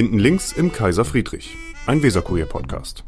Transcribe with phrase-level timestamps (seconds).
[0.00, 3.04] Hinten links im Kaiser Friedrich, ein Weserkurier-Podcast.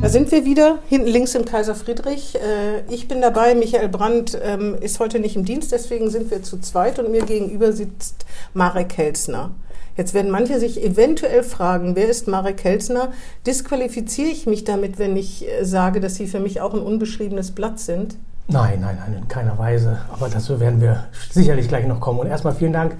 [0.00, 2.36] Da sind wir wieder, hinten links im Kaiser Friedrich.
[2.36, 6.42] Äh, ich bin dabei, Michael Brandt ähm, ist heute nicht im Dienst, deswegen sind wir
[6.42, 9.50] zu zweit und mir gegenüber sitzt Marek Helsner.
[9.98, 13.12] Jetzt werden manche sich eventuell fragen, wer ist Marek Helsner?
[13.46, 17.50] Disqualifiziere ich mich damit, wenn ich äh, sage, dass Sie für mich auch ein unbeschriebenes
[17.50, 18.16] Blatt sind?
[18.46, 19.98] Nein, nein, nein, in keiner Weise.
[20.10, 22.20] Aber dazu werden wir sicherlich gleich noch kommen.
[22.20, 22.96] Und erstmal vielen Dank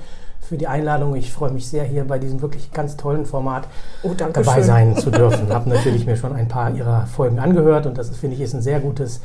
[0.49, 1.15] für die Einladung.
[1.15, 3.69] Ich freue mich sehr, hier bei diesem wirklich ganz tollen Format
[4.03, 4.65] oh, dabei schön.
[4.65, 5.29] sein zu dürfen.
[5.49, 8.55] Ich habe natürlich mir schon ein paar Ihrer Folgen angehört und das finde ich ist
[8.55, 9.21] ein sehr gutes,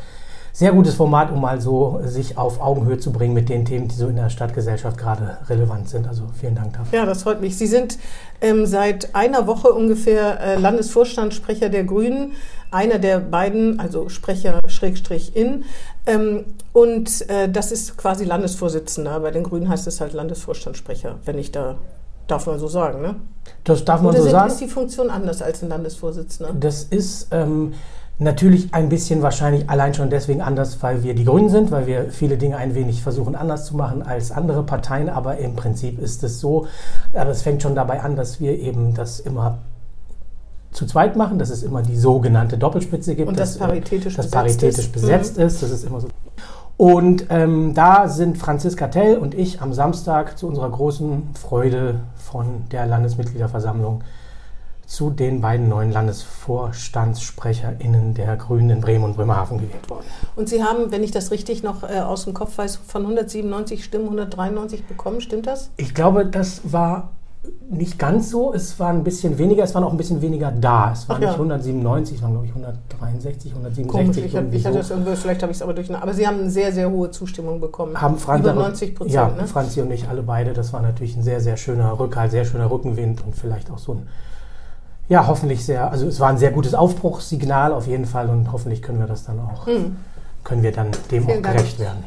[0.52, 3.96] sehr gutes Format, um mal so sich auf Augenhöhe zu bringen mit den Themen, die
[3.96, 6.08] so in der Stadtgesellschaft gerade relevant sind.
[6.08, 7.00] Also vielen Dank dafür.
[7.00, 7.58] Ja, das freut mich.
[7.58, 7.98] Sie sind
[8.42, 12.34] ähm, seit einer Woche ungefähr äh, Landesvorstandssprecher der Grünen
[12.74, 15.64] einer der beiden, also Sprecher Schrägstrich in.
[16.06, 19.20] Ähm, und äh, das ist quasi Landesvorsitzender.
[19.20, 21.76] Bei den Grünen heißt es halt Landesvorstandssprecher, wenn ich da
[22.28, 23.16] Darf man so sagen, ne?
[23.66, 24.48] Das darf man Oder so sind, sagen.
[24.48, 26.54] ist die Funktion anders als ein Landesvorsitzender?
[26.58, 27.74] Das ist ähm,
[28.18, 32.12] natürlich ein bisschen wahrscheinlich allein schon deswegen anders, weil wir die Grünen sind, weil wir
[32.12, 35.10] viele Dinge ein wenig versuchen anders zu machen als andere Parteien.
[35.10, 36.68] Aber im Prinzip ist es so,
[37.14, 39.58] aber es fängt schon dabei an, dass wir eben das immer
[40.74, 43.30] zu zweit machen, dass es immer die sogenannte Doppelspitze gibt.
[43.30, 44.92] Und das dass, paritätisch das besetzt paritätisch ist.
[44.92, 45.44] besetzt Mhm.
[45.44, 45.64] ist.
[45.64, 46.08] Das ist immer so.
[46.76, 52.64] Und ähm, da sind Franziska Tell und ich am Samstag zu unserer großen Freude von
[52.72, 54.04] der Landesmitgliederversammlung
[54.86, 60.04] zu den beiden neuen LandesvorstandssprecherInnen der Grünen in Bremen und Bremerhaven gewählt worden.
[60.36, 63.82] Und Sie haben, wenn ich das richtig noch äh, aus dem Kopf weiß, von 197
[63.84, 65.72] Stimmen 193 bekommen, stimmt das?
[65.78, 67.12] Ich glaube, das war
[67.70, 68.54] nicht ganz so.
[68.54, 70.92] Es war ein bisschen weniger, es waren auch ein bisschen weniger da.
[70.94, 71.28] Es waren Ach ja.
[71.30, 73.88] nicht 197, es waren glaube ich 163, 167.
[73.88, 75.94] Komisch, ich, hab, ich hatte das irgendwo, vielleicht habe ich es aber durch.
[75.94, 78.00] Aber Sie haben eine sehr, sehr hohe Zustimmung bekommen.
[78.00, 79.48] haben Franz, Über 90 Prozent, Ja, ne?
[79.48, 80.54] Franzi und ich alle beide.
[80.54, 83.94] Das war natürlich ein sehr, sehr schöner Rückhalt, sehr schöner Rückenwind und vielleicht auch so
[83.94, 84.08] ein,
[85.10, 88.82] ja, hoffentlich sehr, also es war ein sehr gutes Aufbruchssignal auf jeden Fall und hoffentlich
[88.82, 91.26] können wir das dann auch, können wir dann dem.
[91.26, 91.58] Vielen auch Dank.
[91.58, 92.04] gerecht werden.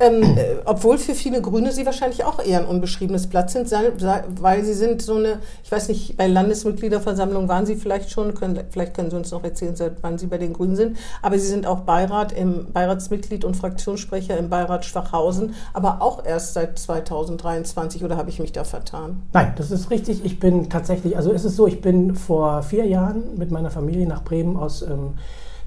[0.00, 4.64] Ähm, äh, obwohl für viele Grüne Sie wahrscheinlich auch eher ein unbeschriebenes Blatt sind, weil
[4.64, 8.94] Sie sind so eine, ich weiß nicht, bei Landesmitgliederversammlungen waren Sie vielleicht schon, können, vielleicht
[8.94, 11.66] können Sie uns noch erzählen, seit wann Sie bei den Grünen sind, aber Sie sind
[11.66, 18.16] auch Beirat im Beiratsmitglied und Fraktionssprecher im Beirat Schwachhausen, aber auch erst seit 2023 oder
[18.16, 19.22] habe ich mich da vertan?
[19.34, 20.24] Nein, das ist richtig.
[20.24, 24.06] Ich bin tatsächlich, also es ist so, ich bin vor vier Jahren mit meiner Familie
[24.06, 25.18] nach Bremen aus ähm,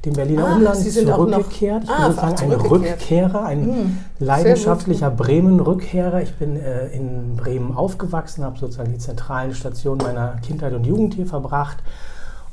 [0.05, 1.83] dem Berliner Ah, Umland auch noch- zurückgekehrt.
[1.85, 2.71] Ich Ah, bin sozusagen ein zurückgekehrt.
[3.01, 6.21] Rückkehrer, ein Hm, leidenschaftlicher Bremen-Rückkehrer.
[6.21, 11.13] Ich bin äh, in Bremen aufgewachsen, habe sozusagen die zentralen Stationen meiner Kindheit und Jugend
[11.13, 11.77] hier verbracht.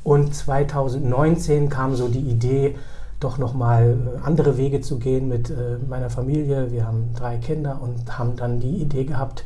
[0.04, 2.76] Und 2019 kam so die Idee,
[3.18, 5.54] doch nochmal andere Wege zu gehen mit äh,
[5.88, 6.70] meiner Familie.
[6.72, 9.44] Wir haben drei Kinder und haben dann die Idee gehabt,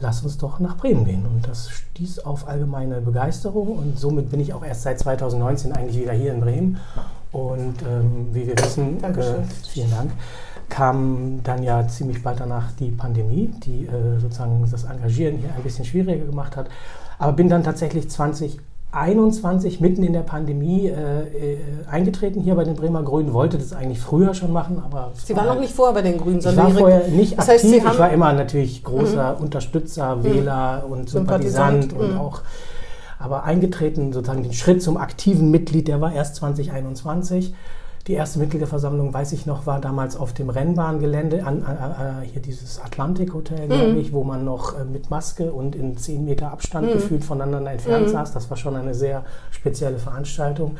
[0.00, 1.26] lass uns doch nach Bremen gehen.
[1.26, 6.00] Und das stieß auf allgemeine Begeisterung und somit bin ich auch erst seit 2019 eigentlich
[6.00, 6.78] wieder hier in Bremen.
[7.32, 10.10] Und ähm, wie wir wissen, äh, vielen Dank,
[10.68, 15.62] kam dann ja ziemlich bald danach die Pandemie, die äh, sozusagen das Engagieren hier ein
[15.62, 16.68] bisschen schwieriger gemacht hat.
[17.18, 18.10] Aber bin dann tatsächlich
[18.96, 21.58] 2021 mitten in der Pandemie äh, äh,
[21.90, 25.38] eingetreten hier bei den Bremer Grünen, wollte das eigentlich früher schon machen, aber Sie war
[25.38, 27.48] waren noch halt- nicht vorher bei den Grünen, ich sondern war Ihre- vorher nicht Das
[27.48, 27.98] aktiv, heißt, Sie ich Mhm.
[27.98, 32.20] war immer natürlich großer Unterstützer, Wähler und Sympathisant, Sympathisant, und mhm.
[32.20, 32.40] auch,
[33.18, 37.54] aber eingetreten, sozusagen den Schritt zum aktiven Mitglied, der war erst 2021.
[38.06, 42.80] Die erste Mitgliederversammlung, weiß ich noch, war damals auf dem Rennbahngelände, an, äh, hier dieses
[42.80, 43.98] Atlantik Hotel, glaube Mhm.
[43.98, 48.06] ich, wo man noch äh, mit Maske und in 10 Meter Abstand gefühlt voneinander entfernt
[48.06, 48.12] Mhm.
[48.12, 48.32] saß.
[48.32, 50.76] Das war schon eine sehr spezielle Veranstaltung.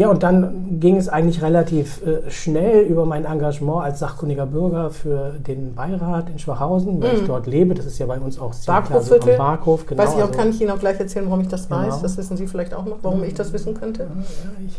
[0.00, 4.88] Ja, und dann ging es eigentlich relativ äh, schnell über mein Engagement als sachkundiger Bürger
[4.88, 7.74] für den Beirat in Schwachhausen, weil ich dort lebe.
[7.74, 9.84] Das ist ja bei uns auch ziemlich klar so am Barkhof.
[9.84, 11.82] Genau, Weiß ich auch, also- kann ich Ihnen auch gleich erzählen, warum ich das Genau.
[11.82, 12.00] weiß.
[12.00, 14.06] Das wissen Sie vielleicht auch noch, warum ich das wissen könnte.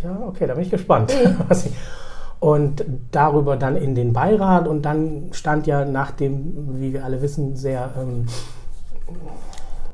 [0.03, 1.13] Ja, okay, da bin ich gespannt.
[1.13, 1.35] Mhm.
[2.39, 7.21] Und darüber dann in den Beirat und dann stand ja nach dem, wie wir alle
[7.21, 8.25] wissen, sehr ähm,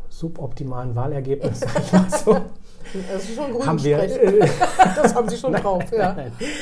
[0.08, 2.38] suboptimalen Wahlergebnis, sag ich mal so,
[3.14, 4.00] Das ist schon haben wir...
[4.00, 4.50] Äh,
[4.96, 6.16] Das haben Sie schon drauf, ja.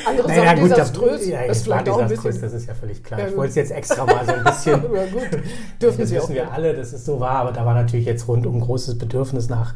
[0.05, 1.19] Andere naja, sagen gut, desaströs.
[1.19, 2.41] das, ja, das ist das vielleicht auch ein bisschen.
[2.41, 3.19] das ist ja völlig klar.
[3.19, 4.83] Ja, ich wollte es jetzt extra mal so ein bisschen...
[4.95, 5.27] Ja, gut.
[5.81, 6.23] Dürfen das Sie auch.
[6.23, 9.49] wissen wir alle, dass es so war, aber da war natürlich jetzt rundum großes Bedürfnis
[9.49, 9.73] nach,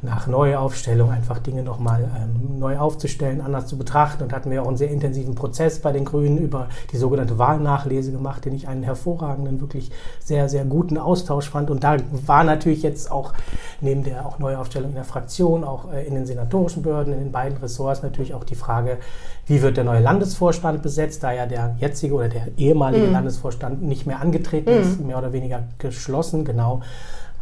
[0.00, 4.22] nach Neuaufstellung, einfach Dinge nochmal ähm, neu aufzustellen, anders zu betrachten.
[4.22, 8.12] Und hatten wir auch einen sehr intensiven Prozess bei den Grünen über die sogenannte Wahlnachlese
[8.12, 9.90] gemacht, den ich einen hervorragenden, wirklich
[10.20, 11.70] sehr, sehr guten Austausch fand.
[11.70, 11.96] Und da
[12.26, 13.32] war natürlich jetzt auch
[13.80, 17.32] neben der auch Neuaufstellung in der Fraktion, auch äh, in den senatorischen Behörden, in den
[17.32, 18.98] beiden Ressorts natürlich auch die Frage,
[19.46, 24.06] wie wird der neue Landesvorstand besetzt, da ja der jetzige oder der ehemalige Landesvorstand nicht
[24.06, 26.82] mehr angetreten ist, mehr oder weniger geschlossen, genau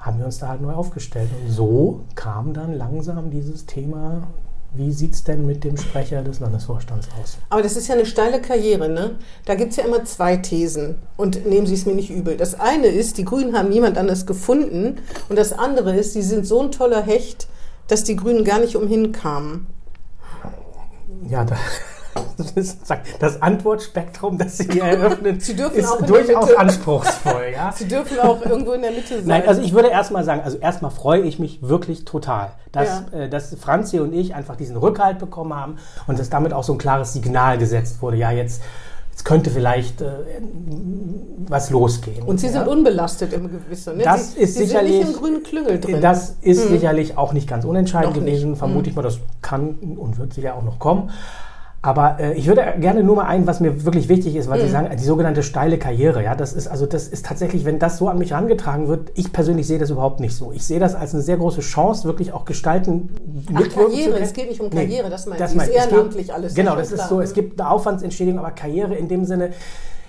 [0.06, 1.28] haben wir uns da halt neu aufgestellt.
[1.44, 4.22] Und so kam dann langsam dieses Thema
[4.76, 7.38] wie sieht es denn mit dem Sprecher des Landesvorstands aus?
[7.48, 9.16] Aber das ist ja eine steile Karriere, ne?
[9.46, 10.96] Da gibt es ja immer zwei Thesen.
[11.16, 12.36] Und nehmen Sie es mir nicht übel.
[12.36, 14.98] Das eine ist, die Grünen haben niemand anders gefunden.
[15.28, 17.48] Und das andere ist, sie sind so ein toller Hecht,
[17.88, 19.66] dass die Grünen gar nicht umhin kamen.
[21.28, 21.56] Ja, da,
[23.20, 27.52] das Antwortspektrum, das Sie hier eröffnen, Sie ist durchaus anspruchsvoll.
[27.54, 27.72] Ja?
[27.72, 29.26] Sie dürfen auch irgendwo in der Mitte sein.
[29.26, 33.18] Nein, also ich würde erstmal sagen, also erstmal freue ich mich wirklich total, dass, Ja.
[33.20, 35.76] äh, dass Franzi und ich einfach diesen Rückhalt bekommen haben
[36.06, 38.16] und dass damit auch so ein klares Signal gesetzt wurde.
[38.16, 38.62] Ja, jetzt,
[39.10, 40.06] jetzt könnte vielleicht äh,
[41.48, 42.22] was losgehen.
[42.24, 42.52] und Sie ja?
[42.52, 43.96] sind unbelastet im Gewissen.
[43.98, 44.04] Ne?
[44.04, 46.00] Das Sie, ist Sie sicherlich- sind nicht im grünen Klüngel drin.
[46.00, 48.32] Das ist sicherlich auch nicht ganz unentscheidend Noch nicht.
[48.34, 49.02] gewesen, vermute ich mal.
[49.02, 51.10] Das kann und wird sicher auch noch kommen.
[51.82, 54.68] Aber äh, ich würde gerne nur mal ein, was mir wirklich wichtig ist, weil Sie
[54.68, 56.22] sagen, die sogenannte steile Karriere.
[56.24, 59.32] Ja, das ist also das ist tatsächlich, wenn das so an mich herangetragen wird, ich
[59.32, 60.50] persönlich sehe das überhaupt nicht so.
[60.52, 63.10] Ich sehe das als eine sehr große Chance, wirklich auch gestalten.
[63.54, 65.54] Ach, Karriere, es geht nicht um Karriere, das meine ich.
[65.54, 67.08] meine Ist geht- ehrenamtlich alles, Genau, das ist klar.
[67.08, 67.20] so.
[67.20, 69.50] Es gibt eine Aufwandsentschädigung, aber Karriere in dem Sinne.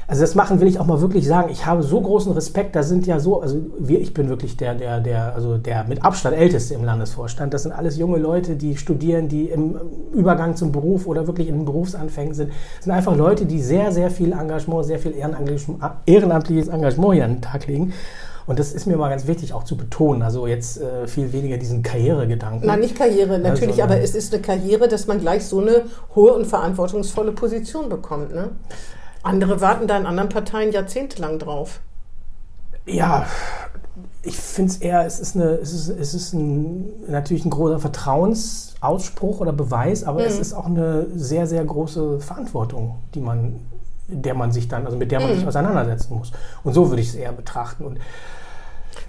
[0.09, 1.50] Also das machen will ich auch mal wirklich sagen.
[1.51, 2.77] Ich habe so großen Respekt.
[2.77, 6.06] Da sind ja so, also wir, ich bin wirklich der, der, der, also der mit
[6.06, 7.54] Abstand älteste im Landesvorstand.
[7.54, 9.77] Das sind alles junge Leute, die studieren, die im
[10.13, 12.51] Übergang zum Beruf oder wirklich in den Berufsanfängen sind.
[12.77, 15.13] Das sind einfach Leute, die sehr, sehr viel Engagement, sehr viel
[16.06, 17.94] ehrenamtliches, Engagement hier an den Tag legen.
[18.45, 20.21] Und das ist mir mal ganz wichtig auch zu betonen.
[20.21, 22.65] Also jetzt äh, viel weniger diesen Karrieregedanken.
[22.65, 25.81] Nein, nicht Karriere, natürlich, sondern- aber es ist eine Karriere, dass man gleich so eine
[26.15, 28.33] hohe und verantwortungsvolle Position bekommt.
[28.33, 28.51] Ne?
[29.27, 31.79] Andere warten da in anderen Parteien jahrzehntelang drauf.
[32.85, 33.25] Ja,
[34.24, 37.79] ich finde es eher, es ist, eine, es ist, es ist ein, natürlich ein großer
[37.79, 43.59] Vertrauensausspruch oder Beweis, aber es ist auch eine sehr, sehr große Verantwortung, die man,
[44.07, 46.31] der man sich dann, also mit der man sich auseinandersetzen muss.
[46.63, 47.83] Und so würde ich es eher betrachten.
[47.85, 48.00] Und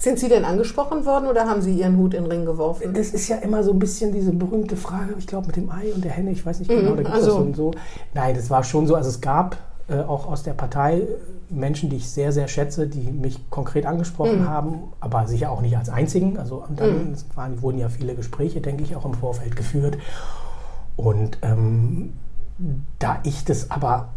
[0.00, 2.92] Sind Sie denn angesprochen worden oder haben Sie Ihren Hut in den Ring geworfen?
[2.94, 5.92] das ist ja immer so ein bisschen diese berühmte Frage, ich glaube mit dem Ei
[5.94, 7.70] und der Henne, ich weiß nicht genau, da gibt es also- das so und so.
[8.14, 9.56] Nein, das war schon so, also es gab
[9.88, 11.02] äh, auch aus der Partei
[11.50, 15.76] Menschen, die ich sehr, sehr schätze, die mich konkret angesprochen haben, aber sicher auch nicht
[15.78, 16.38] als einzigen.
[16.38, 19.96] Also dann es waren, wurden ja viele Gespräche, denke ich, auch im Vorfeld geführt.
[20.96, 22.12] Und ähm,
[22.98, 24.08] da ich das aber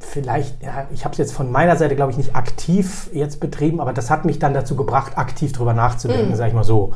[0.00, 3.80] vielleicht, ja, ich habe es jetzt von meiner Seite, glaube ich, nicht aktiv jetzt betrieben,
[3.80, 6.92] aber das hat mich dann dazu gebracht, aktiv drüber nachzudenken, sage ich mal so.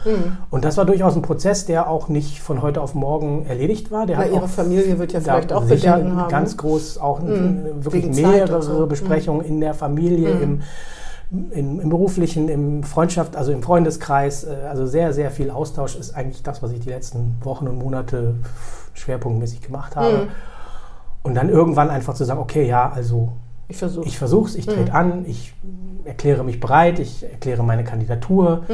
[0.51, 4.07] Und das war durchaus ein Prozess, der auch nicht von heute auf morgen erledigt war.
[4.07, 6.31] Der hat Ihre Familie wird ja vielleicht auch Bedenken haben.
[6.31, 8.87] ganz groß, auch wirklich Wegen Zeit mehrere so.
[8.87, 10.63] Besprechungen in der Familie, im,
[11.51, 14.45] im, im beruflichen, im Freundschaft, also im Freundeskreis.
[14.45, 17.79] äh, Also sehr, sehr viel Austausch ist eigentlich das, was ich die letzten Wochen und
[17.79, 18.35] Monate
[18.95, 20.29] schwerpunktmäßig gemacht habe.
[21.23, 23.33] Und dann irgendwann einfach zu sagen, okay, ja, also
[23.69, 24.07] Ich versuche.
[24.07, 25.55] ich versuche es, ich trete an, ich
[26.05, 28.65] erkläre mich bereit, ich erkläre meine Kandidatur.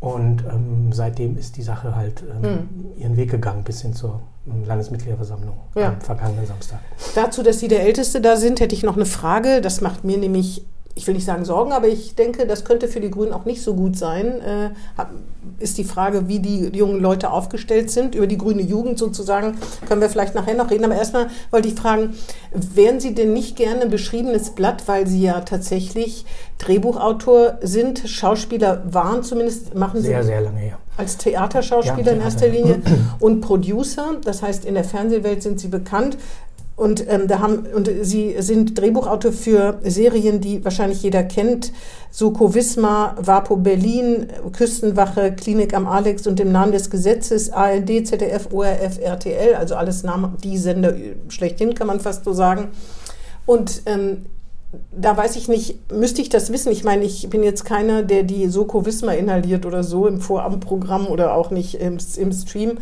[0.00, 2.68] Und ähm, seitdem ist die Sache halt ähm,
[2.98, 5.88] ihren Weg gegangen bis hin zur ähm, Landesmitgliederversammlung Ja.
[5.90, 6.80] am vergangenen Samstag.
[7.14, 9.60] Dazu, dass Sie der Älteste da sind, hätte ich noch eine Frage.
[9.62, 13.00] Das macht mir nämlich, ich will nicht sagen Sorgen, aber ich denke, das könnte für
[13.00, 14.40] die Grünen auch nicht so gut sein.
[14.40, 14.70] Äh,
[15.58, 18.14] ist die Frage, wie die jungen Leute aufgestellt sind.
[18.14, 19.58] Über die grüne Jugend sozusagen
[19.88, 20.84] können wir vielleicht nachher noch reden.
[20.84, 22.14] Aber erstmal wollte ich fragen,
[22.52, 26.24] wären Sie denn nicht gerne ein beschriebenes Blatt, weil Sie ja tatsächlich
[26.58, 30.78] Drehbuchautor sind, Schauspieler waren zumindest, machen Sie Sehr, sehr lange her.
[30.96, 32.58] als Theaterschauspieler Ja, in erster Theater.
[32.58, 32.82] Linie
[33.20, 34.12] und Producer.
[34.24, 36.16] Das heißt, in der Fernsehwelt sind sie bekannt.
[36.76, 41.72] Und, ähm, da haben, und sie sind Drehbuchautor für Serien, die wahrscheinlich jeder kennt.
[42.10, 48.48] Soko Wismar, Vapo Berlin, Küstenwache, Klinik am Alex und im Namen des Gesetzes, ARD, ZDF,
[48.52, 50.94] ORF, RTL, also alles Namen, die Sender
[51.28, 52.68] schlechthin, kann man fast so sagen.
[53.46, 54.26] Und ähm,
[54.90, 56.72] da weiß ich nicht, müsste ich das wissen?
[56.72, 61.06] Ich meine, ich bin jetzt keiner, der die Soko Wismar inhaliert oder so im Vorabendprogramm
[61.06, 62.78] oder auch nicht im, im Stream.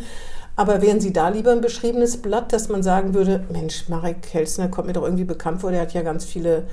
[0.55, 4.67] Aber wären Sie da lieber ein beschriebenes Blatt, dass man sagen würde, Mensch, Marek Helsner
[4.67, 6.63] kommt mir doch irgendwie bekannt vor, der hat ja ganz viele.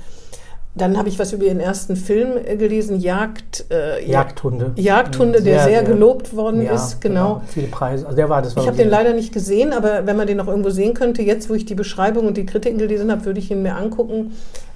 [0.73, 4.71] Dann habe ich was über Ihren ersten Film gelesen, Jagd, äh, Jagdhunde.
[4.77, 7.41] Jagdhunde, der sehr, gelobt worden ja, ist, genau.
[7.45, 8.05] da Viele Preise.
[8.05, 10.37] Also der war, das war Ich habe den leider nicht gesehen, aber wenn man den
[10.37, 13.41] noch irgendwo sehen könnte, jetzt wo ich die Beschreibung und die Kritiken gelesen habe, würde
[13.41, 14.31] ich ihn mir angucken.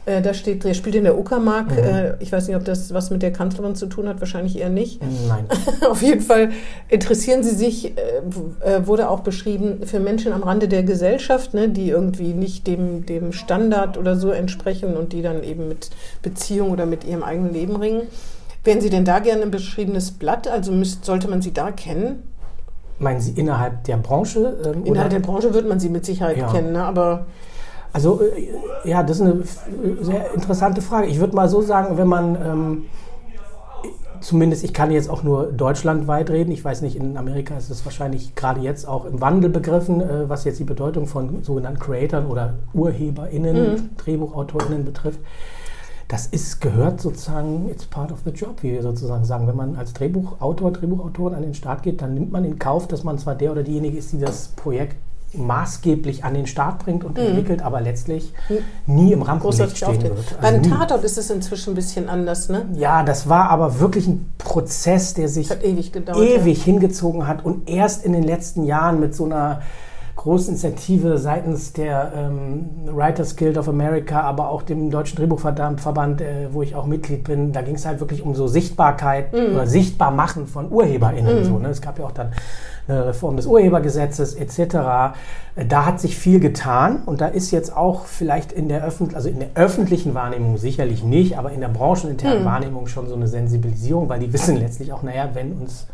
[0.06, 1.72] Äh, da steht, der spielt in der Uckermark.
[1.72, 1.78] Mhm.
[1.78, 4.70] Äh, ich weiß nicht, ob das was mit der Kanzlerin zu tun hat, wahrscheinlich eher
[4.70, 5.02] nicht.
[5.28, 5.46] Nein.
[5.90, 6.52] Auf jeden Fall
[6.90, 8.02] interessieren Sie sich, äh,
[8.64, 13.06] äh, wurde auch beschrieben, für Menschen am Rande der Gesellschaft, ne, die irgendwie nicht dem,
[13.06, 15.90] dem Standard oder so entsprechen und die dann eben mit
[16.22, 18.04] Beziehung oder mit ihrem eigenen Leben ringen.
[18.64, 20.48] Wären Sie denn da gerne ein beschriebenes Blatt?
[20.48, 22.24] Also müsst, sollte man Sie da kennen?
[23.00, 24.58] Meinen Sie innerhalb der Branche?
[24.66, 26.52] Ähm, Innerhalb der Branche wird man Sie mit Sicherheit Ja.
[26.52, 26.84] kennen, ne?
[26.84, 27.26] aber
[27.96, 29.66] Also äh, ja, das ist eine f-
[30.02, 31.08] sehr interessante Frage.
[31.08, 32.86] Ich würde mal so sagen, wenn man ähm,
[34.20, 36.52] zumindest, ich kann jetzt auch nur deutschlandweit reden.
[36.52, 40.28] Ich weiß nicht, in Amerika ist es wahrscheinlich gerade jetzt auch im Wandel begriffen, äh,
[40.28, 43.90] was jetzt die Bedeutung von sogenannten Creatoren oder UrheberInnen, mhm.
[43.98, 45.22] DrehbuchautorInnen betrifft.
[46.10, 49.48] Das ist, gehört sozusagen, it's part of the job, wie wir sozusagen sagen.
[49.48, 53.06] Wenn man als Drehbuchautor, Drehbuchautorin an den Start geht, dann nimmt man in Kauf, dass
[53.06, 54.98] man zwar der oder diejenige ist, die das Projekt
[55.38, 57.25] maßgeblich an den Start bringt und mhm.
[57.25, 58.96] entwickelt, aber letztlich mhm.
[58.96, 60.38] nie im Rampenlicht stehen wird.
[60.42, 62.68] Also Beim Tatort ist es inzwischen ein bisschen anders, ne?
[62.74, 66.63] Ja, das war aber wirklich ein Prozess, der sich ewig, gedauert, ewig ja.
[66.65, 69.62] hingezogen hat und erst in den letzten Jahren mit so einer
[70.25, 76.48] großen Initiative seitens der ähm, Writers Guild of America, aber auch dem Deutschen Drehbuchverband, äh,
[76.51, 79.53] wo ich auch Mitglied bin, da ging es halt wirklich um so Sichtbarkeit mhm.
[79.53, 81.41] oder Sichtbarmachen von UrheberInnen.
[81.41, 81.46] Mhm.
[81.46, 81.70] So, ne?
[81.70, 82.32] Es gab ja auch dann
[82.88, 85.15] eine Reform des Urhebergesetzes etc.
[85.67, 89.29] Da hat sich viel getan und da ist jetzt auch vielleicht in der, Öffentlich also
[89.29, 92.46] in der öffentlichen Wahrnehmung sicherlich nicht, aber in der brancheninternen mhm.
[92.46, 95.86] Wahrnehmung schon so eine Sensibilisierung, weil die wissen letztlich auch, naja, wenn uns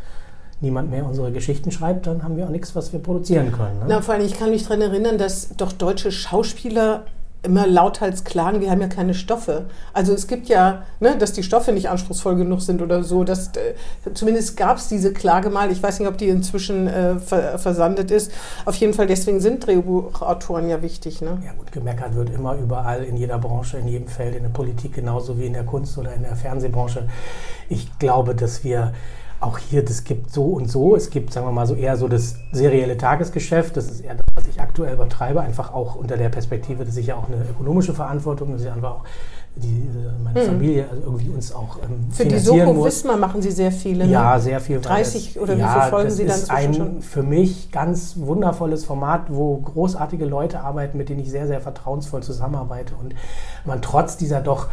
[0.62, 3.80] niemand mehr unsere Geschichten schreibt, dann haben wir auch nichts, was wir produzieren können.
[3.80, 3.86] Ne?
[3.88, 7.06] Na, vor allem, ich kann mich daran erinnern, dass doch deutsche Schauspieler
[7.44, 9.66] immer lauthals klagen, wir haben ja keine Stoffe.
[9.94, 13.24] Also es gibt ja, ne, dass die Stoffe nicht anspruchsvoll genug sind oder so.
[13.24, 13.74] Dass, äh,
[14.14, 15.72] zumindest gab es diese Klage mal.
[15.72, 18.32] Ich weiß nicht, ob die inzwischen äh, ver versandet ist.
[18.66, 21.22] Auf jeden Fall, deswegen sind Drehbuchautoren ja wichtig.
[21.22, 21.42] Ne?
[21.44, 24.94] Ja gut, gemeckert wird immer überall, in jeder Branche, in jedem Feld, in der Politik
[24.94, 27.08] genauso wie in der Kunst oder in der Fernsehbranche.
[27.70, 28.94] Ich glaube, dass wir
[29.42, 30.96] auch hier, das gibt so und so.
[30.96, 33.76] Es gibt, sagen wir mal, so eher so das serielle Tagesgeschäft.
[33.76, 37.08] Das ist eher das, was ich aktuell betreibe, einfach auch unter der Perspektive, dass ich
[37.08, 39.04] ja auch eine ökonomische Verantwortung, dass ich einfach auch
[39.56, 39.90] die,
[40.24, 40.46] meine hm.
[40.46, 44.12] Familie also irgendwie uns auch ähm, Für die Soko Wismar machen Sie sehr viele, ne?
[44.12, 44.80] Ja, sehr viel.
[44.80, 47.02] 30 oder ja, wie viele Folgen Sie dann ist ein schon?
[47.02, 52.24] für mich ganz wundervolles Format, wo großartige Leute arbeiten, mit denen ich sehr, sehr vertrauensvoll
[52.24, 53.14] zusammenarbeite und
[53.66, 54.68] man trotz dieser doch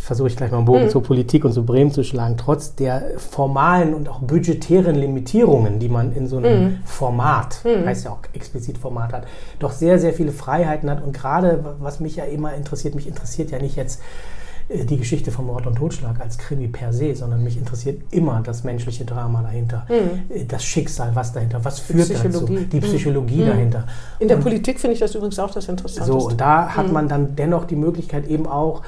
[0.00, 0.88] versuche ich gleich mal einen Bogen mhm.
[0.88, 5.88] zur Politik und zu Bremen zu schlagen, trotz der formalen und auch budgetären Limitierungen, die
[5.88, 6.78] man in so einem mhm.
[6.84, 7.86] Format, mhm.
[7.86, 9.26] heißt ja auch explizit Format hat,
[9.58, 11.02] doch sehr, sehr viele Freiheiten hat.
[11.02, 14.00] Und gerade, was mich ja immer interessiert, mich interessiert ja nicht jetzt
[14.70, 18.40] äh, die Geschichte von Mord und Totschlag als Krimi per se, sondern mich interessiert immer
[18.42, 20.34] das menschliche Drama dahinter, mhm.
[20.34, 23.46] Äh, das Schicksal, was dahinter, was führt die dazu, die Psychologie mhm.
[23.46, 23.86] dahinter.
[24.18, 26.10] In der und Politik finde ich das übrigens auch das Interessante.
[26.10, 26.92] So, und da hat mhm.
[26.94, 28.80] man dann dennoch die Möglichkeit eben auch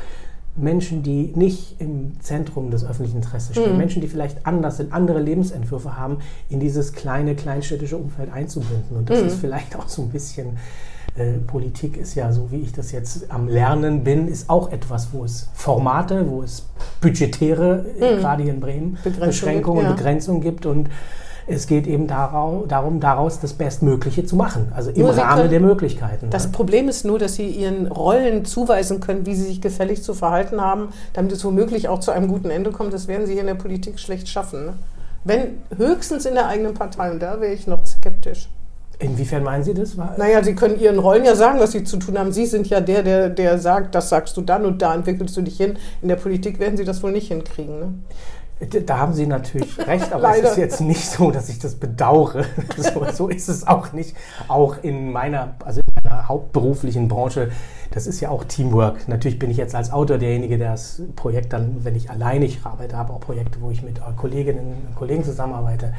[0.54, 3.78] Menschen, die nicht im Zentrum des öffentlichen Interesses stehen, mhm.
[3.78, 6.18] Menschen, die vielleicht anders sind, andere Lebensentwürfe haben,
[6.50, 8.96] in dieses kleine, kleinstädtische Umfeld einzubinden.
[8.96, 9.26] Und das mhm.
[9.28, 10.58] ist vielleicht auch so ein bisschen,
[11.16, 15.08] äh, Politik ist ja so, wie ich das jetzt am Lernen bin, ist auch etwas,
[15.12, 16.66] wo es Formate, wo es
[17.00, 18.18] budgetäre, mhm.
[18.18, 19.92] gerade hier in Bremen, Beschränkungen, ja.
[19.92, 20.88] Begrenzungen gibt und
[21.46, 26.30] es geht eben darum, daraus das Bestmögliche zu machen, also im Rahmen können, der Möglichkeiten.
[26.30, 26.52] Das ne?
[26.52, 30.60] Problem ist nur, dass Sie Ihren Rollen zuweisen können, wie sie sich gefällig zu verhalten
[30.60, 32.92] haben, damit es womöglich auch zu einem guten Ende kommt.
[32.92, 34.66] Das werden Sie in der Politik schlecht schaffen.
[34.66, 34.74] Ne?
[35.24, 38.48] Wenn höchstens in der eigenen Partei, und da wäre ich noch skeptisch.
[38.98, 39.96] Inwiefern meinen Sie das?
[39.96, 42.32] Naja, Sie können Ihren Rollen ja sagen, was Sie zu tun haben.
[42.32, 45.42] Sie sind ja der, der, der sagt, das sagst du dann und da entwickelst du
[45.42, 45.76] dich hin.
[46.02, 47.80] In der Politik werden Sie das wohl nicht hinkriegen.
[47.80, 47.94] Ne?
[48.86, 52.44] Da haben Sie natürlich recht, aber es ist jetzt nicht so, dass ich das bedauere.
[52.76, 54.16] So, so, ist es auch nicht.
[54.48, 57.50] Auch in meiner, also in meiner hauptberuflichen Branche,
[57.90, 59.08] das ist ja auch Teamwork.
[59.08, 62.64] Natürlich bin ich jetzt als Autor derjenige, der das Projekt dann, wenn ich alleine ich
[62.64, 65.92] arbeite, habe auch Projekte, wo ich mit Kolleginnen und Kollegen zusammenarbeite.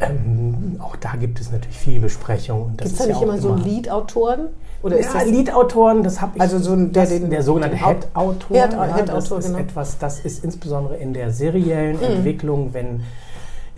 [0.00, 2.74] Ähm, auch da gibt es natürlich viel Besprechung.
[2.76, 4.48] Gibt es da nicht ja immer so Lead-Autoren?
[4.82, 6.40] Oder ist ja, das Lead-Autoren, das habe ich.
[6.40, 8.56] Also so ein, der, das, den, der sogenannte Head-Autor.
[8.56, 9.58] Head, ja, Head das ist genau.
[9.58, 12.04] etwas, das ist insbesondere in der seriellen mhm.
[12.04, 13.02] Entwicklung, wenn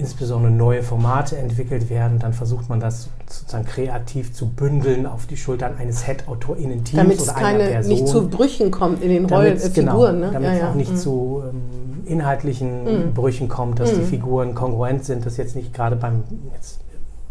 [0.01, 5.37] insbesondere neue Formate entwickelt werden, dann versucht man das sozusagen kreativ zu bündeln auf die
[5.37, 7.93] Schultern eines Head-AutorInnen-Teams damit oder keine, einer Person.
[7.93, 10.21] nicht zu Brüchen kommt in den Rollen, äh, genau, Figuren.
[10.21, 10.31] Ne?
[10.33, 10.71] Damit ja, es ja.
[10.71, 10.97] auch nicht mhm.
[10.97, 13.15] zu ähm, inhaltlichen mhm.
[13.15, 14.07] Brüchen kommt, dass die mhm.
[14.07, 16.81] Figuren kongruent sind, das jetzt nicht gerade beim jetzt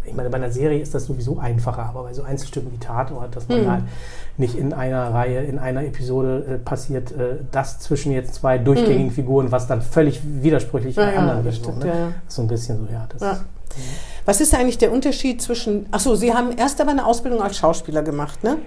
[0.09, 3.35] ich meine, bei einer Serie ist das sowieso einfacher, aber bei so Einzelstücken wie Tatort,
[3.35, 3.71] dass man mhm.
[3.71, 3.83] halt
[4.37, 9.07] nicht in einer Reihe, in einer Episode äh, passiert, äh, das zwischen jetzt zwei durchgängigen
[9.07, 9.11] mhm.
[9.11, 11.77] Figuren, was dann völlig widersprüchlich ja, in ja, anderen wird.
[11.79, 11.87] Ne?
[11.87, 12.11] Ja.
[12.27, 13.07] So ein bisschen so, ja.
[13.19, 13.39] ja.
[14.25, 18.01] Was ist eigentlich der Unterschied zwischen, achso, Sie haben erst aber eine Ausbildung als Schauspieler
[18.01, 18.57] gemacht, ne?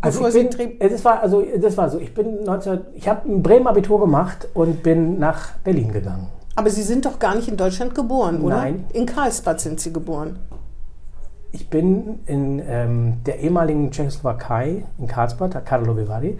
[0.00, 1.98] Also ich bin, das war also das war so.
[1.98, 6.28] Ich bin 19, ich habe ein Bremen Abitur gemacht und bin nach Berlin gegangen.
[6.56, 8.56] Aber Sie sind doch gar nicht in Deutschland geboren, oder?
[8.56, 8.84] Nein.
[8.92, 10.38] In Karlsbad sind Sie geboren.
[11.52, 16.38] Ich bin in ähm, der ehemaligen Tschechoslowakei, in Karlsbad, der Karlovy Vary.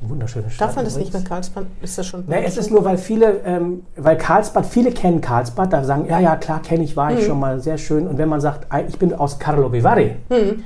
[0.00, 0.68] Wunderschöne Stadt.
[0.68, 1.66] Darf man das nicht mehr Karlsbad?
[1.80, 2.24] Ist das schon?
[2.26, 6.20] Nein, es ist nur, weil viele, ähm, weil Karlsbad, viele kennen Karlsbad, da sagen, ja,
[6.20, 7.26] ja, klar, kenne ich, war ich mhm.
[7.26, 8.06] schon mal, sehr schön.
[8.06, 10.62] Und wenn man sagt, ich bin aus Karlovy Vary, mhm.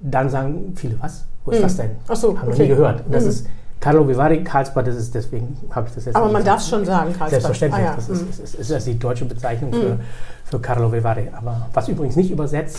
[0.00, 1.24] dann sagen viele, was?
[1.44, 1.62] Wo ist mhm.
[1.62, 1.90] das denn?
[2.08, 2.58] Ach so, Haben okay.
[2.58, 3.06] wir nie gehört.
[3.06, 3.30] Und das mhm.
[3.30, 3.46] ist
[3.80, 7.08] Carlo Vivari, Karlsbad, das ist deswegen, habe ich das jetzt Aber man darf schon sagen,
[7.08, 7.30] Karlsbad.
[7.30, 7.94] Selbstverständlich, Ah, ja.
[7.96, 8.28] das ist, Mhm.
[8.44, 9.98] ist, ist, ist, die deutsche Bezeichnung für,
[10.44, 11.30] für Carlo Vivari.
[11.32, 12.78] Aber was übrigens nicht übersetzt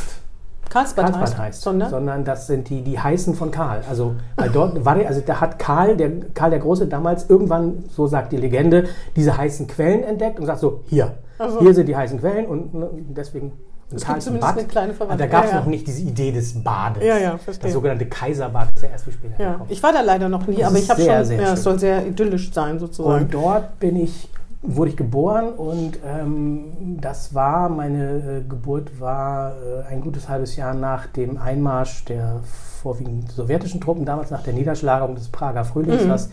[0.70, 1.90] Karlsbad, Karlsbad heißt, heißt, sondern?
[1.90, 3.82] sondern das sind die, die heißen von Karl.
[3.90, 8.08] Also, weil dort war also da hat Karl, der Karl der Große damals irgendwann, so
[8.08, 11.60] sagt die Legende, diese heißen Quellen entdeckt und sagt so, hier, Ach so.
[11.60, 13.52] hier sind die heißen Quellen und ne, deswegen
[13.94, 14.58] Es gibt zumindest Bad.
[14.60, 15.30] eine kleine Verwandlung.
[15.30, 17.04] da gab es Ja, noch nicht diese Idee des Bades.
[17.04, 17.64] Ja, ja, verstehe.
[17.66, 19.70] Das sogenannte Kaiserbad ist ja erst viel später Ja, gekommen.
[19.72, 21.78] ich war da leider noch nie, Das aber ich habe schon, sehr ja, es soll
[21.80, 23.24] sehr idyllisch sein sozusagen.
[23.26, 24.30] Und dort bin ich,
[24.62, 30.56] wurde ich geboren und ähm, das war, meine äh, Geburt war äh, ein gutes halbes
[30.56, 32.40] Jahr nach dem Einmarsch der
[32.82, 36.10] vorwiegend sowjetischen Truppen, damals nach der Niederschlagung des Prager Frühlings, Mhm.
[36.10, 36.30] was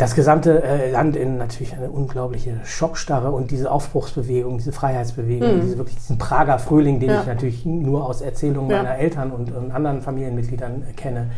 [0.00, 5.60] das gesamte äh, Land in natürlich eine unglaubliche Schockstarre und diese Aufbruchsbewegung, diese Freiheitsbewegung, Mhm.
[5.60, 7.20] diese wirklich diesen Prager Frühling, den Ja.
[7.20, 8.82] ich natürlich nur aus Erzählungen Ja.
[8.82, 11.30] meiner Eltern und, und anderen Familienmitgliedern äh, kenne,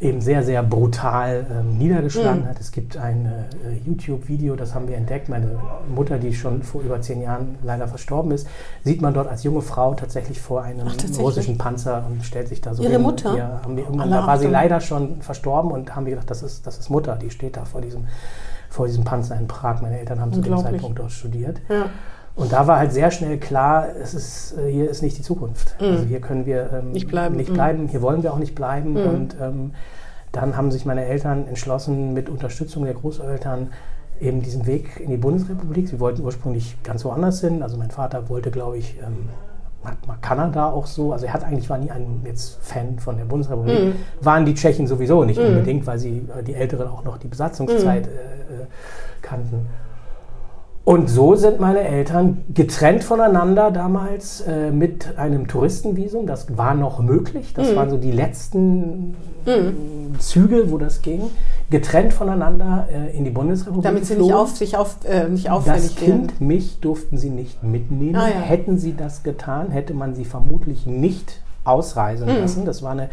[0.00, 2.48] eben sehr, sehr brutal ähm, niedergeschlagen Mhm.
[2.48, 2.60] hat.
[2.60, 5.28] Es gibt ein äh, YouTube-Video, das haben wir entdeckt.
[5.28, 5.58] Meine
[5.94, 8.46] Mutter, die schon vor über zehn Jahren leider verstorben ist,
[8.84, 11.18] sieht man dort als junge Frau tatsächlich vor einem Ach, tatsächlich?
[11.20, 13.02] russischen Panzer und stellt sich da so Ihre hin.
[13.02, 13.36] Mutter?
[13.36, 16.42] Ja, haben wir irgendwann, da war sie leider schon verstorben und haben wir gedacht, das
[16.42, 18.06] ist, das ist Mutter, die steht da vor diesem,
[18.70, 19.80] vor diesem Panzer in Prag.
[19.80, 20.58] Meine Eltern haben zu dem.
[20.58, 21.60] Zeitpunkt dort studiert.
[21.68, 21.86] Ja.
[22.36, 25.76] Und da war halt sehr schnell klar, es ist, äh, hier ist nicht die Zukunft.
[25.80, 25.86] Mhm.
[25.86, 27.36] Also hier können wir ähm, Nicht bleiben.
[27.36, 27.54] nicht Mhm.
[27.54, 28.92] bleiben, hier wollen wir auch nicht bleiben.
[28.94, 29.06] Mhm.
[29.08, 29.70] Und ähm,
[30.32, 33.68] dann haben sich meine Eltern entschlossen, mit Unterstützung der Großeltern
[34.20, 35.88] eben diesen Weg in die Bundesrepublik.
[35.88, 37.62] Sie wollten ursprünglich ganz woanders hin.
[37.62, 39.28] Also mein Vater wollte, glaube ich, ähm,
[39.84, 41.12] hat mal Kanada auch so.
[41.12, 43.78] Also er hat eigentlich war nie ein jetzt Fan von der Bundesrepublik.
[43.84, 43.92] Mhm.
[44.22, 45.46] Waren die Tschechen sowieso nicht Mhm.
[45.48, 48.66] unbedingt, weil sie äh, die Älteren auch noch die Besatzungszeit äh, äh,
[49.22, 49.66] kannten.
[50.84, 56.26] Und so sind meine Eltern getrennt voneinander damals äh, mit einem Touristenvisum.
[56.26, 57.54] Das war noch möglich.
[57.54, 57.76] Das Mhm.
[57.76, 59.16] waren so die letzten
[60.18, 61.22] Züge, wo das ging.
[61.70, 63.82] Getrennt voneinander äh, in die Bundesrepublik.
[63.84, 66.26] Damit sie nicht, auf, sich auf, äh, nicht Das auffällig werden.
[66.28, 68.16] Kind, mich durften sie nicht mitnehmen.
[68.16, 68.40] Ah, ja.
[68.40, 72.40] Hätten sie das getan, hätte man sie vermutlich nicht ausreisen Mhm.
[72.40, 72.64] lassen.
[72.66, 73.08] Das war eine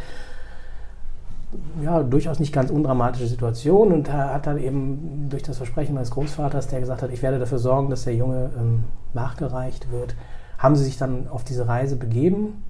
[1.84, 6.68] ja, durchaus nicht ganz undramatische Situation und hat dann eben durch das Versprechen meines Großvaters,
[6.68, 8.84] der gesagt hat, ich werde dafür sorgen, dass der Junge ähm,
[9.14, 10.16] nachgereicht wird,
[10.58, 12.64] haben sie sich dann auf diese Reise begeben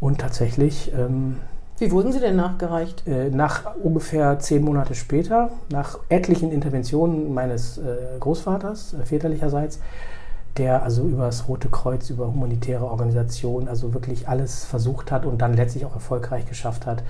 [0.00, 1.36] und tatsächlich ähm,
[1.78, 3.06] Wie wurden sie denn nachgereicht?
[3.06, 9.80] äh, nach ungefähr zehn Monate später, nach etlichen Interventionen meines äh, Großvaters, äh, väterlicherseits,
[10.56, 15.40] der also über das Rote Kreuz, über humanitäre Organisationen, also wirklich alles versucht hat und
[15.40, 17.02] dann letztlich auch erfolgreich geschafft hat.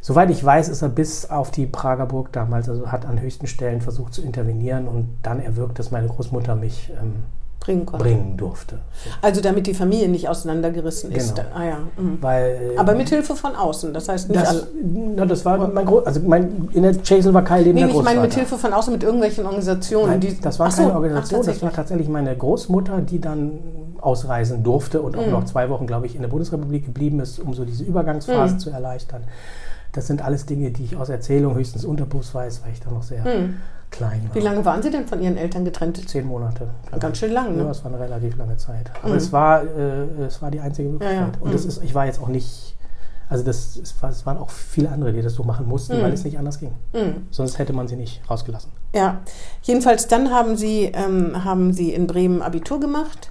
[0.00, 3.46] Soweit ich weiß, ist er bis auf die Prager Burg damals, also hat an höchsten
[3.46, 7.24] Stellen versucht zu intervenieren und dann erwirkt, dass meine Großmutter mich ähm,
[7.60, 8.02] Bringen konnten.
[8.02, 8.78] bringen durfte.
[9.20, 11.36] Also damit die Familie nicht auseinandergerissen ist.
[11.36, 11.48] Genau.
[11.54, 11.76] Ah, ja.
[11.98, 12.16] mhm.
[12.22, 13.92] Weil, äh, Aber mit Hilfe von außen.
[13.92, 14.66] Das heißt nicht das, alle.
[15.14, 18.30] na, das war mein Groß, also mein in der Tschechoslowakei lebender Nee, ich meine mit
[18.30, 18.34] Großvater.
[18.48, 20.10] Hilfe von außen mit irgendwelchen Organisationen.
[20.12, 21.76] Nein, die, das war Ach so, keine ach, Organisation, das war tatsächlich.
[21.76, 23.52] tatsächlich meine Großmutter, die dann
[24.00, 25.32] ausreisen durfte und auch Mhm.
[25.32, 28.58] noch zwei Wochen, glaube ich, in der Bundesrepublik geblieben ist, um so diese Übergangsphase Mhm.
[28.58, 29.24] zu erleichtern.
[29.92, 33.02] Das sind alles Dinge, die ich aus Erzählung höchstens unterbewusst weiß, weil ich da noch
[33.02, 33.56] sehr Mhm.
[33.90, 34.34] Klein war.
[34.34, 36.08] Wie lange waren Sie denn von Ihren Eltern getrennt?
[36.08, 36.68] Zehn Monate.
[36.98, 37.70] Ganz schön lang, Ja, ne?
[37.70, 38.90] es war eine relativ lange Zeit.
[39.02, 39.16] Aber Mhm.
[39.18, 41.16] es, war, äh, es war die einzige Möglichkeit.
[41.18, 41.32] Ja, ja.
[41.40, 41.68] Und das Mhm.
[41.70, 42.76] ist, ich war jetzt auch nicht,
[43.28, 46.02] also das, es waren auch viele andere, die das so machen mussten, Mhm.
[46.02, 46.72] weil es nicht anders ging.
[46.92, 47.26] Mhm.
[47.30, 48.70] Sonst hätte man sie nicht rausgelassen.
[48.94, 49.20] Ja,
[49.62, 53.30] jedenfalls dann haben Sie, ähm, haben Sie in Bremen Abitur gemacht.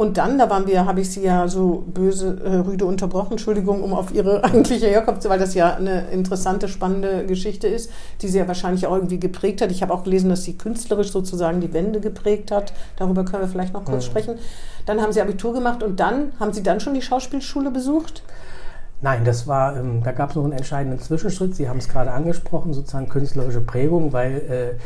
[0.00, 3.82] Und dann, da waren wir, habe ich Sie ja so böse, äh, rüde unterbrochen, Entschuldigung,
[3.82, 7.90] um auf Ihre eigentliche Herkunft, weil das ja eine interessante, spannende Geschichte ist,
[8.22, 9.70] die Sie ja wahrscheinlich auch irgendwie geprägt hat.
[9.70, 12.72] Ich habe auch gelesen, dass sie künstlerisch sozusagen die Wende geprägt hat.
[12.96, 14.10] Darüber können wir vielleicht noch kurz Mhm.
[14.10, 14.34] sprechen.
[14.86, 18.22] Dann haben Sie Abitur gemacht und dann, haben Sie dann schon die Schauspielschule besucht?
[19.02, 21.54] Nein, das war, ähm, da gab es noch einen entscheidenden Zwischenschritt.
[21.54, 24.78] Sie haben es gerade angesprochen, sozusagen künstlerische Prägung, weil äh,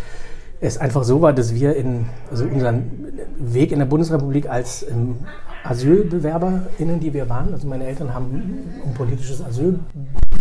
[0.64, 2.84] es einfach so war, dass wir in, also unseren
[3.38, 5.16] Weg in der Bundesrepublik als ähm,
[5.64, 9.78] AsylbewerberInnen, die wir waren, also meine Eltern haben um politisches Asyl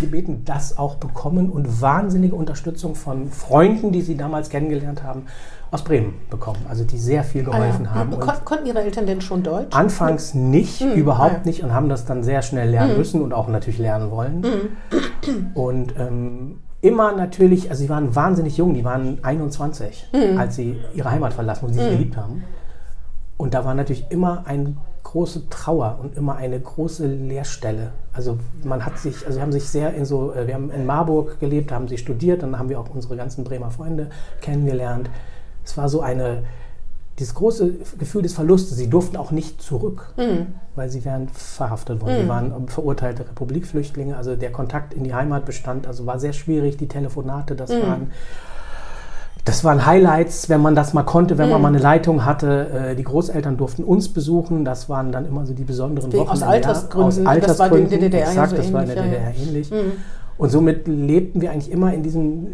[0.00, 5.22] gebeten, das auch bekommen und wahnsinnige Unterstützung von Freunden, die sie damals kennengelernt haben,
[5.70, 7.94] aus Bremen bekommen, also die sehr viel geholfen Ah, ja.
[8.00, 8.12] haben.
[8.12, 9.74] Und Und kon konnten Ihre Eltern denn schon Deutsch?
[9.74, 11.42] Anfangs nicht, Mhm, überhaupt ja.
[11.46, 12.98] nicht und haben das dann sehr schnell lernen Mhm.
[12.98, 14.44] müssen und auch natürlich lernen wollen.
[15.54, 20.38] Und ähm, immer natürlich, also sie waren wahnsinnig jung, die waren 21, Mhm.
[20.38, 22.44] als sie ihre Heimat verlassen, wo sie sich geliebt haben.
[23.38, 27.92] Und da war natürlich immer eine große Trauer und immer eine große Leerstelle.
[28.12, 30.84] Also man hat sich, also wir haben sich sehr in so, äh, wir haben in
[30.84, 34.08] Marburg gelebt, haben sie studiert, dann haben wir auch unsere ganzen Bremer Freunde
[34.42, 35.08] kennengelernt.
[35.64, 36.42] Es war so eine
[37.18, 38.76] dieses große Gefühl des Verlustes.
[38.76, 40.46] Sie durften auch nicht zurück, Mhm.
[40.74, 42.22] weil sie wären verhaftet worden.
[42.22, 44.16] Sie waren verurteilte Republikflüchtlinge.
[44.16, 46.76] Also der Kontakt in die Heimat bestand, also war sehr schwierig.
[46.76, 48.10] Die Telefonate, das waren
[49.44, 52.68] das waren Highlights, wenn man das mal konnte, wenn man mal eine Leitung hatte.
[52.92, 54.64] Äh, Die Großeltern durften uns besuchen.
[54.64, 56.30] Das waren dann immer so die besonderen Wochen.
[56.30, 56.42] aus.
[56.42, 57.06] Altersgründen.
[57.06, 59.30] Aus Das war in der Altersgründen, DDR Exakt, so das war in der ähnlich, DDR
[59.30, 59.46] ja.
[59.46, 59.70] ähnlich.
[59.70, 59.92] Mhm.
[60.38, 62.46] Und somit lebten wir eigentlich immer in diesem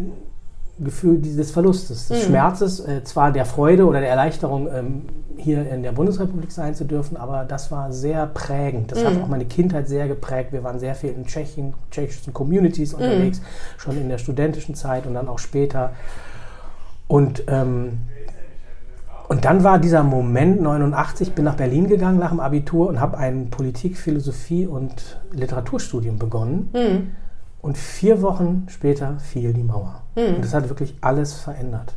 [0.82, 2.14] Gefühl dieses Verlustes, Mhm.
[2.14, 5.02] des Schmerzes, äh, zwar der Freude oder der Erleichterung, ähm,
[5.36, 8.92] hier in der Bundesrepublik sein zu dürfen, aber das war sehr prägend.
[8.92, 9.06] Das Mhm.
[9.06, 10.52] hat auch meine Kindheit sehr geprägt.
[10.52, 13.02] Wir waren sehr viel in Tschechien, tschechischen Communities Mhm.
[13.02, 13.40] unterwegs,
[13.78, 15.92] schon in der studentischen Zeit und dann auch später.
[17.08, 18.00] Und, ähm,
[19.28, 23.16] und dann war dieser Moment 89, bin nach Berlin gegangen nach dem Abitur und habe
[23.18, 26.68] ein Politik, Philosophie und Literaturstudium begonnen.
[27.62, 27.68] Mhm.
[27.68, 30.02] Und vier Wochen später fiel die Mauer.
[30.14, 31.94] Und das hat wirklich alles verändert.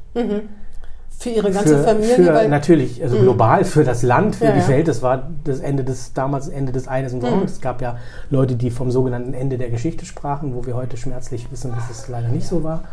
[1.20, 4.60] Für ihre ganze Für, Familie, für natürlich, also global, für das Land, für Ja, die
[4.60, 4.68] ja.
[4.68, 4.88] Welt.
[4.88, 7.54] Das war das Ende des, damals Ende des Eines und Worms.
[7.54, 7.98] Es gab ja
[8.30, 12.08] Leute, die vom sogenannten Ende der Geschichte sprachen, wo wir heute schmerzlich wissen, dass es
[12.10, 12.84] leider nicht so war.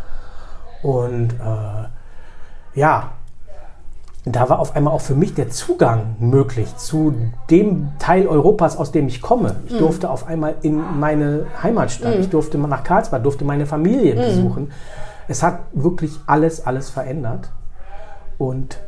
[0.83, 3.13] Und äh, ja,
[4.25, 7.15] da war auf einmal auch für mich der Zugang möglich zu
[7.49, 9.57] dem Teil Europas, aus dem ich komme.
[9.67, 14.73] Ich durfte auf einmal in meine Heimatstadt, ich durfte nach Karlsbad, durfte meine Familie besuchen.
[15.27, 17.51] Es hat wirklich alles, alles verändert.
[18.37, 18.79] Und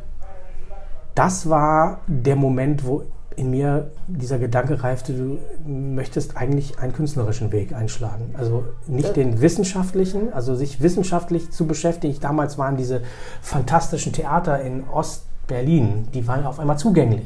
[1.15, 3.03] das war der Moment, wo
[3.35, 8.35] in mir dieser Gedanke reifte, du möchtest eigentlich einen künstlerischen Weg einschlagen.
[8.37, 12.17] Also nicht den wissenschaftlichen, also sich wissenschaftlich zu beschäftigen.
[12.19, 13.01] Damals waren diese
[13.41, 17.23] fantastischen Theater in Ost-Berlin, die waren auf einmal zugänglich.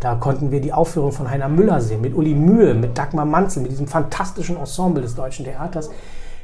[0.00, 3.62] Da konnten wir die Aufführung von Heiner Müller sehen, mit Uli Mühe, mit Dagmar Manzel,
[3.62, 5.90] mit diesem fantastischen Ensemble des Deutschen Theaters,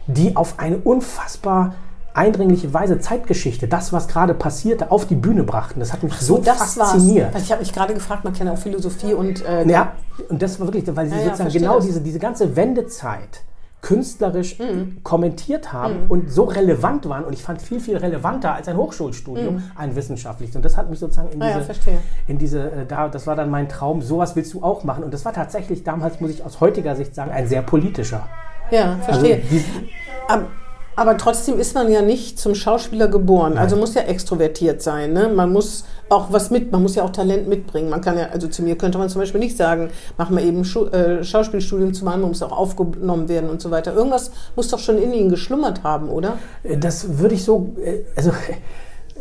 [0.07, 1.75] die auf eine unfassbar
[2.15, 5.81] eindringliche Weise Zeitgeschichte, das, was gerade passierte, auf die Bühne brachten.
[5.81, 7.33] Das hat mich so, das fasziniert.
[7.35, 7.43] war's.
[7.45, 9.93] Ich habe mich gerade gefragt, man kennt ja auch Philosophie und äh, Ja,
[10.29, 11.87] und das war wirklich, weil sie Ja, ja, sozusagen verstehe genau das.
[11.87, 13.43] diese, diese ganze Wendezeit
[13.81, 14.99] künstlerisch Mhm.
[15.03, 17.25] kommentiert haben und so relevant waren.
[17.25, 20.55] Und ich fand viel, viel relevanter als ein Hochschulstudium, ein wissenschaftliches.
[20.55, 21.99] Und das hat mich sozusagen in ja, diese, verstehe.
[22.29, 25.03] in diese äh, da, das war dann mein Traum, sowas willst du auch machen.
[25.03, 28.29] Und das war tatsächlich damals, muss ich aus heutiger Sicht sagen, ein sehr politischer.
[28.71, 29.43] ja, verstehe.
[30.29, 30.45] Also
[30.97, 33.59] aber, trotzdem ist man ja nicht zum Schauspieler geboren.
[33.59, 35.13] Also muss ja extrovertiert sein.
[35.13, 35.29] Ne?
[35.29, 37.89] Man muss auch was mit, man muss ja auch Talent mitbringen.
[37.89, 40.65] Man kann ja, also zu mir könnte man zum Beispiel nicht sagen, mach mal eben
[40.65, 43.95] Schu äh, Schauspielstudium zu machen, man muss auch aufgenommen werden und so weiter.
[43.95, 46.39] Irgendwas muss doch schon in ihnen geschlummert haben, oder?
[46.63, 48.33] Äh, Das würde ich so, äh, also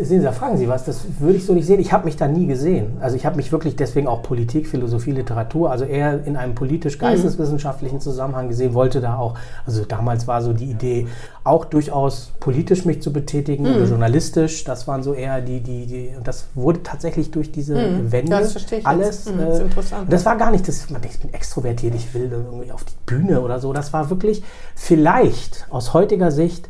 [0.04, 1.80] sehen Sie, fragen Sie was, das würde ich so nicht sehen.
[1.80, 2.98] Ich habe mich da nie gesehen.
[3.02, 8.00] Also ich habe mich wirklich deswegen auch Politik, Philosophie, Literatur, also eher in einem politisch-geisteswissenschaftlichen
[8.00, 9.36] Zusammenhang gesehen, wollte da auch,
[9.66, 11.08] also damals war so die Idee,
[11.44, 14.64] auch durchaus politisch mich zu betätigen oder journalistisch.
[14.64, 17.76] Das waren so eher die, die, die, und das wurde tatsächlich durch diese
[18.12, 19.26] Wende Ja, das verstehe ich alles.
[19.26, 20.14] Mhm, das ist äh, interessant.
[20.14, 23.60] Das war gar nicht, das, ich bin extrovertiert, ich will irgendwie auf die Bühne oder
[23.60, 23.74] so.
[23.74, 24.44] Das war wirklich
[24.76, 26.70] vielleicht aus heutiger Sicht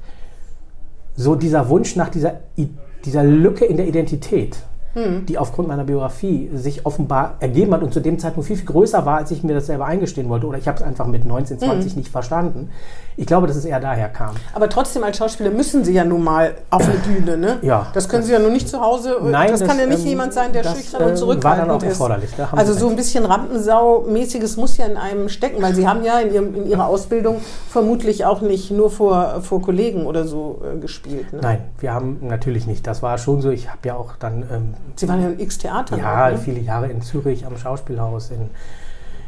[1.15, 2.69] so dieser Wunsch nach dieser, I-
[3.05, 4.57] dieser Lücke in der Identität,
[4.93, 5.25] Hm.
[5.25, 9.05] die aufgrund meiner Biografie sich offenbar ergeben hat und zu dem Zeitpunkt viel, viel größer
[9.05, 10.47] war, als ich mir das selber eingestehen wollte.
[10.47, 11.67] Oder ich habe es einfach mit 19, Hm.
[11.67, 12.69] 20 nicht verstanden.
[13.15, 14.35] Ich glaube, dass es eher daher kam.
[14.53, 17.59] Aber trotzdem als Schauspieler müssen sie ja nun mal auf eine Bühne, ne?
[17.61, 17.87] Ja.
[17.93, 19.17] Das können sie ja nun nicht zu Hause.
[19.21, 21.43] Nein, das, das, kann ja nicht ähm, jemand sein, der das, schüchtern äh, und zurückhaltend
[21.43, 25.61] war dann auch erforderlich, da Also so ein bisschen Rampensau-mäßiges muss ja in einem stecken,
[25.61, 27.37] weil sie haben ja in, ihrem, in ihrer Ausbildung
[27.69, 31.31] vermutlich auch nicht nur vor, vor Kollegen oder so äh, gespielt.
[31.33, 31.39] Ne?
[31.41, 32.87] Nein, wir haben natürlich nicht.
[32.87, 33.49] Das war schon so.
[33.49, 35.99] Ich habe ja auch dann ähm, Sie waren ja in x Theatern.
[35.99, 36.37] Ja, ne?
[36.37, 38.49] viele Jahre in Zürich am Schauspielhaus, in,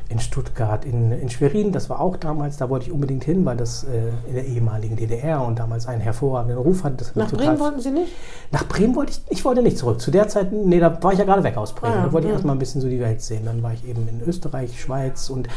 [0.09, 1.71] in Stuttgart, in, in Schwerin.
[1.71, 4.95] Das war auch damals, da wollte ich unbedingt hin, weil das äh, in der ehemaligen
[4.95, 7.05] DDR und damals einen hervorragenden Ruf hatte.
[7.15, 8.11] Nach Bremen wollten Sie nicht?
[8.51, 9.99] Nach Bremen wollte ich, ich wollte nicht zurück.
[10.01, 11.95] Zu der Zeit, nee, da war ich ja gerade weg aus Bremen.
[11.97, 12.35] Ah, da wollte ich ja.
[12.35, 13.45] erstmal ein bisschen so die Welt sehen.
[13.45, 15.47] Dann war ich eben in Österreich, Schweiz und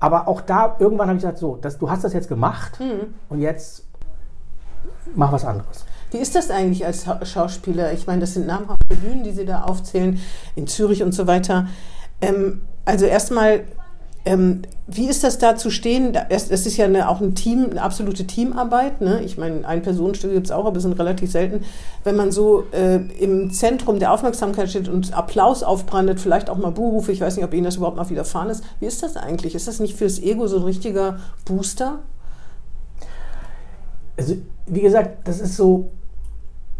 [0.00, 3.14] aber auch da, irgendwann habe ich gesagt, so, das, du hast das jetzt gemacht Hm.
[3.28, 3.84] und jetzt
[5.14, 5.84] mach was anderes.
[6.12, 7.92] Wie ist das eigentlich als Schau- Schauspieler?
[7.92, 10.20] Ich meine, das sind namhafte Bühnen, die Sie da aufzählen,
[10.54, 11.68] in Zürich und so weiter.
[12.20, 13.64] Ähm, also erstmal,
[14.24, 16.16] ähm, wie ist das da zu stehen?
[16.28, 19.00] Es ist ja eine, auch ein Team, eine absolute Teamarbeit.
[19.00, 19.22] Ne?
[19.24, 21.64] Ich meine, ein Personenstück gibt es auch, aber es sind relativ selten.
[22.04, 26.72] Wenn man so äh, im Zentrum der Aufmerksamkeit steht und Applaus aufbrandet, vielleicht auch mal
[26.72, 28.62] Buhrufe, ich weiß nicht, ob Ihnen das überhaupt mal widerfahren ist.
[28.80, 29.54] Wie ist das eigentlich?
[29.54, 32.00] Ist das nicht fürs Ego so ein richtiger Booster?
[34.16, 35.90] also wie gesagt, das ist so,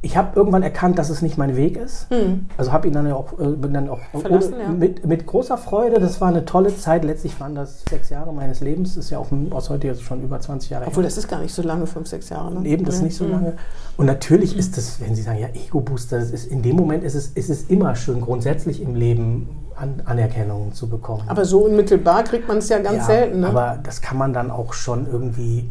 [0.05, 2.11] ich habe irgendwann erkannt, dass es nicht mein Weg ist.
[2.11, 2.47] Hm.
[2.57, 4.69] Also habe ihn dann ja auch, äh, bin dann auch Verlassen, ja.
[4.69, 6.01] mit, mit großer Freude.
[6.01, 7.05] Das war eine tolle Zeit.
[7.05, 8.97] Letztlich waren das sechs Jahre meines Lebens.
[8.97, 11.55] Ist ja auch aus heute jetzt schon über 20 Jahre Obwohl, das ist gar nicht
[11.55, 12.53] so lange, fünf, sechs Jahre.
[12.53, 12.69] Ne?
[12.69, 13.05] Eben das Nee.
[13.05, 13.31] nicht so Hm.
[13.31, 13.53] lange.
[13.97, 17.15] Und natürlich ist es, wenn Sie sagen, ja, Ego-Booster, das ist, in dem Moment ist
[17.15, 21.23] es, ist es immer schön, grundsätzlich im Leben an, Anerkennung zu bekommen.
[21.29, 23.41] Aber so unmittelbar kriegt man es ja ganz Ja, selten.
[23.41, 23.47] Ne?
[23.47, 25.71] Aber das kann man dann auch schon irgendwie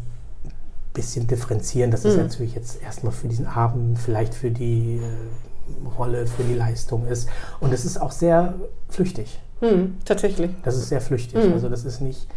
[0.94, 1.92] bisschen differenzieren.
[1.92, 2.24] Das ist Mhm.
[2.24, 7.30] natürlich jetzt erstmal für diesen Abend, vielleicht für die äh, Rolle, für die Leistung ist.
[7.60, 8.56] Und es ist auch sehr
[8.90, 9.40] flüchtig.
[9.62, 10.50] hm, tatsächlich.
[10.64, 11.46] Das ist sehr flüchtig.
[11.46, 11.54] Mhm.
[11.54, 12.28] Also das ist nicht,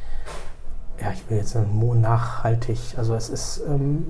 [1.00, 2.78] ja, ich will jetzt sagen, nachhaltig.
[2.98, 4.08] Also es ist, ähm,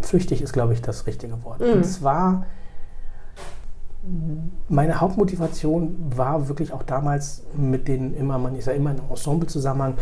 [0.00, 1.60] flüchtig ist, glaube ich, das richtige Wort.
[1.60, 1.66] Mhm.
[1.74, 2.46] Und es war,
[4.68, 9.10] meine Hauptmotivation war wirklich auch damals mit den immer, man ist ja immer in einem
[9.10, 9.94] Ensemble-Zusammenhang,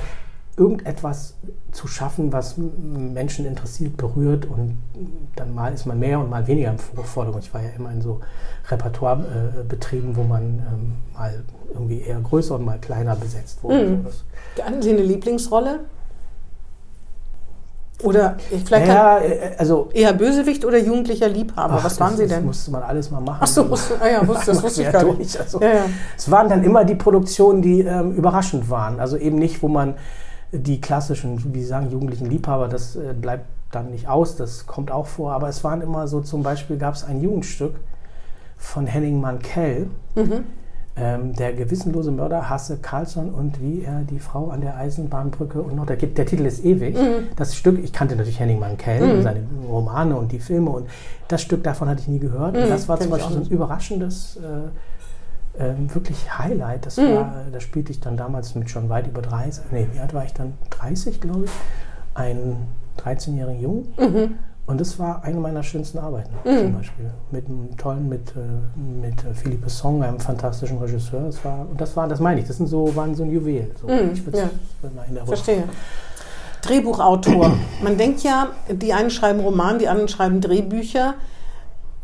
[0.56, 1.34] irgendetwas
[1.72, 4.78] zu schaffen, was Menschen interessiert, berührt und
[5.34, 7.44] dann mal ist man mehr und mal weniger im Vordergrund.
[7.44, 8.20] Ich war ja immer in so
[8.68, 13.84] Repertoirebetrieben, wo man ähm, mal irgendwie eher größer und mal kleiner besetzt wurde.
[13.84, 14.04] Mhm.
[14.04, 15.80] Das- Hatten Sie eine Lieblingsrolle?
[18.02, 18.36] Oder
[18.66, 21.76] vielleicht ja, äh, also eher Bösewicht oder jugendlicher Liebhaber?
[21.78, 22.44] ach, Was waren das, Sie Das denn?
[22.46, 23.38] musste man alles mal machen.
[23.40, 25.40] Ach so, wusste, ah ja, wusste, das wusste ich gar nicht.
[25.40, 25.84] Also, Ja, ja.
[26.16, 28.98] Es waren dann immer die Produktionen, die ähm, überraschend waren.
[29.00, 29.94] Also eben nicht, wo man
[30.54, 34.90] die klassischen, wie Sie sagen, jugendlichen Liebhaber, das äh, bleibt dann nicht aus, das kommt
[34.90, 35.32] auch vor.
[35.32, 37.74] Aber es waren immer so, zum Beispiel gab es ein Jugendstück
[38.56, 40.44] von Henning Mankell, Mhm.
[40.96, 45.74] ähm, der gewissenlose Mörder Hasse Carlsson und wie er die Frau an der Eisenbahnbrücke und
[45.74, 46.94] noch, der, der Titel ist ewig.
[46.96, 47.26] Mhm.
[47.36, 50.86] Das Stück, ich kannte natürlich Henning Mankell und seine Romane und die Filme und
[51.26, 52.56] das Stück davon hatte ich nie gehört.
[52.56, 54.68] Und Mhm, das war zum kenn ich Beispiel so ein überraschendes, äh,
[55.58, 56.86] ähm, wirklich Highlight.
[56.86, 57.14] Das Mhm.
[57.14, 60.24] war, da spielte ich dann damals mit schon weit über 30, nee, wie alt war
[60.24, 60.54] ich dann?
[60.70, 61.50] 30, glaube ich.
[62.14, 62.56] Einen
[63.02, 63.94] 13-jährigen Jungen.
[63.98, 64.34] Mhm.
[64.66, 67.10] Und das war eine meiner schönsten Arbeiten, zum Beispiel.
[67.30, 68.40] Mit einem tollen, mit, äh,
[68.78, 71.24] mit äh, Philippe Song, einem fantastischen Regisseur.
[71.26, 73.70] Das war, und das war, das meine ich, das sind so, waren so ein Juwel.
[73.78, 73.86] So.
[73.88, 74.48] Mhm, ich würde ja.
[74.96, 75.64] mal in der Verstehe.
[76.62, 77.52] Drehbuchautor.
[77.82, 81.14] Man denkt ja, die einen schreiben Roman, die anderen schreiben Drehbücher.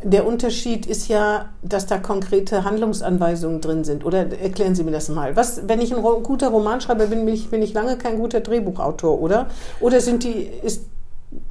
[0.03, 4.05] Der Unterschied ist ja, dass da konkrete Handlungsanweisungen drin sind.
[4.05, 5.35] Oder erklären Sie mir das mal.
[5.35, 9.19] Was, wenn ich ein guter Roman schreibe, bin ich, bin ich lange kein guter Drehbuchautor,
[9.19, 9.47] oder?
[9.79, 10.85] Oder sind die, ist,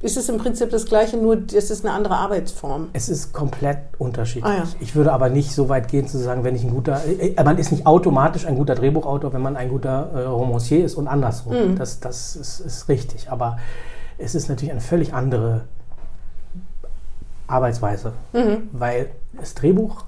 [0.01, 2.89] ist es im Prinzip das Gleiche, nur es ist eine andere Arbeitsform?
[2.93, 4.45] Es ist komplett unterschiedlich.
[4.45, 4.63] Ah, ja.
[4.79, 7.57] Ich würde aber nicht so weit gehen zu sagen, wenn ich ein guter, äh, man
[7.57, 11.53] ist nicht automatisch ein guter Drehbuchautor, wenn man ein guter äh, Romancier ist und andersrum.
[11.53, 11.75] Mhm.
[11.77, 13.31] Das, das ist, ist richtig.
[13.31, 13.57] Aber
[14.17, 15.61] es ist natürlich eine völlig andere
[17.51, 18.69] Arbeitsweise, Mhm.
[18.71, 19.09] weil
[19.39, 20.05] das Drehbuch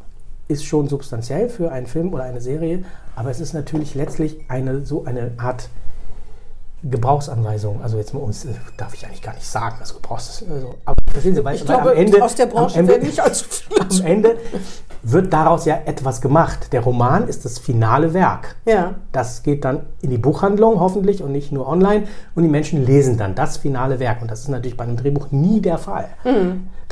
[0.47, 2.83] ist schon substanziell für einen Film oder eine Serie,
[3.15, 5.69] aber es ist natürlich letztlich eine so eine Art
[6.85, 7.81] Gebrauchsanweisung.
[7.81, 10.97] Also jetzt mal uns äh, darf ich eigentlich gar nicht sagen, also Gebrauchs, also, aber
[11.09, 13.45] verstehen Sie, weil, Ich weil glaube, am Ende aus der Branche am Ende, nicht allzu
[13.79, 14.35] am Ende
[15.01, 16.73] wird daraus ja etwas gemacht.
[16.73, 18.55] Der Roman ist das finale Werk.
[18.65, 18.95] Ja.
[19.13, 22.03] Das geht dann in die Buchhandlung hoffentlich und nicht nur online
[22.35, 24.21] und die Menschen lesen dann das finale Werk.
[24.21, 26.07] Und das ist natürlich bei einem Drehbuch nie der Fall.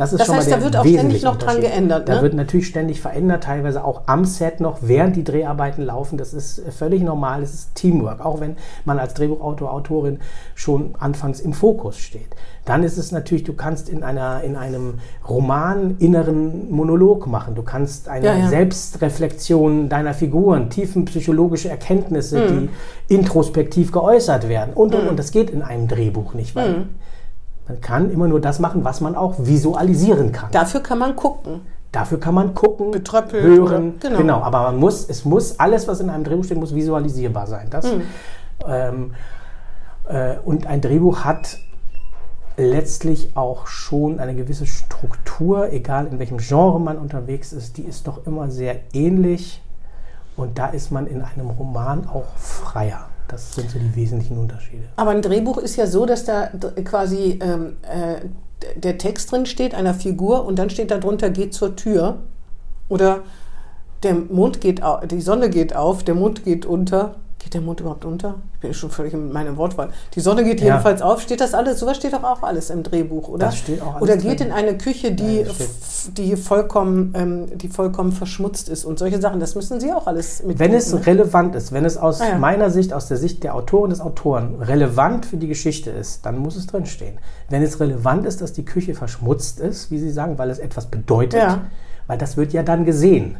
[0.01, 0.17] Das ist Mhm.
[0.17, 2.21] Das schon heißt, mal da der wird auch ständig noch dran geändert, Da ne?
[2.23, 6.17] wird natürlich ständig verändert, teilweise auch am Set noch, während die Dreharbeiten laufen.
[6.17, 10.19] Das ist völlig normal, das ist Teamwork, auch wenn man als Drehbuchautor, Autorin
[10.55, 12.29] schon anfangs im Fokus steht.
[12.65, 14.95] Dann ist es natürlich, du kannst in, einer, in einem
[15.29, 17.53] Roman inneren Monolog machen.
[17.53, 18.49] Du kannst eine Ja, ja.
[18.49, 22.69] Selbstreflexion deiner Figuren, tiefenpsychologische Erkenntnisse, Mhm.
[23.07, 25.19] die introspektiv geäußert werden und, und, und.
[25.19, 26.85] Das geht in einem Drehbuch nicht, weil Mhm.
[27.67, 30.49] Man kann immer nur das machen, was man auch visualisieren kann.
[30.51, 31.61] Dafür kann man gucken.
[31.91, 33.93] Dafür kann man gucken, Betröppelt hören.
[34.01, 34.41] oder- genau.
[34.41, 37.67] aber man muss, es muss, alles, was in einem Drehbuch steht, muss visualisierbar sein.
[37.69, 38.01] Das, Hm.
[38.67, 39.13] ähm,
[40.07, 41.57] äh, und ein Drehbuch hat
[42.57, 48.07] letztlich auch schon eine gewisse Struktur, egal in welchem Genre man unterwegs ist, die ist
[48.07, 49.61] doch immer sehr ähnlich.
[50.37, 53.05] Und da ist man in einem Roman auch freier.
[53.31, 54.83] Das sind so die wesentlichen Unterschiede.
[54.97, 56.47] Aber ein Drehbuch ist ja so, dass da
[56.83, 58.25] quasi ähm, äh,
[58.75, 62.17] der Text drin steht, einer Figur, und dann steht da drunter, geht zur Tür.
[62.89, 63.21] Oder
[64.03, 67.15] der Mond geht die Sonne geht auf, der Mond geht unter.
[67.43, 68.35] Geht der Mond überhaupt unter?
[68.53, 69.89] Ich bin schon völlig in meinem Wortwahl.
[70.13, 70.67] Die Sonne geht Ja.
[70.75, 71.21] jedenfalls auf.
[71.21, 71.79] Steht das alles?
[71.79, 73.47] Sowas steht doch auch alles im Drehbuch, oder?
[73.47, 74.49] Das steht auch alles Oder geht drin.
[74.49, 79.39] in eine Küche, die, f- die, vollkommen, ähm, die vollkommen verschmutzt ist und solche Sachen.
[79.39, 80.59] Das müssen Sie auch alles mit.
[80.59, 82.37] Wenn es relevant ist, wenn es aus Ah, ja.
[82.37, 86.37] meiner Sicht, aus der Sicht der Autorin des Autoren relevant für die Geschichte ist, dann
[86.37, 87.17] muss es drinstehen.
[87.49, 90.85] Wenn es relevant ist, dass die Küche verschmutzt ist, wie Sie sagen, weil es etwas
[90.85, 91.61] bedeutet, Ja.
[92.05, 93.37] weil das wird ja dann gesehen.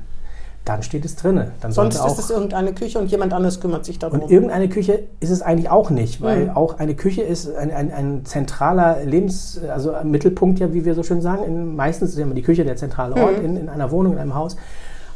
[0.66, 1.52] Dann steht es drinne.
[1.62, 4.20] Dann Sonst ist es irgendeine Küche und jemand anderes kümmert sich darum.
[4.20, 6.50] und irgendeine Küche ist es eigentlich auch nicht, weil Mhm.
[6.52, 11.02] auch eine Küche ist ein, ein, ein zentraler Lebens-, also Mittelpunkt, ja, wie wir so
[11.04, 11.44] schön sagen.
[11.44, 13.46] In, meistens ist ja immer die Küche der zentrale Ort Mhm.
[13.46, 14.56] in, in einer Wohnung, in einem Haus.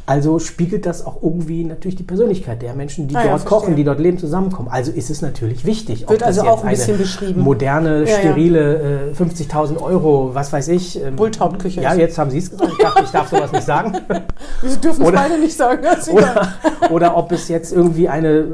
[0.08, 3.58] Also spiegelt das auch irgendwie natürlich die Persönlichkeit der Menschen, die Ah ja, dort verstehe.
[3.58, 4.68] kochen, die dort leben, zusammenkommen.
[4.70, 6.04] Also ist es natürlich wichtig.
[6.04, 7.40] ob Wird das also jetzt auch ein bisschen eine beschrieben.
[7.42, 8.18] Moderne, Ja, ja.
[8.20, 11.02] sterile, äh, 50.000 Euro, was weiß ich.
[11.02, 12.70] ähm, Bulthauptküche Ja, jetzt haben Sie es gesagt.
[12.72, 13.94] Ich dachte, ich darf sowas nicht sagen.
[14.62, 15.82] Wir dürfen es beide nicht sagen.
[16.12, 16.48] Oder,
[16.90, 18.46] oder ob es jetzt irgendwie eine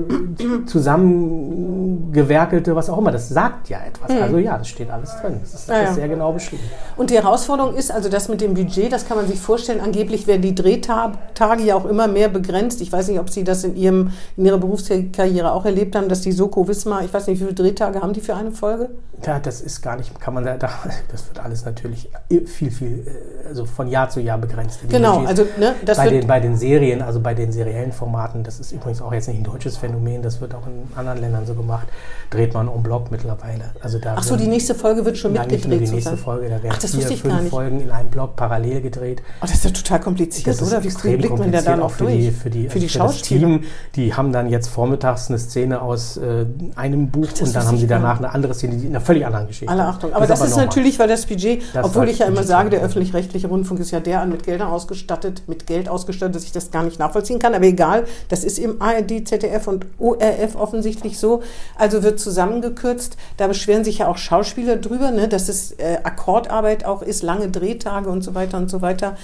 [0.67, 4.11] zusammengewerkelte, was auch immer, das sagt ja etwas.
[4.11, 5.35] Also ja, das steht alles drin.
[5.41, 5.69] Das ist.
[5.69, 5.89] Ja, das ja.
[5.91, 6.63] ist sehr genau beschrieben.
[6.97, 9.81] Und die Herausforderung ist also das mit dem Budget, das kann man sich vorstellen.
[9.81, 11.15] Angeblich werden die Drehtage
[11.65, 12.81] ja auch immer mehr begrenzt.
[12.81, 16.21] Ich weiß nicht, ob Sie das in, Ihrem, in Ihrer Berufskarriere auch erlebt haben, dass
[16.21, 18.91] die Soko Wismar, ich weiß nicht, wie viele Drehtage haben die für eine Folge?
[19.25, 20.71] Ja, das ist gar nicht, kann man da, da
[21.11, 22.11] das wird alles natürlich
[22.47, 24.81] viel, viel, äh, also von Jahr zu Jahr begrenzt.
[24.89, 25.31] Genau, Budgets.
[25.41, 28.73] also ne, das bei, den, bei den Serien, also bei den seriellen Formaten, das ist
[28.73, 31.87] übrigens auch jetzt nicht ein deutsches Phänomen, das wird auch in anderen Ländern so gemacht,
[32.31, 33.73] dreht man en bloc mittlerweile.
[33.81, 35.89] Also da Ach so, die nächste Folge wird schon Nein, nicht nur mitgedreht.
[35.89, 36.41] die nächste sozusagen.
[36.41, 37.51] Folge, da werden Ach, das vier, fünf.
[37.51, 39.23] Folgen in einem Block parallel gedreht.
[39.41, 40.83] Oh, das ist ja total kompliziert, Das ist oder?
[40.83, 42.17] Wie extrem blickt man da kompliziert, noch auch für durch?
[42.17, 43.47] die, für die, für die also das Schauspieler.
[43.47, 43.65] Team.
[43.97, 47.79] Die haben dann jetzt vormittags eine Szene aus äh, einem Buch das und dann haben
[47.79, 49.73] sie danach eine andere Szene, die in einer völlig anderen Geschichte.
[49.73, 50.13] Alle Achtung.
[50.13, 50.67] Aber das, ist, normal.
[50.67, 54.01] natürlich, weil das Budget, Das obwohl ich ja immer sage, der öffentlich-rechtliche Rundfunk ist ja
[54.01, 57.55] derart mit Geldern ausgestattet, mit Geld ausgestattet, dass ich das gar nicht nachvollziehen kann.
[57.55, 61.43] Aber egal, das ist im ARD, ZDF und ORF offensichtlich so.
[61.77, 63.17] Also wird zusammengekürzt.
[63.37, 67.49] Da beschweren sich ja auch Schauspieler drüber, ne, dass es äh, Akkordarbeit auch ist, lange
[67.49, 69.17] Drehtage und so weiter und so weiter.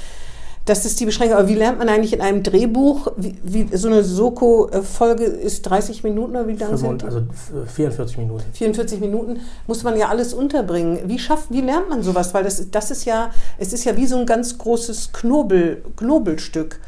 [0.68, 1.38] Das ist die Beschränkung.
[1.38, 6.04] Aber wie lernt man eigentlich in einem Drehbuch, wie, wie so eine Soko-Folge ist 30
[6.04, 7.06] Minuten oder wie lang sind die?
[7.06, 8.44] also f- 44 Minuten.
[8.52, 10.98] 44 Minuten muss man ja alles unterbringen.
[11.06, 12.34] Wie schafft, wie lernt man sowas?
[12.34, 16.80] Weil das, das ist ja, es ist ja wie so ein ganz großes Knobel, Knobelstück.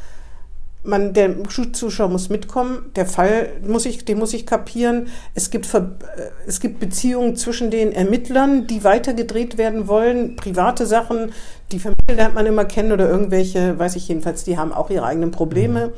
[0.83, 1.35] Man, der
[1.73, 5.09] Zuschauer muss mitkommen, der Fall muss ich, den muss ich kapieren.
[5.35, 10.87] Es gibt, Ver, äh, es gibt Beziehungen zwischen den Ermittlern, die weitergedreht werden wollen, private
[10.87, 11.33] Sachen,
[11.71, 15.05] die Familie lernt man immer kennen oder irgendwelche, weiß ich jedenfalls, die haben auch ihre
[15.05, 15.93] eigenen Probleme.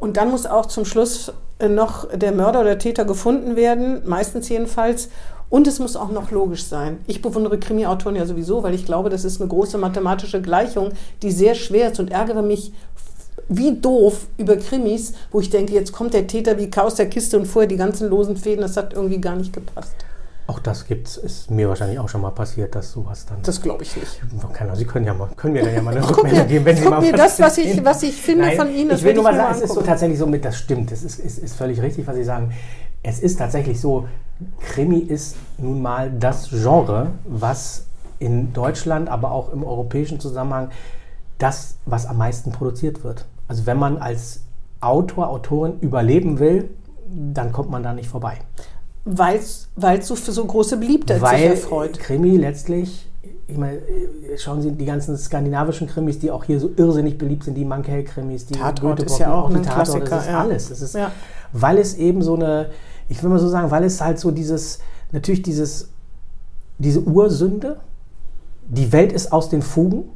[0.00, 4.48] Und dann muss auch zum Schluss äh, noch der Mörder oder Täter gefunden werden, meistens
[4.48, 5.08] jedenfalls.
[5.48, 6.98] Und es muss auch noch logisch sein.
[7.06, 10.90] Ich bewundere Krimi-Autoren ja sowieso, weil ich glaube, das ist eine große mathematische Gleichung,
[11.22, 12.72] die sehr schwer ist und ärgere mich
[13.48, 17.38] wie doof über Krimis, wo ich denke, jetzt kommt der Täter wie Chaos der Kiste
[17.38, 19.94] und vorher die ganzen losen Fäden, das hat irgendwie gar nicht gepasst.
[20.48, 23.38] Auch das gibt's, ist mir wahrscheinlich auch schon mal passiert, dass sowas dann.
[23.42, 24.20] Das glaube ich nicht.
[24.52, 26.64] Keine Ahnung, Sie können ja mal, können mir dann ja mal eine Rückmeldung mir- geben,
[26.64, 29.24] wenn Sie mal mir das, was ich- was ich finde von Ihnen, Ich will nur
[29.24, 31.82] mal sagen, es ist so tatsächlich so mit, das stimmt, es ist, ist, ist völlig
[31.82, 32.52] richtig, was Sie sagen.
[33.02, 34.06] Es ist tatsächlich so,
[34.60, 37.84] Krimi ist nun mal das Genre, was
[38.20, 40.70] in Deutschland, aber auch im europäischen Zusammenhang
[41.38, 43.24] das, was am meisten produziert wird.
[43.48, 44.40] Also wenn man als
[44.80, 46.70] Autor, Autorin überleben will,
[47.08, 48.38] dann kommt man da nicht vorbei.
[49.04, 49.68] Weil es
[50.02, 51.98] so für so große Beliebtheit sich Weil erfreut.
[51.98, 53.08] Krimi letztlich,
[53.46, 53.78] ich meine,
[54.36, 58.46] schauen Sie die ganzen skandinavischen Krimis, die auch hier so irrsinnig beliebt sind, die Mankell-Krimis,
[58.46, 60.40] die Tatort ist ja auch die ein Tatort, Klassiker, Das ist ja.
[60.40, 60.68] alles.
[60.68, 61.12] Das ist, Ja.
[61.52, 62.70] Weil es eben so eine,
[63.08, 64.80] ich will mal so sagen, weil es halt so dieses,
[65.12, 65.90] natürlich dieses,
[66.78, 67.76] diese Ursünde,
[68.68, 70.10] die Welt ist aus den Fugen,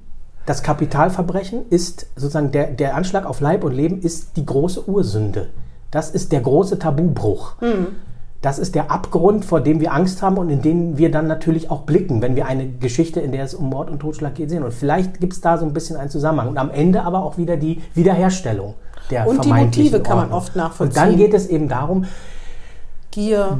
[0.50, 5.46] das Kapitalverbrechen ist sozusagen der, der Anschlag auf Leib und Leben ist die große Ursünde.
[5.92, 7.54] Das ist der große Tabubruch.
[8.42, 11.70] Das ist der Abgrund, vor dem wir Angst haben und in den wir dann natürlich
[11.70, 14.64] auch blicken, wenn wir eine Geschichte, in der es um Mord und Totschlag geht, sehen.
[14.64, 16.48] Und vielleicht gibt es da so ein bisschen einen Zusammenhang.
[16.48, 18.74] Und am Ende aber auch wieder die Wiederherstellung
[19.08, 21.00] der Und die Motive kann man oft nachvollziehen.
[21.00, 22.06] Und dann geht es eben darum,
[23.10, 23.58] Gier.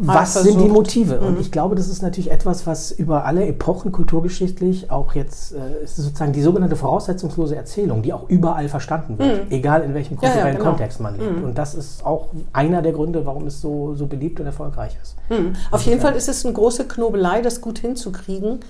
[0.00, 0.68] was sind die.
[0.68, 1.20] Motive?
[1.20, 1.26] Mhm.
[1.26, 5.84] Und ich glaube, das ist natürlich etwas, was über alle Epochen kulturgeschichtlich auch jetzt, äh,
[5.84, 10.20] ist sozusagen die sogenannte voraussetzungslose Erzählung, die auch überall verstanden wird, egal in welchem Mhm.
[10.22, 10.70] Ja, ja, kulturellen genau.
[10.70, 11.42] Kontext man lebt.
[11.42, 15.16] Und das ist auch einer der Gründe, warum es so, so beliebt und erfolgreich ist.
[15.28, 15.54] Hm.
[15.70, 18.60] Auf jeden Fall ist es eine große Knobelei, das gut hinzukriegen.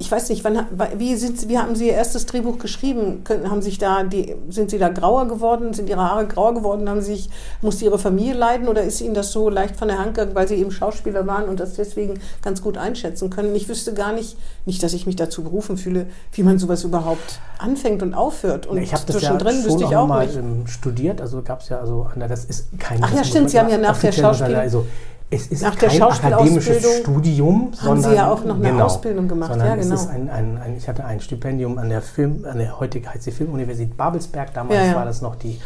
[0.00, 0.64] Ich weiß nicht, wann,
[0.96, 3.24] wie, sind, wie haben Sie Ihr erstes Drehbuch geschrieben?
[3.48, 5.74] Haben sich da die, sind Sie da grauer geworden?
[5.74, 6.88] Sind Ihre Haare grauer geworden?
[6.88, 7.30] Haben Sie sich,
[7.62, 10.46] musste Ihre Familie leiden oder ist Ihnen das so leicht von der Hand gegangen, weil
[10.46, 13.56] Sie eben Schauspieler waren und das deswegen ganz gut einschätzen können?
[13.56, 17.40] Ich wüsste gar nicht, nicht, dass ich mich dazu berufen fühle, wie man sowas überhaupt
[17.58, 18.66] anfängt und aufhört.
[18.66, 20.70] Und ich habe das ja zwischendrin schon wüsste ich auch mal nicht.
[20.70, 23.02] studiert, also gab es ja also, das ist kein...
[23.02, 24.86] Ach ja, stimmt, Sie haben ja nach der Schauspiel- Also,
[25.30, 28.14] es ist Nach der kein akademisches Studium, Sie sondern...
[28.14, 29.94] ja auch noch eine Ausbildung gemacht, sondern ja, genau.
[29.94, 33.06] Es ist ein, ein, ein, ich hatte ein Stipendium an der Film, an der heutig
[33.06, 34.94] heißt sie Filmuniversität Babelsberg, damals Ja, ja.
[34.94, 35.60] war das noch die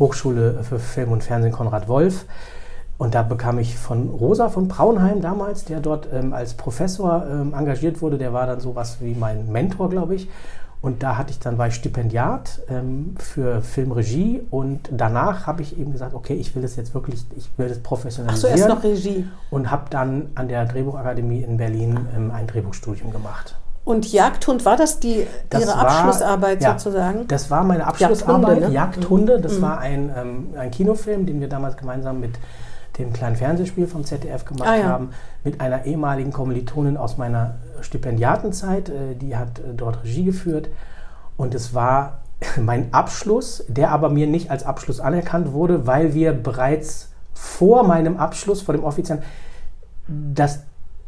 [0.00, 2.24] Hochschule für Film und Fernsehen Konrad Wolf.
[2.96, 7.54] Und da bekam ich von Rosa von Braunheim damals, der dort ähm, als Professor ähm,
[7.56, 10.28] engagiert wurde, der war dann sowas wie mein Mentor, glaube ich.
[10.84, 15.78] Und da hatte ich dann war ich Stipendiat ähm, für Filmregie und danach habe ich
[15.78, 18.56] eben gesagt, okay, ich will das jetzt wirklich, ich will das Ach so, professionalisieren.
[18.58, 19.26] erst noch Regie.
[19.50, 23.56] und habe dann an der Drehbuchakademie in Berlin ähm, ein Drehbuchstudium gemacht.
[23.86, 27.28] Und Jagdhund, war das die, Das Ihre war- Abschlussarbeit ja, sozusagen?
[27.28, 29.32] Das war meine Abschlussarbeit, Jagdhunde, Jagdhunde.
[29.32, 29.38] ne?
[29.38, 29.42] Mhm.
[29.42, 32.32] Das war ein, ähm, ein Kinofilm, den wir damals gemeinsam mit
[32.98, 34.84] dem kleinen Fernsehspiel vom ZDF gemacht Ah, ja.
[34.84, 35.10] haben,
[35.42, 38.88] mit einer ehemaligen Kommilitonin aus meiner Stipendiatenzeit.
[38.88, 40.68] Äh, die hat äh, dort Regie geführt.
[41.36, 42.18] Und es war
[42.60, 48.16] mein Abschluss, der aber mir nicht als Abschluss anerkannt wurde, weil wir bereits vor meinem
[48.16, 49.22] Abschluss, vor dem offiziellen,
[50.06, 50.60] das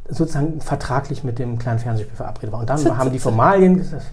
[0.08, 2.60] sozusagen vertraglich mit dem kleinen Fernsehspiel verabredet war.
[2.60, 4.06] Und dann haben die Formalien gesagt,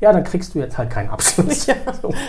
[0.00, 1.66] ja, dann kriegst du jetzt halt keinen Abschluss.
[1.66, 1.74] Ja,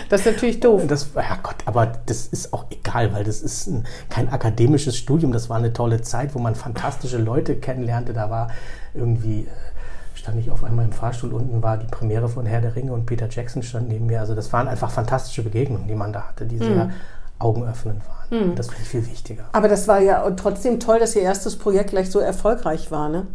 [0.08, 0.82] das ist natürlich doof.
[0.88, 5.32] Das, ja Gott, aber das ist auch egal, weil das ist ein, kein akademisches Studium.
[5.32, 8.12] Das war eine tolle Zeit, wo man fantastische Leute kennenlernte.
[8.12, 8.50] Da war
[8.94, 9.46] irgendwie, äh,
[10.14, 13.06] stand ich auf einmal im Fahrstuhl, unten war die Premiere von Herr der Ringe und
[13.06, 14.20] Peter Jackson stand neben mir.
[14.20, 16.90] Also das waren einfach fantastische Begegnungen, die man da hatte, die sehr
[17.38, 18.54] augenöffnend waren.
[18.56, 19.44] Das finde ich viel wichtiger.
[19.52, 23.26] Aber das war ja trotzdem toll, dass Ihr erstes Projekt gleich so erfolgreich war, ne?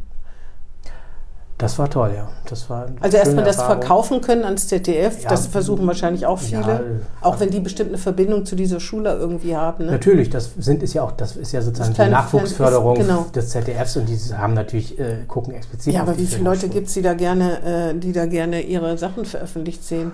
[1.60, 2.28] Das war toll, ja.
[2.49, 3.80] Das war Also erstmal das Erfahrung.
[3.82, 5.30] verkaufen können ans ZDF, Ja.
[5.30, 6.82] das versuchen wahrscheinlich auch viele, Ja,
[7.22, 9.86] auch wenn die bestimmt eine Verbindung zu dieser Schule irgendwie haben.
[9.86, 9.91] Ne?
[9.91, 13.26] Natürlich, das sind ist ja auch, das ist ja sozusagen die Nachwuchsförderung ist- genau.
[13.34, 15.93] des ZDFs und die haben natürlich äh, gucken explizit.
[15.93, 18.97] Ja, aber wie viele Leute gibt es, die da gerne, äh, die da gerne ihre
[18.97, 20.12] Sachen veröffentlicht sehen?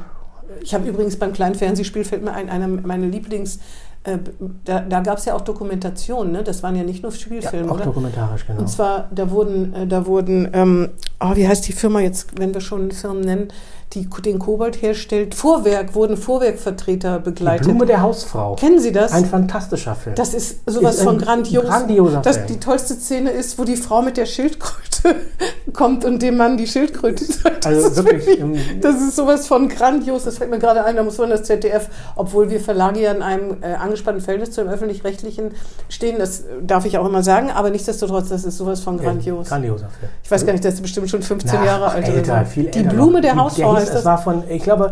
[0.62, 3.60] Ich habe übrigens beim kleinen Fernsehspiel fällt mir ein, einer meiner Lieblings,
[4.04, 4.18] äh,
[4.64, 6.44] da, da gab es ja auch Dokumentationen, ne?
[6.44, 7.86] Das waren ja nicht nur ja, Spielfilme, auch oder?
[7.86, 8.62] dokumentarisch, genau.
[8.62, 10.90] Und zwar, da wurden, äh, da wurden, ähm,
[11.20, 13.48] oh, wie heißt die Firma jetzt, wenn wir schon Firmen nennen,
[13.94, 15.34] die den Kobold herstellt?
[15.34, 17.66] Vorwerk, wurden Vorwerkvertreter die begleitet.
[17.68, 18.56] Blume der Hausfrau.
[18.56, 19.12] Kennen Sie das?
[19.12, 20.16] Ein fantastischer Film.
[20.16, 21.66] Das ist sowas Ist von grandios.
[21.66, 22.48] grandioser das, Film.
[22.48, 25.16] die tollste Szene ist, wo die Frau mit der Schildkröte
[25.74, 27.66] kommt und dem Mann die Schildkröte zeigt.
[27.66, 28.44] Das Also ist wirklich
[28.82, 30.24] das ist sowas von grandios.
[30.26, 33.22] Das fällt mir gerade ein, da muss man das ZDF, obwohl wir Verlage ja in
[33.24, 35.52] einem äh, angespannten Verhältnis zu dem Öffentlich-Rechtlichen
[35.90, 39.48] stehen, das darf ich auch immer sagen, aber nichtsdestotrotz, das ist sowas von grandios.
[39.50, 40.12] Grandioser Film.
[40.24, 42.08] Ich weiß gar nicht, das ist bestimmt schon 15 Na, Jahre alt.
[42.08, 43.22] älter, viel die älter Blume noch.
[43.22, 44.06] der Die- Hausfrau heißt Es das.
[44.06, 44.92] war von, ich glaube,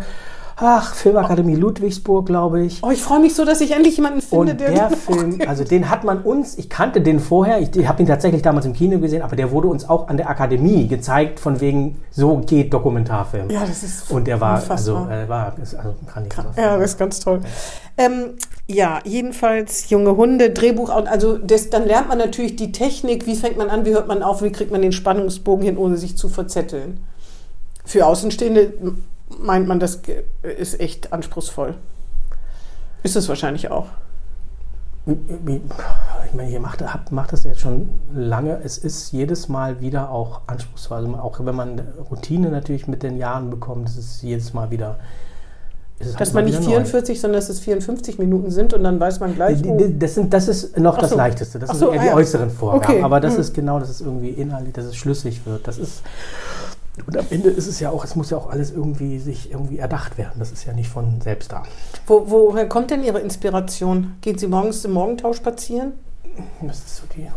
[0.60, 2.80] ach, Filmakademie Ludwigsburg, glaube ich.
[2.84, 5.90] Oh, ich freue mich so, dass ich endlich jemanden finde, Und der Film, also den
[5.92, 8.98] hat man uns, ich kannte den vorher, ich, ich habe ihn tatsächlich damals im Kino
[8.98, 13.52] gesehen, aber der wurde uns auch an der Akademie gezeigt, von wegen, so geht Dokumentarfilm.
[13.52, 15.08] Ja, das ist Und der war, unfassbar.
[15.10, 16.66] also, äh, war also ein grandioser Film.
[16.66, 17.42] Ja, das ist ganz toll.
[18.00, 18.34] Ähm,
[18.68, 23.58] ja, jedenfalls junge Hunde, Drehbuch, also das, dann lernt man natürlich die Technik, wie fängt
[23.58, 26.30] man an, wie hört man auf, wie kriegt man den Spannungsbogen hin, ohne sich zu
[26.30, 27.00] verzetteln.
[27.88, 28.74] Für Außenstehende
[29.40, 30.02] meint man, das
[30.44, 31.76] ist echt anspruchsvoll.
[33.02, 33.86] Ist es wahrscheinlich auch.
[35.06, 38.60] Ich meine, ihr macht, macht das jetzt schon lange.
[38.62, 40.98] Es ist jedes Mal wieder auch anspruchsvoll.
[40.98, 41.80] Also auch wenn man
[42.12, 45.00] Routine natürlich mit den Jahren bekommt, ist es jedes Mal wieder.
[46.02, 46.86] halt Dass immer man nicht wieder neu.
[46.86, 50.34] 44, sondern dass es 54 Minuten sind und dann weiß man gleich, oh, Das, sind,
[50.34, 51.16] das ist noch Ach das so.
[51.16, 51.58] Leichteste.
[51.58, 52.16] Das Ach sind so, eher ah die ja.
[52.16, 52.96] äußeren Vorgaben.
[52.96, 53.02] Okay.
[53.04, 53.40] Aber das Hm.
[53.40, 55.66] ist genau, dass es irgendwie inhaltlich, dass es schlüssig wird.
[55.70, 56.02] Das ist.
[57.06, 59.78] Und am Ende ist es ja auch, es muss ja auch alles irgendwie sich irgendwie
[59.78, 60.40] erdacht werden.
[60.40, 61.64] Das ist ja nicht von selbst da.
[62.08, 64.16] wo, woher kommt denn Ihre Inspiration?
[64.22, 65.94] Gehen Sie morgens im Morgentau spazieren?
[66.62, 67.30] Das ist so die, äh,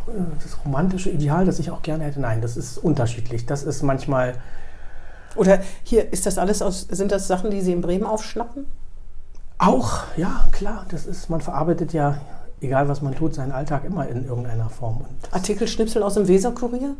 [0.42, 2.20] das romantische Ideal, das ich auch gerne hätte.
[2.20, 3.46] Nein, das ist unterschiedlich.
[3.46, 4.34] Das ist manchmal.
[5.36, 8.66] Oder hier, ist das alles aus, sind das Sachen, die Sie in Bremen aufschnappen?
[9.58, 10.86] Auch, ja, klar.
[10.90, 12.20] Das ist, man verarbeitet ja,
[12.61, 14.98] egal was man tut, seinen Alltag immer in irgendeiner Form.
[14.98, 16.96] Und Artikelschnipsel aus dem Weserkurier?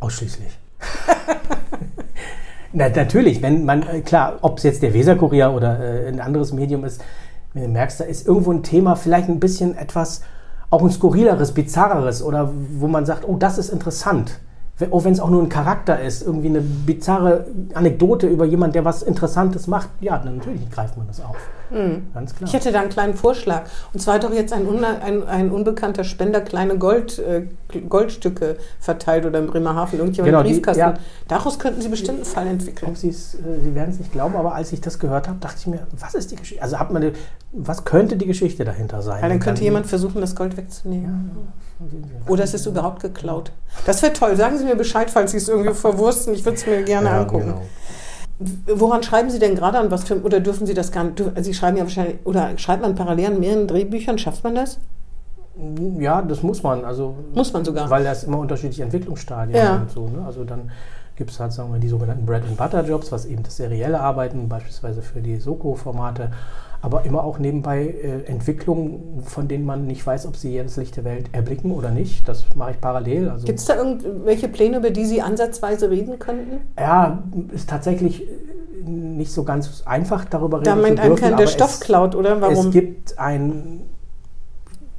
[0.00, 0.58] Ausschließlich.
[2.72, 6.52] Na, natürlich, wenn man, äh, klar, ob es jetzt der Weserkurier oder äh, ein anderes
[6.52, 7.02] Medium ist,
[7.54, 10.20] wenn du merkst, da ist irgendwo ein Thema, vielleicht ein bisschen etwas,
[10.70, 14.38] auch ein skurrileres, bizarreres oder wo man sagt, oh, das ist interessant.
[14.90, 18.84] Auch wenn es auch nur ein Charakter ist, irgendwie eine bizarre Anekdote über jemanden, der
[18.84, 21.36] was Interessantes macht, ja, natürlich greift man das auf.
[22.14, 22.48] Ganz klar.
[22.48, 23.62] Ich hätte da einen kleinen Vorschlag.
[23.92, 27.42] Und zwar hat doch jetzt ein, ein, ein unbekannter Spender kleine Gold, äh,
[27.88, 30.80] Goldstücke verteilt oder im Bremerhaven, irgendjemand Genau, im die- Briefkasten.
[30.80, 30.94] ja.
[31.28, 32.92] Daraus könnten Sie bestimmt einen Fall entwickeln.
[32.92, 35.86] Äh, Sie werden es nicht glauben, aber als ich das gehört habe, dachte ich mir,
[35.98, 36.62] was ist die Geschichte?
[36.62, 37.12] Also hat man, eine-
[37.52, 39.22] was könnte die Geschichte dahinter sein?
[39.22, 41.30] Ja, dann könnte jemand versuchen, das Gold wegzunehmen.
[41.80, 41.86] Ja,
[42.32, 43.52] Oder es ist überhaupt geklaut.
[43.86, 44.34] Das wäre toll.
[44.36, 46.34] Sagen Sie mir Bescheid, falls Sie es irgendwie verwursten.
[46.34, 47.44] Ich würde es mir gerne Ja, angucken.
[47.46, 47.62] genau.
[48.66, 51.20] Woran schreiben Sie denn gerade an was für oder dürfen Sie das gar nicht?
[51.40, 54.16] Sie schreiben ja wahrscheinlich oder schreibt man parallel an mehreren Drehbüchern?
[54.18, 54.78] Schafft man das?
[55.98, 56.84] Ja, das muss man.
[56.84, 57.90] Also, Muss man sogar.
[57.90, 59.76] Weil das immer unterschiedliche Entwicklungsstadien Ja.
[59.78, 60.06] und so.
[60.08, 60.24] Ne?
[60.24, 60.70] Also dann
[61.16, 63.98] gibt es halt, sagen wir, die sogenannten Bread and Butter Jobs, was eben das serielle
[63.98, 66.30] Arbeiten, beispielsweise für die Soko-Formate,
[66.80, 70.96] aber immer auch nebenbei äh, Entwicklungen, von denen man nicht weiß, ob sie jedes Licht
[70.96, 72.28] der Welt erblicken oder nicht.
[72.28, 73.28] Das mache ich parallel.
[73.30, 76.58] Also, Gibt es da irgendwelche Pläne, über die Sie ansatzweise reden könnten?
[76.78, 77.22] Ja,
[77.52, 81.20] ist tatsächlich äh, nicht so ganz einfach darüber Da reden meint zu dürfen.
[81.20, 82.40] keiner, der aber Stoff es, klaut, oder?
[82.40, 82.66] Warum?
[82.66, 83.80] Es gibt ein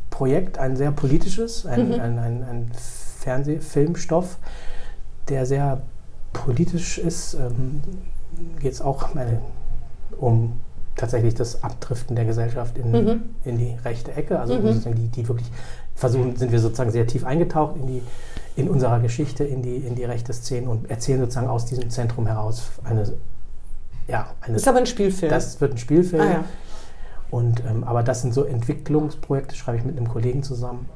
[0.09, 1.93] Projekt, ein sehr politisches, ein, Mhm.
[1.93, 2.71] ein, ein, ein
[3.19, 4.37] Fernsehfilmstoff,
[5.29, 5.81] der sehr
[6.33, 7.35] politisch ist.
[7.35, 7.81] Ähm,
[8.59, 9.41] Geht es auch meine,
[10.19, 10.59] um
[10.99, 13.21] tatsächlich das Abdriften der Gesellschaft in, Mhm.
[13.45, 14.39] in die rechte Ecke.
[14.39, 14.95] Also Mhm.
[14.95, 15.49] die, die wirklich
[15.95, 18.01] versuchen, sind wir sozusagen sehr tief eingetaucht in die
[18.55, 22.27] in unserer Geschichte, in die, in die rechte Szene und erzählen sozusagen aus diesem Zentrum
[22.27, 23.09] heraus eine,
[24.07, 25.29] ja, eine ist aber ein Spielfilm.
[25.31, 26.21] das wird ein Spielfilm.
[26.21, 26.43] ah, ja.
[27.31, 30.87] Und, ähm, aber das sind so Entwicklungsprojekte, schreibe ich mit einem Kollegen zusammen.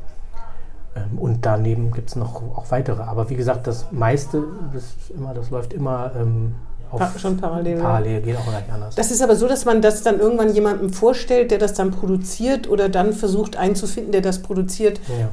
[0.95, 3.03] Ähm, und daneben gibt es noch auch weitere.
[3.03, 4.43] Aber wie gesagt, das meiste,
[4.73, 6.55] das, immer, das läuft immer ähm,
[6.99, 7.79] Pa- schon parallel.
[7.79, 8.95] Parallel, geht auch gar nicht anders.
[8.95, 12.69] Das ist aber so, dass man das dann irgendwann jemandem vorstellt, der das dann produziert
[12.69, 15.29] oder dann versucht einzufinden, der das produziert, ja.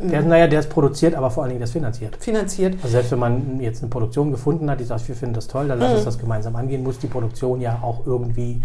[0.00, 2.14] Der, naja, der ist produziert, aber vor allen Dingen der ist finanziert.
[2.20, 2.74] finanziert.
[2.82, 5.66] Also selbst wenn man jetzt eine Produktion gefunden hat, die sagt, wir finden das toll,
[5.66, 5.96] dann lass Mhm.
[5.96, 8.62] uns das gemeinsam angehen, muss die Produktion ja auch irgendwie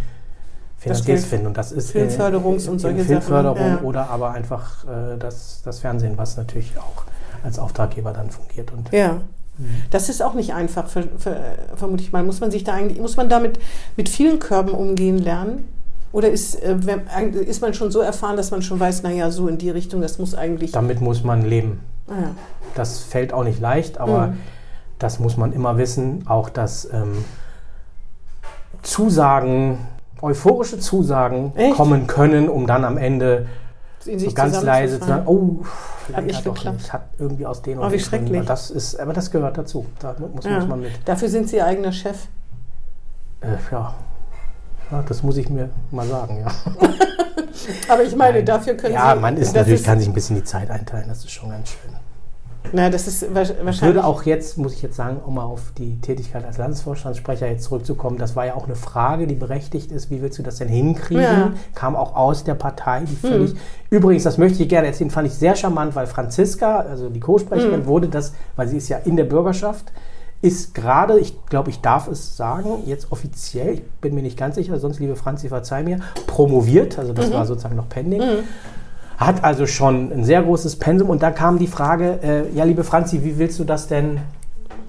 [0.77, 1.47] finanziert finden.
[1.47, 3.81] Und das ist Filmförderungs- äh, und solche Filmförderung Sachen, ja.
[3.81, 7.03] oder aber einfach äh, das, das Fernsehen, was natürlich auch
[7.43, 8.71] als Auftraggeber dann fungiert.
[8.71, 9.21] Und Ja.
[9.91, 11.37] Das ist auch nicht einfach, ver, ver,
[11.75, 12.23] vermute ich mal.
[12.23, 13.59] Muss man sich da eigentlich, muss man damit
[13.95, 15.67] mit vielen Körben umgehen lernen?
[16.11, 16.75] Oder ist, äh,
[17.45, 20.17] ist man schon so erfahren, dass man schon weiß, naja, so in die Richtung, das
[20.19, 20.71] muss eigentlich.
[20.71, 21.79] damit muss man leben.
[22.07, 22.31] Ah, ja.
[22.75, 24.37] Das fällt auch nicht leicht, aber Mhm.
[24.99, 26.23] das muss man immer wissen.
[26.27, 27.23] Auch dass ähm,
[28.81, 29.77] Zusagen,
[30.21, 31.75] euphorische Zusagen Echt?
[31.75, 33.47] kommen können, um dann am Ende
[34.07, 35.63] in so sich ganz leise zu sagen, oh,
[36.05, 36.77] vielleicht nicht hat doch geklappt.
[36.77, 38.45] nicht, hat irgendwie aus den Oh, wie schrecklich.
[38.45, 39.85] Das ist, aber das gehört dazu.
[39.99, 40.59] Da muss, Ja.
[40.59, 40.91] muss man mit.
[41.05, 42.27] Dafür sind Sie Ihr eigener Chef.
[43.41, 43.93] Äh, ja.
[44.91, 46.47] ja, das muss ich mir mal sagen, ja.
[47.87, 48.45] Aber ich meine, Nein.
[48.45, 49.19] dafür können ja, Sie.
[49.21, 51.69] man ist natürlich, ist, kann sich ein bisschen die Zeit einteilen, das ist schon ganz
[51.69, 51.93] schön.
[52.71, 53.81] Na, das ist wa- Ich wahrscheinlich.
[53.81, 57.65] würde auch jetzt, muss ich jetzt sagen, um mal auf die Tätigkeit als Landesvorstandssprecher jetzt
[57.65, 60.69] zurückzukommen, das war ja auch eine Frage, die berechtigt ist, wie willst du das denn
[60.69, 61.21] hinkriegen?
[61.23, 61.51] Ja.
[61.75, 63.53] Kam auch aus der Partei, die völlig.
[63.91, 67.85] Übrigens, das möchte ich gerne erzählen, fand ich sehr charmant, weil Franziska, also die Co-Sprecherin,
[67.85, 69.91] wurde das, weil sie ist ja in der Bürgerschaft,
[70.41, 74.55] ist gerade, ich glaube, ich darf es sagen, jetzt offiziell, ich bin mir nicht ganz
[74.55, 78.21] sicher, sonst liebe Franzi, verzeih mir, promoviert, also das war sozusagen noch pending.
[79.17, 82.83] Hat also schon ein sehr großes Pensum und da kam die Frage, äh, ja liebe
[82.83, 84.19] Franzi, wie willst du das denn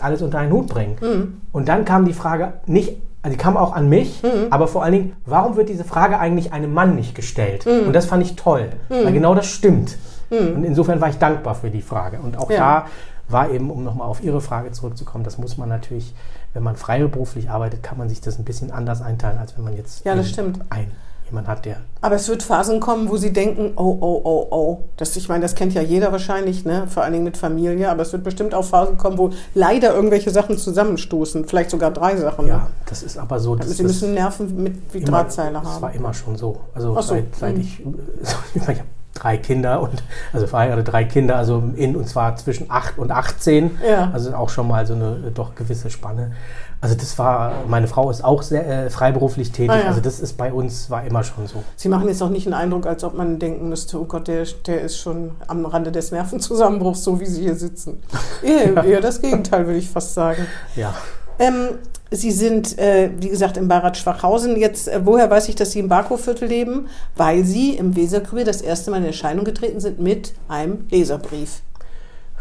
[0.01, 1.41] alles unter einen Hut bringen?
[1.53, 4.93] Und dann kam die Frage nicht, also die kam auch an mich, aber vor allen
[4.93, 7.66] Dingen, warum wird diese Frage eigentlich einem Mann nicht gestellt?
[7.66, 9.97] Und das fand ich toll, weil genau das stimmt.
[10.31, 12.18] Und insofern war ich dankbar für die Frage.
[12.22, 12.57] Und auch Ja.
[12.59, 12.87] da
[13.29, 16.14] war eben, um nochmal auf Ihre Frage zurückzukommen, das muss man natürlich,
[16.55, 19.77] wenn man freiberuflich arbeitet, kann man sich das ein bisschen anders einteilen, als wenn man
[19.77, 20.61] jetzt Ja, das stimmt.
[20.70, 20.91] ein,
[21.27, 24.79] jemand hat, der Aber es wird Phasen kommen, wo sie denken, oh, oh, oh, oh.
[24.97, 26.87] Das, ich meine, das kennt ja jeder wahrscheinlich, ne?
[26.89, 27.91] vor allen Dingen mit Familie.
[27.91, 31.47] Aber es wird bestimmt auch Phasen kommen, wo leider irgendwelche Sachen zusammenstoßen.
[31.47, 32.47] Vielleicht sogar drei Sachen.
[32.47, 32.66] Ja, Ne?
[32.87, 33.57] das ist aber so.
[33.57, 35.99] Dass sie das müssen Nerven mit wie immer- Drahtseile Das war haben.
[35.99, 36.61] immer schon so.
[36.75, 37.61] Also so, seit, seit mhm.
[37.61, 37.81] ich,
[38.55, 38.81] ich habe
[39.14, 40.03] drei Kinder und
[40.33, 43.79] also verheiratet drei Kinder, also in und zwar zwischen 8 und 18.
[43.89, 44.11] Ja.
[44.12, 46.33] Also auch schon mal so eine doch gewisse Spanne.
[46.81, 49.70] Also das war, meine Frau ist auch sehr äh, freiberuflich tätig.
[49.70, 49.87] Ah, ja.
[49.87, 51.62] Also das ist bei uns, war immer schon so.
[51.77, 54.45] Sie machen jetzt auch nicht den Eindruck, als ob man denken müsste, oh Gott, der,
[54.66, 58.03] der ist schon am Rande des Nervenzusammenbruchs, so wie Sie hier sitzen.
[58.43, 60.47] Eher, eher das Gegenteil, würde ich fast sagen.
[60.77, 60.95] Ja.
[61.39, 61.79] Ähm,
[62.11, 64.57] Sie sind, äh, wie gesagt, im Beirat Schwachhausen.
[64.57, 66.89] Jetzt, äh, woher weiß ich, dass Sie im Barkow-Viertel leben?
[67.16, 71.62] Weil Sie im Weserkurier das erste Mal in Erscheinung getreten sind mit einem Leserbrief.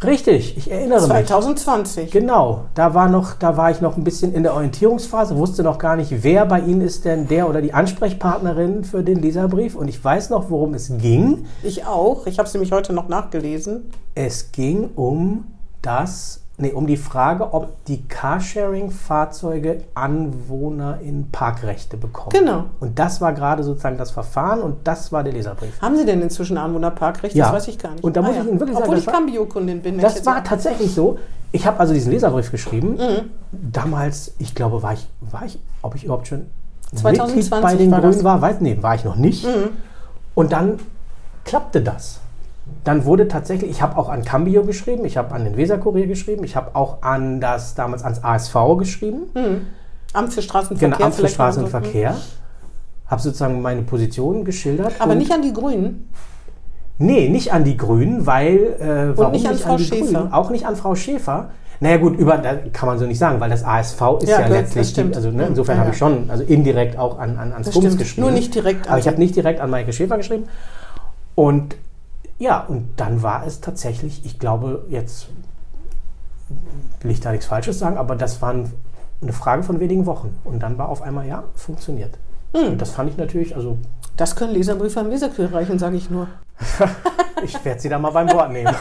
[0.02, 1.28] Richtig, ich erinnere mich.
[1.28, 2.12] 2020.
[2.12, 5.78] Genau, da war noch, da war ich noch ein bisschen in der Orientierungsphase, wusste noch
[5.78, 9.88] gar nicht, wer bei Ihnen ist denn der oder die Ansprechpartnerin für den Leserbrief und
[9.88, 11.46] ich weiß noch, worum es ging.
[11.64, 12.28] Ich auch.
[12.28, 13.92] Ich habe es nämlich heute noch nachgelesen.
[14.16, 15.46] Es ging um
[15.82, 22.30] das, nee, um die Frage, ob die Carsharing-Fahrzeuge Anwohner in Parkrechte bekommen.
[22.32, 22.66] Genau.
[22.80, 25.82] Und das war gerade sozusagen das Verfahren und das war der Leserbrief.
[25.82, 27.36] Haben Sie denn inzwischen Anwohnerparkrecht?
[27.36, 27.46] Ja.
[27.46, 28.04] Das weiß ich gar nicht.
[28.04, 29.98] Ah Und da muss ich Ihnen wirklich sagen, Obwohl ich Cambio-Kundin bin.
[30.00, 31.18] Das war tatsächlich so.
[31.52, 32.96] Ich habe also diesen Leserbrief geschrieben.
[32.96, 33.30] Mhm.
[33.52, 36.48] Damals, ich glaube, war ich, war ich, ob ich überhaupt schon
[36.96, 38.18] 2020 Mitglied bei den war Grünen.
[38.18, 38.24] Mhm.
[38.24, 39.48] war, weiß, nee, war ich noch nicht.
[40.36, 40.80] Und dann
[41.46, 42.20] klappte das.
[42.84, 46.44] Dann wurde tatsächlich, ich habe auch an Cambio geschrieben, ich habe an den Weserkurier geschrieben,
[46.44, 49.24] ich habe auch an das damals ans ASV geschrieben,
[50.14, 50.90] Amt für Straßenverkehr.
[50.98, 51.28] genau, Amt für.
[51.28, 52.16] Straßenverkehr.
[53.08, 54.94] Habe sozusagen meine Position geschildert.
[55.00, 56.10] Aber und- nicht an die Grünen.
[57.00, 58.58] Nee, nicht an die Grünen, weil.
[58.80, 60.06] Äh, warum nicht an Frau die Schäfer?
[60.20, 60.34] Grünen?
[60.34, 61.50] Auch nicht an Frau Schäfer.
[61.80, 64.48] Naja, gut, über, da kann man so nicht sagen, weil das ASV ist Ja, ja,
[64.48, 64.88] letztlich.
[64.90, 65.12] stimmt.
[65.14, 67.98] Die, also, ne, insofern Ja, habe ich schon, also indirekt auch an, an, ans Bums
[67.98, 68.22] geschrieben.
[68.22, 70.46] Nur nicht direkt Aber an ich habe nicht direkt an Maike Schäfer geschrieben.
[71.36, 71.76] Und
[72.44, 75.28] ja, und dann war es tatsächlich, ich glaube, jetzt
[77.02, 78.70] will ich da nichts Falsches sagen, aber das waren
[79.22, 80.38] eine Frage von wenigen Wochen.
[80.44, 82.18] Und dann war auf einmal, ja, funktioniert.
[82.52, 83.78] Und das fand ich natürlich, also
[84.18, 86.28] Das können Leserbriefe am Leserkühl reichen, sage ich nur.
[87.46, 88.76] ich werde sie da mal beim Wort nehmen.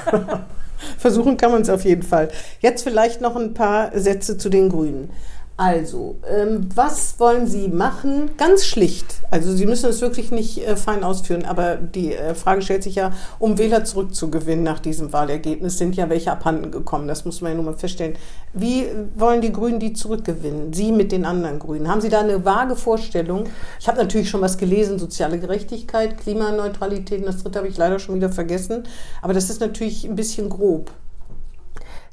[0.99, 2.31] Versuchen kann man es auf jeden Fall.
[2.59, 5.11] Jetzt vielleicht noch ein paar Sätze zu den Grünen.
[5.57, 8.31] Also, ähm, was wollen Sie machen?
[8.39, 9.21] Ganz schlicht.
[9.31, 12.95] Also, Sie müssen es wirklich nicht äh, fein ausführen, aber die äh, Frage stellt sich
[12.95, 17.07] ja, um Wähler zurückzugewinnen nach diesem Wahlergebnis, sind ja welche abhanden gekommen.
[17.07, 18.17] Das muss man ja nur mal feststellen.
[18.55, 20.73] Wie wollen die Grünen die zurückgewinnen?
[20.73, 21.87] Sie mit den anderen Grünen.
[21.87, 23.45] Haben Sie da eine vage Vorstellung?
[23.79, 27.99] Ich habe natürlich schon was gelesen, soziale Gerechtigkeit, Klimaneutralität, und das dritte habe ich leider
[27.99, 28.85] schon wieder vergessen.
[29.21, 30.91] Aber das ist natürlich ein bisschen grob.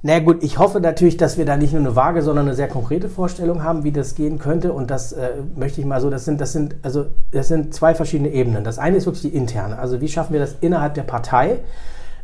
[0.01, 2.69] Na gut, ich hoffe natürlich, dass wir da nicht nur eine vage, sondern eine sehr
[2.69, 4.71] konkrete Vorstellung haben, wie das gehen könnte.
[4.71, 7.93] Und das äh, möchte ich mal so, das sind, das sind, also das sind zwei
[7.93, 8.63] verschiedene Ebenen.
[8.63, 9.77] Das eine ist wirklich die interne.
[9.77, 11.59] Also wie schaffen wir das innerhalb der Partei?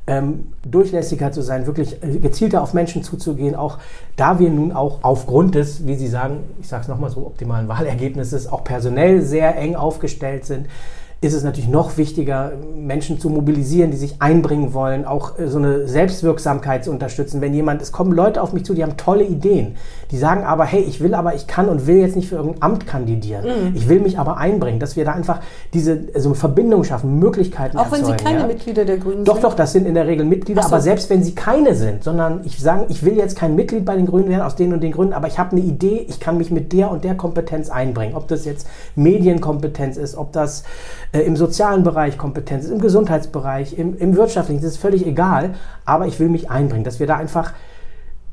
[0.08, 3.80] Ähm, durchlässiger zu sein, wirklich äh, gezielter auf Menschen zuzugehen, auch
[4.16, 7.68] da wir nun auch aufgrund des, wie Sie sagen, ich sage es nochmal so, optimalen
[7.68, 10.68] Wahlergebnisses auch personell sehr eng aufgestellt sind,
[11.26, 15.58] ist es natürlich noch wichtiger, Menschen zu mobilisieren, die sich einbringen wollen, auch äh, so
[15.58, 17.42] eine Selbstwirksamkeit zu unterstützen.
[17.42, 19.76] Wenn jemand, es kommen Leute auf mich zu, die haben tolle Ideen,
[20.12, 22.62] die sagen aber, hey, ich will aber, ich kann und will jetzt nicht für irgendein
[22.62, 23.46] Amt kandidieren.
[23.46, 23.76] Mhm.
[23.76, 25.40] Ich will mich aber einbringen, dass wir da einfach
[25.74, 28.20] diese so eine Verbindung schaffen, Möglichkeiten Auch wenn erzeugen.
[28.20, 28.48] Sie keine ja?
[28.48, 29.44] Mitglieder der Grünen Doch, sind?
[29.46, 30.68] doch, das sind in der Regel Mitglieder, so.
[30.68, 33.96] aber selbst wenn sie keine sind, sondern ich sage, ich will jetzt kein Mitglied bei
[33.96, 36.38] den Grünen werden aus den und den Gründen, aber ich habe eine Idee, ich kann
[36.38, 38.16] mich mit der und der Kompetenz einbringen.
[38.16, 40.64] Ob das jetzt Medienkompetenz ist, ob das
[41.16, 45.56] äh, im sozialen Bereich Kompetenz ist, im Gesundheitsbereich, im, im wirtschaftlichen, das ist völlig egal,
[45.86, 47.54] aber ich will mich einbringen, dass wir da einfach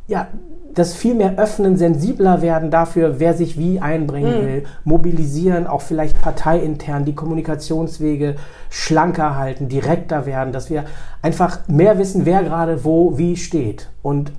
[0.09, 0.27] ja,
[0.75, 6.21] das viel mehr öffnen, sensibler werden dafür, wer sich wie einbringen will, mobilisieren, auch vielleicht
[6.21, 8.35] parteiintern die Kommunikationswege
[8.69, 10.85] schlanker halten, direkter werden, dass wir
[11.21, 13.91] einfach mehr wissen, wer gerade wo wie steht.
[14.03, 14.33] Und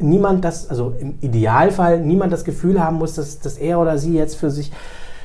[0.00, 4.14] niemand das, also im Idealfall, niemand das Gefühl haben muss, dass, dass er oder sie
[4.14, 4.72] jetzt für sich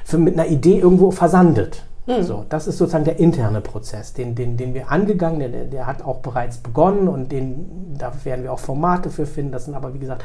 [0.03, 1.83] für mit einer Idee irgendwo versandet.
[2.21, 6.03] So, das ist sozusagen der interne Prozess, den, den, den wir angegangen, der, der hat
[6.03, 9.51] auch bereits begonnen und den, da werden wir auch Formate für finden.
[9.51, 10.23] Das sind aber, wie gesagt,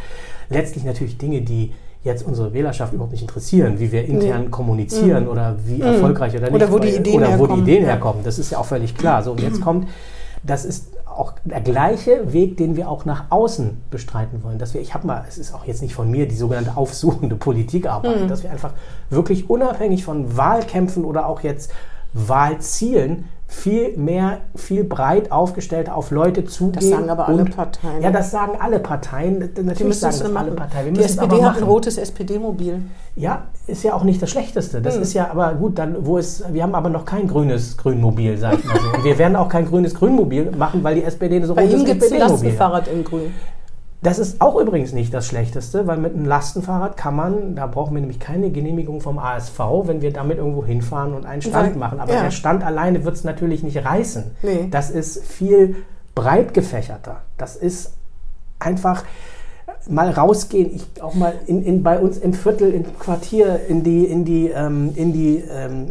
[0.49, 1.73] letztlich natürlich Dinge, die
[2.03, 6.55] jetzt unsere Wählerschaft überhaupt nicht interessieren, wie wir intern kommunizieren oder wie erfolgreich oder nicht.
[6.55, 7.63] Oder wo die Ideen oder wo die herkommen.
[7.63, 7.89] Ideen Ja.
[7.91, 8.25] herkommen.
[8.25, 9.23] Das ist ja auch völlig klar.
[9.23, 9.89] So, und jetzt kommt,
[10.43, 14.59] das ist auch der gleiche Weg, den wir auch nach außen bestreiten wollen.
[14.59, 17.37] Dass wir, ich habe mal, es ist auch jetzt nicht von mir, die sogenannte aufsuchende
[17.37, 18.29] Politikarbeit, Mhm.
[18.29, 18.73] dass wir einfach
[19.11, 21.73] wirklich unabhängig von Wahlkämpfen oder auch jetzt
[22.13, 23.25] Wahlzielen
[23.55, 26.83] viel mehr, viel breit aufgestellt auf Leute zugehen.
[26.91, 28.03] sagen aber alle und- Parteien.
[28.03, 29.39] Ja, das sagen alle Parteien.
[29.63, 30.51] Natürlich sagen es das alle.
[30.51, 30.87] Parteien.
[30.87, 32.83] Wir Die es SPD hat ein rotes SPD-Mobil.
[33.17, 34.79] Ja, ist ja auch nicht das Schlechteste.
[34.79, 34.83] Hm.
[34.83, 38.37] Das ist ja, aber gut, dann, wo ist, wir haben aber noch kein grünes Grünmobil,
[38.37, 38.99] sag ich mal so.
[38.99, 41.85] Und wir werden auch kein grünes Grünmobil machen, weil die SPD so Bei rotes Ihnen
[41.87, 42.31] gibt es ein SPD-Mobil hat.
[42.31, 43.33] Lastenfahrrad in Grün.
[44.05, 47.95] Das ist auch übrigens nicht das Schlechteste, weil mit einem Lastenfahrrad kann man, da brauchen
[47.95, 51.79] wir nämlich keine Genehmigung vom ASV, wenn wir damit irgendwo hinfahren und einen Stand Weil-
[51.79, 52.01] machen.
[52.01, 52.23] Aber ja.
[52.23, 54.33] der Stand alleine wird es natürlich nicht reißen.
[54.43, 54.69] Nee.
[54.71, 55.77] Das ist viel
[56.15, 57.23] breit gefächerter.
[57.39, 57.95] Das ist
[58.59, 59.05] einfach
[59.89, 64.05] mal rausgehen, ich auch mal in, in, bei uns im Viertel, im Quartier, in die,
[64.05, 65.91] in die, ähm, in die, ähm,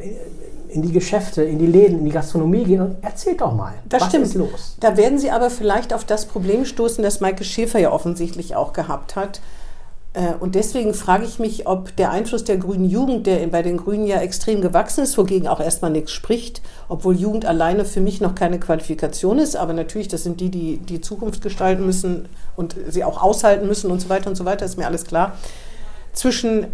[0.74, 4.02] in die Geschäfte, in die Läden, in die Gastronomie gehen und erzählt doch mal, Das
[4.02, 4.26] was stimmt.
[4.26, 4.76] ist los?
[4.80, 8.74] Da werden Sie aber vielleicht auf das Problem stoßen, das Maike Schäfer ja offensichtlich auch
[8.74, 9.40] gehabt hat.
[10.14, 13.78] Äh, Und deswegen frage ich mich, ob der Einfluss der grünen Jugend, der bei den
[13.78, 18.22] Grünen ja extrem gewachsen ist, wogegen auch erstmal nichts spricht, obwohl Jugend alleine für mich
[18.22, 22.76] noch keine Qualifikation ist, aber natürlich, das sind die, die die Zukunft gestalten müssen und
[22.90, 25.34] sie auch aushalten müssen und so weiter und so weiter, ist mir alles klar.
[26.14, 26.68] Zwischen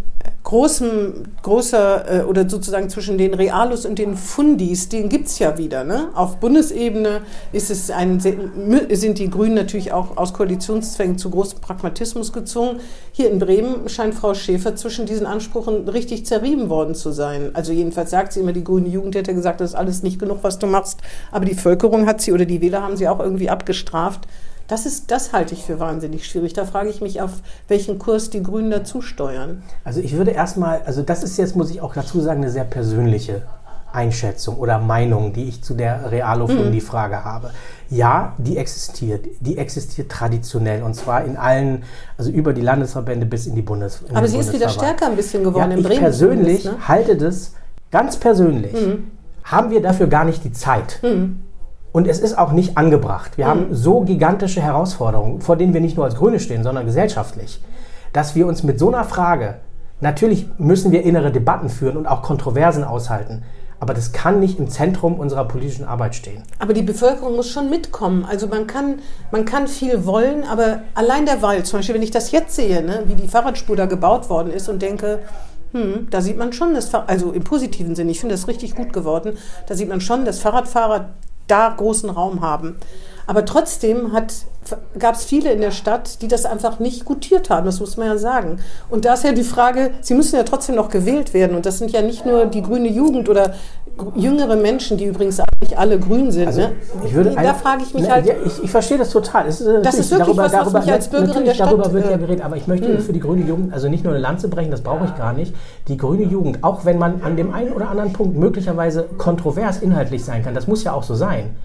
[0.44, 5.84] großem, großer äh, oder sozusagen zwischen den Realos und den Fundis, den gibt's ja wieder.
[5.84, 6.10] Ne?
[6.16, 7.22] Auf Bundesebene
[7.52, 12.80] ist es ein, sind die Grünen natürlich auch aus Koalitionszwängen zu großem Pragmatismus gezwungen.
[13.12, 17.52] Hier in Bremen scheint Frau Schäfer zwischen diesen Ansprüchen richtig zerrieben worden zu sein.
[17.54, 20.40] Also jedenfalls sagt sie immer, die grüne Jugend hätte gesagt, das ist alles nicht genug,
[20.42, 21.00] was du machst.
[21.32, 24.28] Aber die Völkerung hat sie oder die Wähler haben sie auch irgendwie abgestraft.
[24.70, 26.54] Das, ist, das halte ich für wahnsinnig schwierig.
[26.54, 27.32] Da frage ich mich, auf
[27.68, 29.64] welchen Kurs die Grünen dazu steuern.
[29.84, 32.64] Also ich würde erstmal, also das ist jetzt, muss ich auch dazu sagen, eine sehr
[32.66, 33.42] persönliche
[33.92, 37.50] Einschätzung oder Meinung, die ich zu der Realo-Fundi-Frage habe.
[37.90, 39.26] Ja, die existiert.
[39.40, 41.84] Die existiert traditionell und zwar in allen,
[42.16, 44.04] also über die Landesverbände bis in die Bundes.
[44.08, 46.02] in Aber sie ist wieder stärker ein bisschen geworden Ja, in ich Bremen.
[46.02, 46.72] persönlich zumindest, ne?
[46.74, 46.88] Mhm.
[46.88, 47.54] halte das
[47.90, 48.76] ganz persönlich.
[49.44, 51.00] Haben wir dafür gar nicht die Zeit.
[51.92, 53.32] Und es ist auch nicht angebracht.
[53.32, 53.38] Mhm.
[53.38, 57.62] Wir haben so gigantische Herausforderungen, vor denen wir nicht nur als Grüne stehen, sondern gesellschaftlich,
[58.14, 59.56] dass wir uns mit so einer Frage,
[60.02, 63.44] natürlich müssen wir innere Debatten führen und auch Kontroversen aushalten.
[63.82, 66.44] Aber das kann nicht im Zentrum unserer politischen Arbeit stehen.
[66.60, 68.26] Aber die Bevölkerung muss schon mitkommen.
[68.30, 69.00] Also man kann,
[69.32, 72.84] man kann viel wollen, aber allein der Wald, zum Beispiel, wenn ich das jetzt sehe,
[72.84, 75.20] ne, wie die Fahrradspur da gebaut worden ist und denke,
[75.72, 78.92] hm, da sieht man schon, das, also im positiven Sinne, ich finde das richtig gut
[78.92, 79.38] geworden,
[79.68, 81.12] da sieht man schon, dass Fahrradfahrer
[81.50, 82.78] da großen Raum haben.
[83.30, 84.12] Aber trotzdem
[84.98, 88.08] gab es viele in der Stadt, die das einfach nicht gutiert haben, das muss man
[88.08, 88.58] ja sagen.
[88.90, 91.56] Und da ist ja die Frage, sie müssen ja trotzdem noch gewählt werden.
[91.56, 93.54] Und das sind ja nicht nur die grüne Jugend oder
[94.16, 96.48] jüngere Menschen, die übrigens nicht alle grün sind.
[96.48, 96.72] Also, ne?
[97.06, 98.26] ich würde da frage ich mich ne, halt.
[98.26, 99.46] Ja, ich, ich, verstehe das total.
[99.46, 101.68] Es ist, äh, das ist wirklich darüber, was, darüber, was mich als Bürgerin der Stadt...
[101.68, 103.02] Darüber wird ja äh, geredet, aber ich möchte mh.
[103.02, 105.54] für die grüne Jugend, also nicht nur eine Lanze brechen, das brauche ich gar nicht.
[105.88, 110.26] Die grüne Jugend, auch wenn man an dem einen oder anderen Punkt möglicherweise kontrovers inhaltlich
[110.26, 111.56] sein kann, das muss ja auch so sein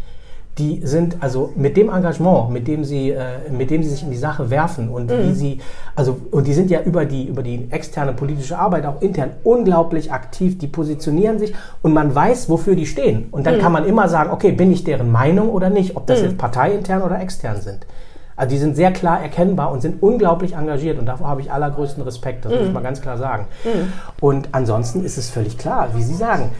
[0.58, 4.10] die sind also mit dem Engagement, mit dem sie, äh, mit dem sie sich in
[4.10, 5.24] die Sache werfen und mhm.
[5.24, 5.58] wie sie,
[5.96, 10.12] also und die sind ja über die über die externe politische Arbeit auch intern unglaublich
[10.12, 10.58] aktiv.
[10.58, 13.26] Die positionieren sich und man weiß, wofür die stehen.
[13.32, 13.60] Und dann mhm.
[13.60, 16.26] kann man immer sagen, okay, bin ich deren Meinung oder nicht, ob das mhm.
[16.26, 17.86] jetzt parteiintern oder extern sind.
[18.36, 22.02] Also die sind sehr klar erkennbar und sind unglaublich engagiert und davor habe ich allergrößten
[22.02, 22.58] Respekt, das mhm.
[22.58, 23.46] muss ich mal ganz klar sagen.
[23.64, 23.92] Mhm.
[24.20, 26.50] Und ansonsten ist es völlig klar, wie Sie sagen,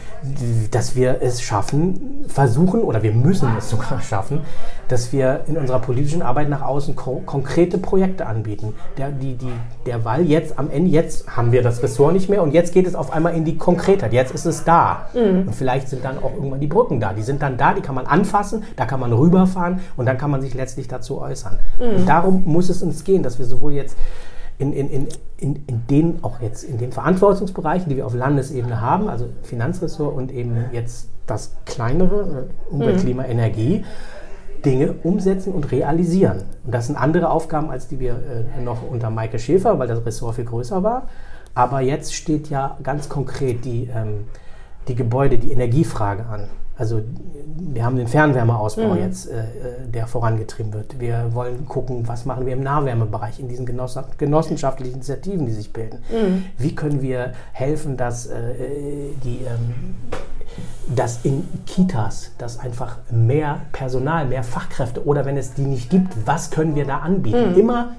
[0.71, 4.41] dass wir es schaffen, versuchen oder wir müssen es sogar schaffen,
[4.87, 8.73] dass wir in unserer politischen Arbeit nach außen ko konkrete Projekte anbieten.
[8.97, 9.51] Der, die, die,
[9.85, 12.87] der Wall jetzt am Ende, jetzt haben wir das Ressort nicht mehr und jetzt geht
[12.87, 14.13] es auf einmal in die Konkretheit.
[14.13, 15.07] Jetzt ist es da.
[15.13, 15.47] Mhm.
[15.47, 17.13] Und vielleicht sind dann auch irgendwann die Brücken da.
[17.13, 20.31] Die sind dann da, die kann man anfassen, da kann man rüberfahren und dann kann
[20.31, 21.57] man sich letztlich dazu äußern.
[21.79, 21.95] Mhm.
[21.97, 23.97] Und darum muss es uns gehen, dass wir sowohl jetzt
[24.57, 25.07] in, in, in,
[25.37, 30.15] in, in den, auch jetzt in den Verantwortungsbereichen, die wir auf Landesebene haben, also Finanzressort
[30.15, 33.01] und eben jetzt das kleinere, äh, Umwelt, mhm.
[33.01, 33.83] Klima, Energie,
[34.65, 36.43] Dinge umsetzen und realisieren.
[36.65, 40.05] Und das sind andere Aufgaben, als die wir äh, noch unter Maike Schäfer, weil das
[40.05, 41.07] Ressort viel größer war.
[41.53, 44.25] Aber jetzt steht ja ganz konkret die, ähm,
[44.87, 46.49] die Gebäude, die Energiefrage an.
[46.77, 47.01] Also
[47.57, 48.99] wir haben den Fernwärmeausbau mhm.
[48.99, 49.43] jetzt, äh, äh,
[49.87, 50.99] der vorangetrieben wird.
[50.99, 55.71] Wir wollen gucken, was machen wir im Nahwärmebereich, in diesen Genoss genossenschaftlichen Initiativen, die sich
[55.71, 55.99] bilden.
[56.11, 56.43] Mhm.
[56.57, 58.33] Wie können wir helfen, dass äh,
[59.23, 59.95] die ähm,
[60.93, 66.13] dass in Kitas, dass einfach mehr Personal, mehr Fachkräfte oder wenn es die nicht gibt,
[66.25, 67.51] was können wir da anbieten?
[67.51, 67.59] Mhm.
[67.59, 67.95] Immer,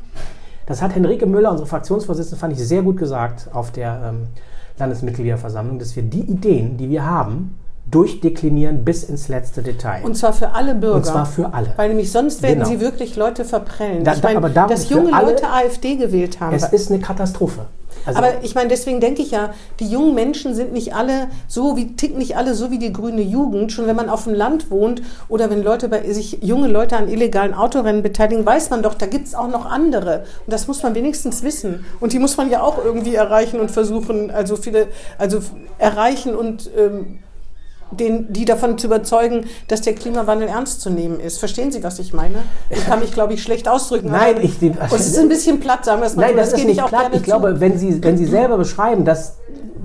[0.67, 4.29] das hat Henrike Müller, unsere Fraktionsvorsitzende, fand ich sehr gut gesagt auf der ähm,
[4.79, 7.59] Landesmitgliederversammlung, dass wir die Ideen, die wir haben,
[7.91, 10.05] durchdeklinieren bis ins letzte Detail.
[10.05, 10.97] Und zwar für alle Bürger.
[10.97, 11.73] Und zwar für alle.
[11.77, 12.69] Weil nämlich sonst werden genau.
[12.69, 14.03] sie wirklich Leute verprellen.
[14.03, 16.55] Da, ich meine, aber dass junge Leute AfD gewählt haben.
[16.55, 17.67] Es ist eine Katastrophe.
[18.07, 21.77] Also aber ich meine, deswegen denke ich ja, die jungen Menschen sind nicht alle so
[21.77, 23.73] wie, ticken nicht alle so wie die grüne Jugend.
[23.73, 27.09] Schon wenn man auf dem Land wohnt oder wenn Leute bei sich, junge Leute an
[27.09, 30.25] illegalen Autorennen beteiligen, weiß man doch, da gibt es auch noch andere.
[30.47, 31.85] Und das muss man wenigstens wissen.
[32.01, 34.87] Und die muss man ja auch irgendwie erreichen und versuchen, also viele,
[35.19, 35.41] also
[35.79, 37.19] erreichen und ähm,
[37.91, 41.39] den, die davon zu überzeugen, dass der Klimawandel ernst zu nehmen ist.
[41.39, 42.39] Verstehen Sie, was ich meine?
[42.71, 44.11] Ich kann mich, glaube ich, schlecht ausdrücken.
[44.11, 46.27] Nein, ich, und es ist ein bisschen platt, sagen wir es mal.
[46.27, 47.11] Nein, das, das ist nicht auch platt.
[47.13, 49.37] Ich glaube, wenn Sie, wenn Sie selber beschreiben, dass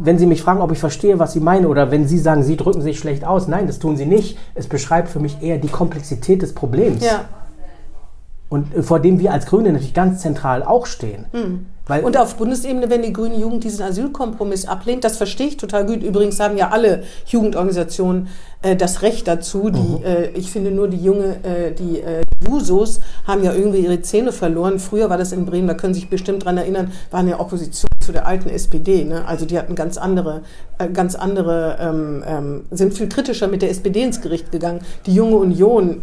[0.03, 2.57] wenn Sie mich fragen, ob ich verstehe, was Sie meinen, oder wenn Sie sagen, Sie
[2.57, 4.37] drücken sich schlecht aus, nein, das tun Sie nicht.
[4.55, 7.03] Es beschreibt für mich eher die Komplexität des Problems.
[7.03, 7.25] Ja.
[8.49, 11.25] Und äh, vor dem wir als Grüne natürlich ganz zentral auch stehen.
[11.31, 11.65] Mhm.
[11.91, 15.85] Weil und auf Bundesebene, wenn die grüne Jugend diesen Asylkompromiss ablehnt, das verstehe ich total
[15.85, 16.01] gut.
[16.01, 18.29] Übrigens haben ja alle Jugendorganisationen
[18.61, 19.69] äh, das Recht dazu.
[19.69, 20.03] Die, mhm.
[20.05, 24.31] äh, ich finde nur die junge, äh, die äh, Jusos haben ja irgendwie ihre Zähne
[24.31, 24.79] verloren.
[24.79, 27.89] Früher war das in Bremen, da können Sie sich bestimmt dran erinnern, waren ja Opposition
[27.99, 29.03] zu der alten SPD.
[29.03, 29.25] Ne?
[29.25, 30.43] Also die hatten ganz andere,
[30.77, 34.79] äh, ganz andere, ähm, ähm, sind viel kritischer mit der SPD ins Gericht gegangen.
[35.05, 36.01] Die junge Union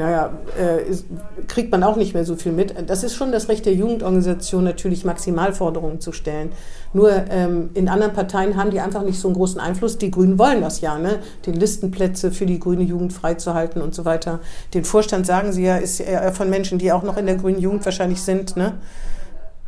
[0.00, 1.04] naja, äh, ist,
[1.46, 2.74] kriegt man auch nicht mehr so viel mit.
[2.88, 6.52] Das ist schon das Recht der Jugendorganisation, natürlich Maximalforderungen zu stellen.
[6.94, 9.98] Nur ähm, in anderen Parteien haben die einfach nicht so einen großen Einfluss.
[9.98, 11.18] Die Grünen wollen das ja, ne?
[11.44, 14.40] den Listenplätze für die grüne Jugend freizuhalten und so weiter.
[14.72, 17.60] Den Vorstand, sagen Sie ja, ist ja von Menschen, die auch noch in der grünen
[17.60, 18.56] Jugend wahrscheinlich sind.
[18.56, 18.78] Ne?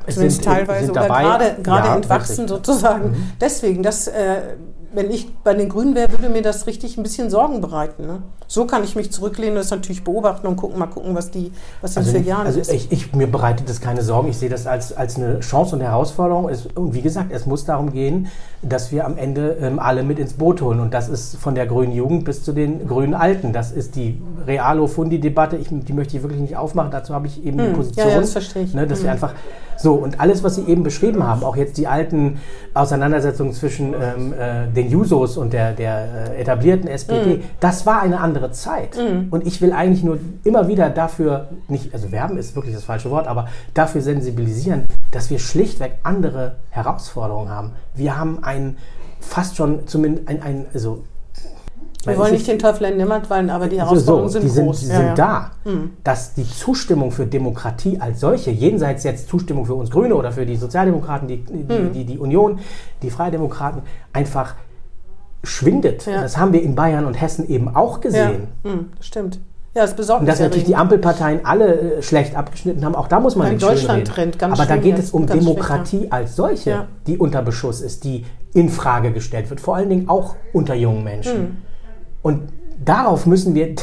[0.08, 2.48] Zumindest sind, teilweise sind oder gerade, gerade ja, entwachsen richtig.
[2.48, 3.10] sozusagen.
[3.10, 3.32] Mhm.
[3.38, 4.40] Deswegen, das äh,
[4.95, 8.07] wenn ich bei den Grünen wäre, würde mir das richtig ein bisschen Sorgen bereiten.
[8.07, 8.22] Ne?
[8.47, 11.97] So kann ich mich zurücklehnen, das natürlich beobachten und gucken, mal gucken, was die, was
[11.97, 12.72] also in vier Jahren also ist.
[12.72, 14.28] Ich, ich, mir bereitet das keine Sorgen.
[14.28, 16.49] Ich sehe das als, als eine Chance und Herausforderung.
[16.49, 18.28] Es, und wie gesagt, es muss darum gehen,
[18.62, 20.80] dass wir am Ende ähm, alle mit ins Boot holen.
[20.80, 23.53] Und das ist von der grünen Jugend bis zu den grünen Alten.
[23.53, 25.59] Das ist die Realo-Fundi-Debatte.
[25.59, 26.90] Die möchte ich wirklich nicht aufmachen.
[26.90, 27.66] Dazu habe ich eben hm.
[27.68, 28.09] die Position.
[28.09, 28.74] Ja, ja, das verstehe ich.
[28.74, 29.05] Ne, dass hm.
[29.05, 29.34] wir einfach
[29.82, 32.38] so, und alles, was Sie eben beschrieben haben, auch jetzt die alten
[32.72, 37.42] Auseinandersetzungen zwischen ähm, äh, den Jusos und der, der äh, etablierten SPD, mm.
[37.60, 38.96] das war eine andere Zeit.
[38.96, 39.32] Mm.
[39.32, 43.10] Und ich will eigentlich nur immer wieder dafür, nicht, also werben ist wirklich das falsche
[43.10, 47.72] Wort, aber dafür sensibilisieren, dass wir schlichtweg andere Herausforderungen haben.
[47.94, 48.76] Wir haben ein
[49.20, 51.04] fast schon zumindest ein, ein also
[52.04, 54.80] Wir wollen nicht den Teufel in Nimmert fallen, aber die Herausforderungen so, sind die groß.
[54.80, 55.14] Sind, die Ja, sind ja.
[55.14, 55.50] da.
[56.02, 60.44] Dass die Zustimmung für Demokratie als solche, jenseits jetzt Zustimmung für uns Grüne oder für
[60.44, 61.92] die Sozialdemokraten, die, die, Hm.
[61.92, 62.58] die, die Union,
[63.02, 64.56] die Freidemokraten, einfach
[65.43, 66.07] schwindet.
[66.07, 66.22] Ja.
[66.22, 68.49] Das haben wir in Bayern und Hessen eben auch Ja, gesehen.
[68.64, 69.40] hm, das stimmt.
[69.74, 73.20] Ja, das besorgt Und dass natürlich die Ampelparteien alle äh, schlecht abgeschnitten haben, auch da
[73.20, 75.57] muss man Ja, in nicht Deutschland trennt ganz Aber da geht es um ganz schlecht,
[75.57, 76.88] Demokratie als solche, Ja.
[77.07, 81.03] die unter Beschuss ist, die in Frage gestellt wird, vor allen Dingen auch unter jungen
[81.05, 81.34] Menschen.
[81.36, 81.57] Hm.
[82.20, 82.43] Und
[82.84, 83.74] darauf müssen wir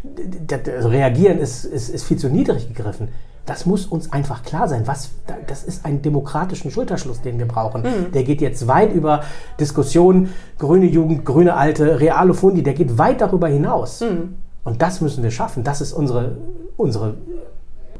[0.66, 3.08] reagieren, ist, ist, ist viel zu niedrig gegriffen.
[3.48, 4.86] Das muss uns einfach klar sein.
[4.86, 5.10] Was,
[5.46, 7.82] das ist ein demokratischen Schulterschluss, den wir brauchen.
[7.82, 8.12] Hm.
[8.12, 9.22] Der geht jetzt weit über
[9.58, 14.00] Diskussionen, grüne Jugend, grüne Alte, reale Fundi, der geht weit darüber hinaus.
[14.02, 14.34] Hm.
[14.64, 15.64] Und das müssen wir schaffen.
[15.64, 16.36] Das ist unsere,
[16.76, 17.14] unsere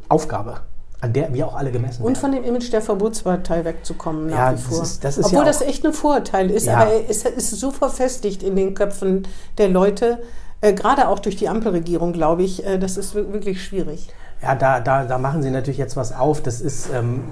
[0.08, 0.56] Aufgabe,
[1.00, 2.20] an der wir auch alle gemessen Und werden.
[2.20, 4.82] von dem Image der Verbotspartei wegzukommen nach Ja, wie das vor.
[4.82, 6.78] ist- das ist Obwohl ja das echt ein Vorurteil ist, Ja.
[6.78, 9.26] aber es ist so verfestigt in den Köpfen
[9.58, 10.18] der Leute,
[10.60, 14.08] äh, gerade auch durch die Ampelregierung, glaube ich, äh, das ist wir- wirklich schwierig.
[14.42, 16.40] Ja, da, da, da machen Sie natürlich jetzt was auf.
[16.42, 17.22] Das ist, ähm,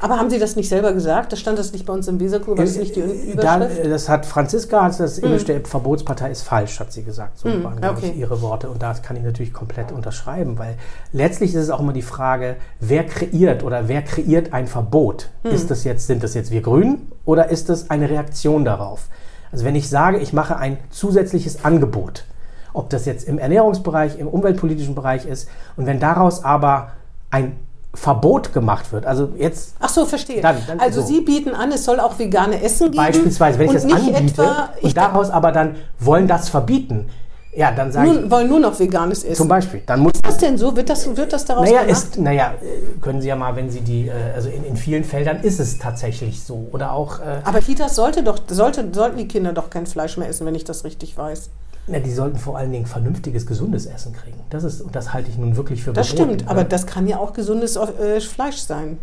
[0.00, 1.32] Aber haben Sie das nicht selber gesagt?
[1.32, 2.56] Das stand das nicht bei uns im Weserkur?
[2.58, 3.84] War das nicht die Äh, da, Überschrift?
[3.84, 7.38] äh, das hat Franziska, hat das Image der Verbotspartei ist falsch, hat sie gesagt.
[7.38, 8.10] So waren, glaube okay.
[8.12, 8.68] ich, ihre Worte.
[8.70, 10.76] Und das kann ich natürlich komplett unterschreiben, weil
[11.12, 15.28] letztlich ist es auch immer die Frage, wer kreiert oder wer kreiert ein Verbot?
[15.44, 19.08] Ist das jetzt, sind das jetzt wir Grünen oder ist das eine Reaktion darauf?
[19.52, 22.24] Also wenn ich sage, ich mache ein zusätzliches Angebot,
[22.72, 26.92] ob das jetzt im Ernährungsbereich, im umweltpolitischen Bereich ist, und wenn daraus aber
[27.30, 27.56] ein
[27.94, 30.40] Verbot gemacht wird, also jetzt Ach so, verstehe.
[30.40, 31.06] Dann- dann also so.
[31.06, 32.96] Sie bieten an, es soll auch vegane Essen geben.
[33.04, 36.48] Beispielsweise, wenn ich und das nicht anbiete etwa, ich und daraus aber dann wollen das
[36.48, 37.10] verbieten,
[37.54, 39.34] ja, dann sage nun, wollen nur noch veganes Essen.
[39.36, 40.74] zum Beispiel, dann muss Ist das denn so?
[40.74, 41.90] Wird das, wird das daraus naja, gemacht?
[41.98, 42.54] ist, naja,
[43.02, 45.78] können Sie ja mal, wenn Sie die, äh, also in, in vielen Feldern ist es
[45.78, 46.68] tatsächlich so.
[46.72, 50.30] Oder auch, äh, Aber Kitas sollte doch, sollte, sollten die Kinder doch kein Fleisch mehr
[50.30, 51.50] essen, wenn ich das richtig weiß.
[51.86, 54.38] Na, die sollten vor allen Dingen vernünftiges, gesundes Essen kriegen.
[54.50, 56.68] Das ist, und das halte ich nun wirklich für Das verboten, stimmt, aber ne?
[56.68, 58.98] das kann ja auch gesundes äh, Fleisch sein.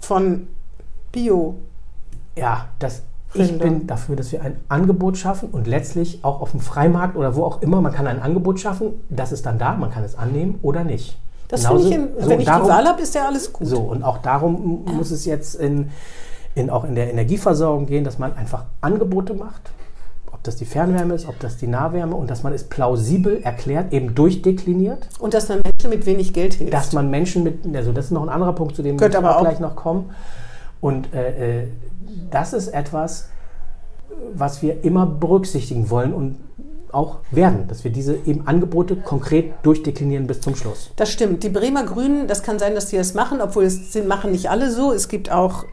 [0.00, 0.48] Von
[1.12, 1.56] Bio.
[2.36, 3.02] Ja, das,
[3.34, 7.36] ich bin dafür, dass wir ein Angebot schaffen und letztlich auch auf dem Freimarkt oder
[7.36, 10.16] wo auch immer, man kann ein Angebot schaffen, das ist dann da, man kann es
[10.16, 11.18] annehmen oder nicht.
[11.48, 13.52] Das Genauso- finde ich, in, so, wenn ich darum- die Wahl habe, ist ja alles
[13.52, 13.66] gut.
[13.66, 15.90] So, und auch darum muss es jetzt in,
[16.54, 19.70] in, auch in der Energieversorgung gehen, dass man einfach Angebote macht.
[20.44, 23.94] Ob das die Fernwärme ist, ob das die Nahwärme und dass man es plausibel erklärt,
[23.94, 26.70] eben durchdekliniert, Und dass dann Menschen mit wenig Geld hilft.
[26.74, 29.26] dass man Menschen mit, also das ist noch ein anderer Punkt, zu dem Könnte wir
[29.26, 30.10] aber auch- gleich noch kommen.
[30.82, 31.68] Und äh, äh,
[32.30, 33.28] das ist etwas,
[34.34, 36.36] was wir immer berücksichtigen wollen und
[36.92, 40.90] auch werden, dass wir diese eben Angebote konkret durchdeklinieren bis zum Schluss.
[40.96, 41.42] Das stimmt.
[41.42, 44.50] Die Bremer Grünen, das kann sein, dass die das machen, obwohl es sind, machen nicht
[44.50, 44.92] alle so.
[44.92, 45.64] Es gibt auch,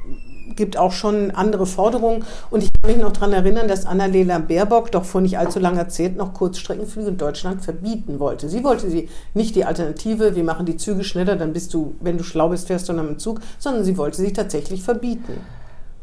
[0.55, 2.24] gibt auch schon andere Forderungen.
[2.49, 6.15] Und ich mich noch daran erinnern, dass Annalena Baerbock doch vor nicht allzu langer Zeit
[6.15, 8.49] noch Kurzstreckenflüge in Deutschland verbieten wollte.
[8.49, 12.17] Sie wollte sie nicht die Alternative, wir machen die Züge schneller, dann bist du, wenn
[12.17, 15.34] du schlau bist, fährst du dann mit dem Zug, sondern sie wollte sie tatsächlich verbieten.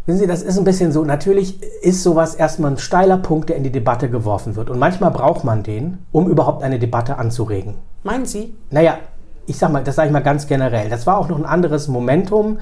[0.07, 1.05] Wissen Sie, das ist ein bisschen so.
[1.05, 4.71] Natürlich ist sowas erstmal ein steiler Punkt, der in die Debatte geworfen wird.
[4.71, 7.75] Und manchmal braucht man den, um überhaupt eine Debatte anzuregen.
[8.05, 8.55] Meinen Sie?
[8.71, 9.01] Naja,
[9.47, 10.89] ich sag mal, das sage ich mal ganz generell.
[10.89, 12.59] Das war auch noch ein anderes Momentum.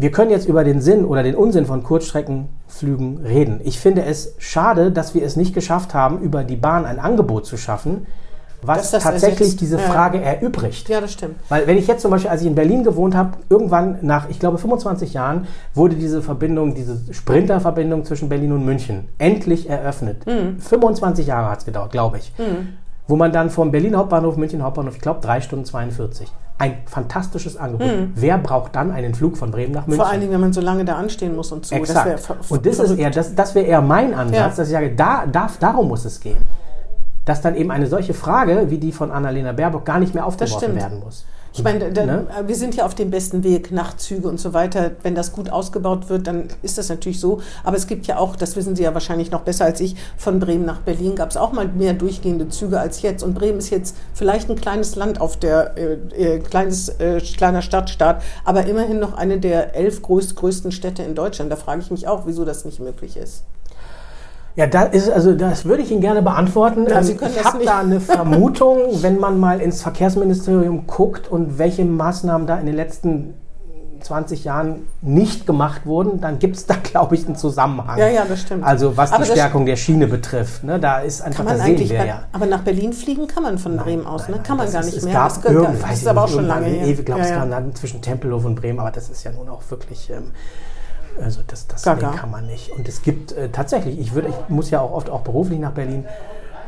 [0.00, 3.60] Wir können jetzt über den Sinn oder den Unsinn von Kurzstreckenflügen reden.
[3.64, 7.44] Ich finde es schade, dass wir es nicht geschafft haben, über die Bahn ein Angebot
[7.44, 8.06] zu schaffen,
[8.62, 9.60] was das tatsächlich ersetzt.
[9.60, 9.82] diese Ja.
[9.82, 10.88] Frage erübrigt.
[10.88, 11.34] Ja, das stimmt.
[11.50, 14.38] Weil wenn ich jetzt zum Beispiel, als ich in Berlin gewohnt habe, irgendwann nach, ich
[14.38, 20.24] glaube, 25 Jahren wurde diese Verbindung, diese Sprinterverbindung zwischen Berlin und München endlich eröffnet.
[20.60, 22.32] 25 Jahre hat es gedauert, glaube ich.
[23.06, 26.32] Wo man dann vom Berlin Hauptbahnhof, München Hauptbahnhof, ich glaube, 3 Stunden 42.
[26.60, 27.88] Ein fantastisches Angebot.
[28.14, 30.02] Wer braucht dann einen Flug von Bremen nach München?
[30.04, 31.74] Vor allen Dingen, wenn man so lange da anstehen muss und so.
[31.74, 32.20] Exakt.
[32.20, 33.00] ver- und das ist verrückt.
[33.00, 34.48] eher, das, das wäre eher mein Ansatz, Ja.
[34.48, 36.36] dass ich sage, da, da, darum muss es gehen.
[37.24, 40.76] Dass dann eben eine solche Frage wie die von Annalena Baerbock gar nicht mehr aufgeworfen
[40.76, 41.24] werden muss.
[41.52, 42.26] Ich meine, da, Ne?
[42.46, 44.92] wir sind ja auf dem besten Weg, Nachtzüge und so weiter.
[45.02, 47.40] Wenn das gut ausgebaut wird, dann ist das natürlich so.
[47.64, 50.38] Aber es gibt ja auch, das wissen Sie ja wahrscheinlich noch besser als ich, von
[50.38, 53.22] Bremen nach Berlin gab es auch mal mehr durchgehende Züge als jetzt.
[53.22, 57.62] Und Bremen ist jetzt vielleicht ein kleines Land auf der, äh, äh, kleines, äh, kleiner
[57.62, 61.50] Stadtstaat, aber immerhin noch eine der elf größt, größten Städte in Deutschland.
[61.50, 63.42] Da frage ich mich auch, wieso das nicht möglich ist.
[64.56, 66.86] Ja, da ist, also das würde ich Ihnen gerne beantworten.
[66.88, 71.84] Ja, Ähm, ich habe da eine Vermutung, wenn man mal ins Verkehrsministerium guckt und welche
[71.84, 73.34] Maßnahmen da in den letzten
[74.00, 77.98] 20 Jahren nicht gemacht wurden, dann gibt es da, glaube ich, einen Zusammenhang.
[77.98, 78.64] Ja, ja, das stimmt.
[78.64, 81.66] Also was Aber die Stärkung der Schiene betrifft, ne, da ist einfach, Kann man sehen
[81.76, 82.22] eigentlich, wir ja.
[82.32, 84.40] aber nach Berlin fliegen kann man von Bremen aus, ne?
[84.42, 85.12] Kann man gar ist- nicht es mehr.
[85.14, 86.86] Gab das, gehört- irgend- das ist aber auch schon lange her.
[86.88, 87.40] Ich glaube, es Ja, ja.
[87.40, 90.32] kam dann zwischen Tempelhof und Bremen, aber das ist ja nun auch wirklich ähm,
[91.22, 92.70] Also das, das nee, kann man nicht.
[92.70, 95.72] Und es gibt äh, tatsächlich, ich, würd, ich muss ja auch oft auch beruflich nach
[95.72, 96.04] Berlin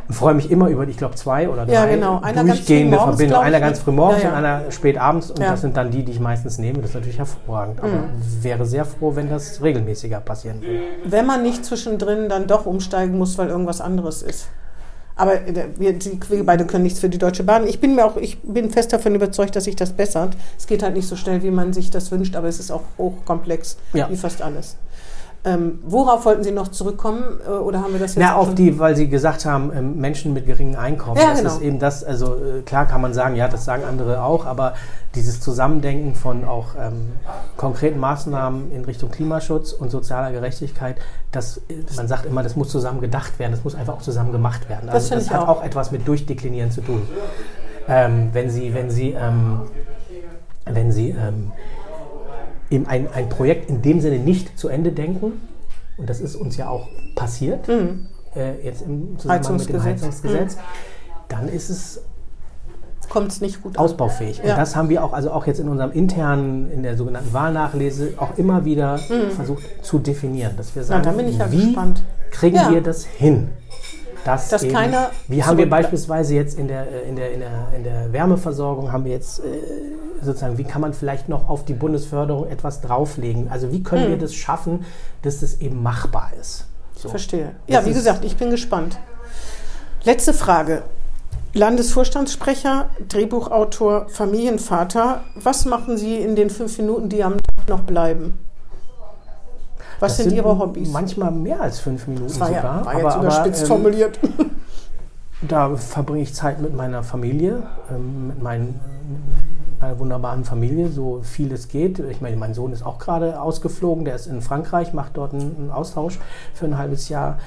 [0.09, 2.21] und freue mich immer über, ich glaube, zwei oder drei Ja, genau.
[2.21, 3.47] Einer durchgehende morgens, Verbindungen.
[3.47, 3.65] Einer ne?
[3.65, 4.39] ganz früh morgens Ja, ja.
[4.39, 5.31] und einer spät abends.
[5.31, 5.39] Und.
[5.39, 5.45] Mhm.
[5.45, 6.79] das sind dann die, die ich meistens nehme.
[6.79, 7.81] Das ist natürlich hervorragend.
[7.81, 8.05] Aber
[8.41, 10.81] wäre sehr froh, wenn das regelmäßiger passieren würde.
[11.05, 14.49] Wenn man nicht zwischendrin dann doch umsteigen muss, weil irgendwas anderes ist.
[15.17, 17.67] Aber äh, wir, die, wir beide können nichts für die Deutsche Bahn.
[17.67, 20.37] Ich bin mir auch, ich bin fest davon überzeugt, dass sich das bessert.
[20.59, 22.83] Es geht halt nicht so schnell, wie man sich das wünscht, aber es ist auch
[22.99, 24.09] hochkomplex, Ja.
[24.11, 24.77] wie fast alles.
[25.45, 27.25] Ähm, worauf wollten Sie noch zurückkommen?
[27.45, 30.33] Äh, Oder haben wir das jetzt auch auf die, weil Sie gesagt haben, ähm, Menschen
[30.33, 31.17] mit geringem Einkommen.
[31.17, 31.55] Ja, das genau.
[31.55, 34.75] ist eben das, also äh, klar kann man sagen, ja, das sagen andere auch, aber
[35.17, 37.15] dieses Zusammendenken von auch ähm,
[37.57, 40.97] konkreten Maßnahmen in Richtung Klimaschutz und sozialer Gerechtigkeit,
[41.33, 44.31] das, äh, man sagt immer, das muss zusammen gedacht werden, das muss einfach auch zusammen
[44.31, 44.87] gemacht werden.
[44.87, 45.49] Das Also das ich hat auch.
[45.49, 47.03] auch etwas mit Durchdeklinieren zu tun.
[47.89, 49.63] Ähm, wenn Sie, wenn Sie, ähm,
[50.67, 51.51] wenn Sie ähm,
[52.73, 55.33] eben ein, ein Projekt in dem Sinne nicht zu Ende denken,
[55.99, 59.83] und das ist uns ja auch passiert, äh, jetzt im Zusammenhang mit dem Mhm.
[59.85, 60.57] Heizungsgesetz.
[60.57, 60.61] Mhm.
[61.29, 62.01] Dann ist es
[63.09, 64.39] kommt es nicht gut ausbaufähig.
[64.39, 64.53] Ja.
[64.55, 68.15] Und das haben wir auch, also auch jetzt in unserem internen, in der sogenannten Wahlnachlese,
[68.17, 68.97] auch immer wieder
[69.37, 71.07] versucht zu definieren, dass wir sagen, Mhm.
[71.29, 72.03] ich ja wie gespannt.
[72.31, 72.71] kriegen Ja.
[72.71, 73.51] wir das hin?
[74.25, 77.67] Dass, Dass keiner wie haben wir beispielsweise jetzt in der, äh, in, der, in, der,
[77.77, 79.43] in der Wärmeversorgung, haben wir jetzt äh,
[80.23, 83.49] sozusagen, wie kann man vielleicht noch auf die Bundesförderung etwas drauflegen?
[83.51, 84.85] Also wie können wir das schaffen,
[85.23, 86.67] dass das eben machbar ist?
[86.95, 87.09] So.
[87.09, 87.53] Verstehe.
[87.67, 88.99] Ja, Das wie gesagt, ich bin gespannt.
[90.05, 90.83] Letzte Frage.
[91.55, 95.23] Landesvorstandssprecher, Drehbuchautor, Familienvater.
[95.35, 98.39] Was machen Sie in den fünf Minuten, die am Tag noch bleiben?
[100.03, 100.91] Was Das sind, Ihre Hobbys?
[100.91, 102.87] Manchmal mehr als fünf Minuten Das war ja, sogar.
[102.87, 104.19] war jetzt überspitzt ähm, formuliert.
[105.49, 108.81] Da verbringe ich Zeit mit meiner Familie, ähm, mit meinen,
[109.81, 111.99] meiner wunderbaren Familie, so viel es geht.
[111.99, 115.57] Ich meine, mein Sohn ist auch gerade ausgeflogen, der ist in Frankreich, macht dort einen,
[115.57, 116.21] einen Austausch
[116.55, 117.39] für ein halbes Jahr.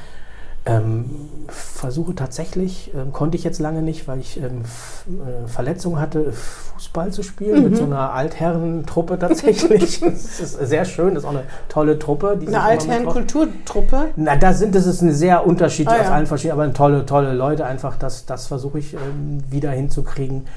[0.67, 1.05] Ähm,
[1.47, 4.63] versuche tatsächlich, ähm, konnte ich jetzt lange nicht, weil ich ähm,
[5.07, 7.69] äh, Verletzungen hatte, Fußball zu spielen Mhm.
[7.69, 9.99] mit so einer Altherren-Truppe tatsächlich.
[10.01, 12.39] das ist sehr schön, das ist auch eine tolle Truppe.
[12.47, 14.07] Eine Altherren-Kulturtruppe.
[14.15, 16.03] na, da sind das ist eine sehr unterschiedlich Ah, ja.
[16.05, 17.95] aus allen verschiedenen, aber tolle, tolle Leute einfach.
[17.97, 20.47] Das, das versuche ich ähm, wieder hinzukriegen.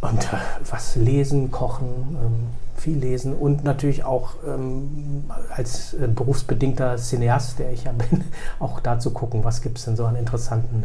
[0.00, 0.36] Und äh,
[0.68, 1.86] was lesen, kochen,
[2.20, 2.46] ähm,
[2.82, 5.24] viel lesen und natürlich auch ähm,
[5.54, 8.24] als äh, berufsbedingter Cineast, der ich ja bin,
[8.58, 10.84] auch da zu gucken, was gibt es denn so an interessanten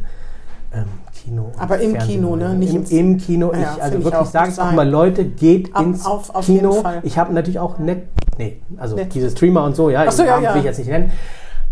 [0.73, 1.51] ähm, Kino.
[1.57, 2.53] Aber im Kino, ne?
[2.53, 3.51] Nicht Im, Im Kino.
[3.53, 6.45] Ja, ich, also ich wirklich sage ich auch mal, Leute, geht Ab- ins auf- auf
[6.45, 6.83] Kino.
[7.03, 8.03] Ich habe natürlich auch net,
[8.37, 9.13] nee, also Net.
[9.15, 10.53] diese Streamer und so, ja, so, ja, ja.
[10.53, 11.11] will ich jetzt nicht nennen.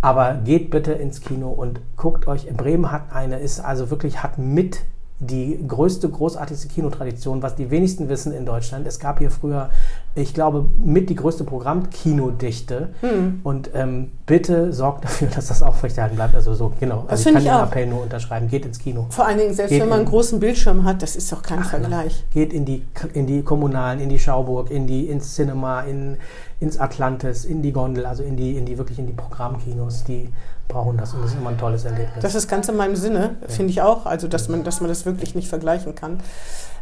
[0.02, 2.48] Aber geht bitte ins Kino und guckt euch.
[2.56, 4.80] Bremen hat eine, ist also wirklich, hat mit
[5.20, 8.86] die größte, großartigste Kinotradition, was die wenigsten wissen in Deutschland.
[8.86, 9.70] Es gab hier früher,
[10.14, 12.90] ich glaube, mit die größte Programmkinodichte.
[13.00, 13.40] Hm.
[13.44, 16.36] Und ähm, bitte sorgt dafür, dass das aufrechterhalten bleibt.
[16.36, 17.04] Also so, genau.
[17.08, 17.68] Das also ich kann ich den auch.
[17.68, 18.50] Appell nur unterschreiben.
[18.50, 19.06] Geht ins Kino.
[19.10, 21.42] Vor allen Dingen, selbst Geht wenn man einen in- großen Bildschirm hat, das ist doch
[21.42, 22.26] kein Vergleich.
[22.34, 26.18] Geht in die, in die Kommunalen, in die Schauburg, in die, ins Cinema, in,
[26.60, 30.30] ins Atlantis, in die Gondel, also in die, in die wirklich in die Programmkinos, die
[30.68, 32.22] brauchen das und das ist immer ein tolles Erlebnis.
[32.22, 34.06] Das ist ganz in meinem Sinne, finde ich auch.
[34.06, 36.20] Also, dass man, dass man das wirklich nicht vergleichen kann.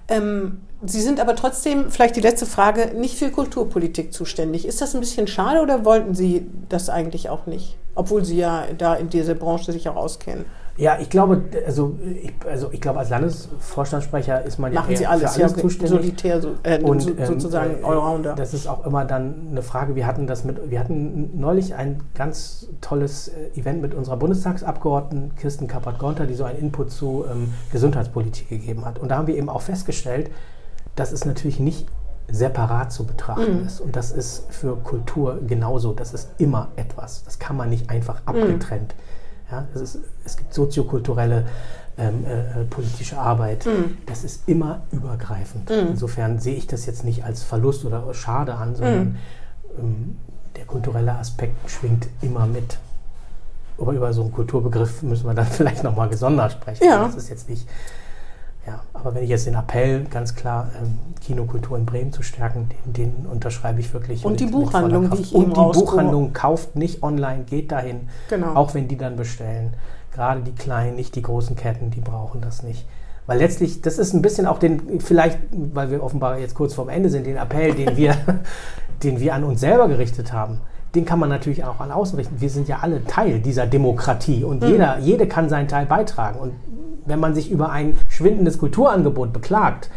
[0.08, 4.68] Ähm, Sie sind aber trotzdem, vielleicht die letzte Frage, nicht für Kulturpolitik zuständig.
[4.68, 7.78] Ist das ein bisschen schade oder wollten Sie das eigentlich auch nicht?
[7.96, 10.46] Obwohl Sie ja da in dieser Branche sich auch auskennen.
[10.78, 14.98] Ja, ich glaube, also ich, also ich glaube, als Landesvorstandssprecher ist man ja Machen eher
[14.98, 15.90] Sie alles, für alles ja, zuständig.
[15.90, 18.34] solitär, so, äh, Und, so, ähm, sozusagen äh, Allrounder.
[18.36, 19.96] Das ist auch immer dann eine Frage.
[19.96, 25.36] Wir hatten das mit, wir hatten neulich ein ganz tolles äh, Event mit unserer Bundestagsabgeordneten
[25.36, 29.00] Kirsten Kappert-Gonter, die so einen Input zu ähm, Gesundheitspolitik gegeben hat.
[29.00, 30.32] Und da haben wir eben auch festgestellt,
[30.96, 31.88] dass es natürlich nicht
[32.30, 33.66] separat zu betrachten Mhm.
[33.68, 33.80] ist.
[33.82, 35.94] Und das ist für Kultur genauso.
[35.94, 37.24] Das ist immer etwas.
[37.26, 38.28] Das kann man nicht einfach Mhm.
[38.28, 38.96] abgetrennt.
[39.52, 41.46] Ja, es, ist, es gibt soziokulturelle
[41.98, 43.66] ähm, äh, äh, politische Arbeit.
[43.66, 43.98] Mhm.
[44.06, 45.70] Das ist immer übergreifend.
[45.70, 49.18] Insofern sehe ich das jetzt nicht als Verlust oder Schade an, sondern
[49.80, 50.18] ähm,
[50.56, 52.78] der kulturelle Aspekt schwingt immer mit.
[53.78, 56.84] Aber über so einen Kulturbegriff müssen wir dann vielleicht nochmal gesondert sprechen.
[56.86, 57.06] Ja.
[57.06, 57.68] Das ist jetzt nicht.
[58.66, 62.70] Ja, aber wenn ich jetzt den Appell ganz klar, ähm, Kinokultur in Bremen zu stärken,
[62.86, 64.24] den, den unterschreibe ich wirklich.
[64.24, 67.72] Und die mit- voller Buchhandlung, die ich eben Und die Buchhandlung kauft nicht online, geht
[67.74, 68.08] dahin.
[68.30, 68.56] Genau.
[68.56, 69.74] Auch wenn die dann bestellen.
[70.14, 72.86] Gerade die kleinen, nicht die großen Ketten, die brauchen das nicht.
[73.26, 76.90] Weil letztlich, das ist ein bisschen auch den, vielleicht, weil wir offenbar jetzt kurz vorm
[76.90, 78.16] Ende sind, den Appell, den wir,
[79.04, 80.60] den wir an uns selber gerichtet haben,
[80.94, 82.42] den kann man natürlich auch an außen richten.
[82.42, 86.40] Wir sind ja alle Teil dieser Demokratie und jeder, jede kann seinen Teil beitragen.
[86.40, 86.54] Und
[87.06, 89.90] wenn man sich über ein schwindendes Kulturangebot beklagt,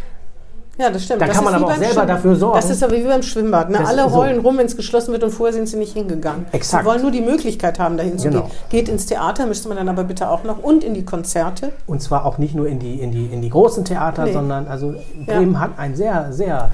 [0.79, 1.23] Ja, das stimmt.
[1.23, 2.57] Da das kann man aber auch beim selber dafür sorgen.
[2.57, 3.71] Das ist aber wie beim Schwimmbad.
[3.71, 3.79] Ne?
[3.87, 4.21] Alle ist so.
[4.21, 6.47] rum, wenn es geschlossen wird und vorher sind sie nicht hingegangen.
[6.53, 6.85] Exakt.
[6.85, 8.43] Sie wollen nur die Möglichkeit haben, dahin zu Genau.
[8.43, 8.51] gehen.
[8.69, 11.73] Geht ins Theater, müsste man dann aber bitte auch noch und in die Konzerte.
[11.87, 14.33] Und zwar auch nicht nur in die, in die, in die großen Theater, Nee.
[14.35, 16.71] sondern also Bremen hat ein sehr, sehr,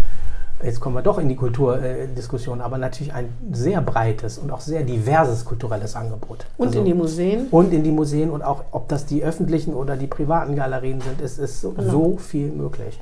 [0.64, 4.82] jetzt kommen wir doch in die Kulturdiskussion, aber natürlich ein sehr breites und auch sehr
[4.82, 6.46] diverses kulturelles Angebot.
[6.58, 7.46] Und Also- in die Museen.
[7.52, 11.20] Und in die Museen und auch, ob das die öffentlichen oder die privaten Galerien sind,
[11.20, 12.98] es ist so, so viel möglich.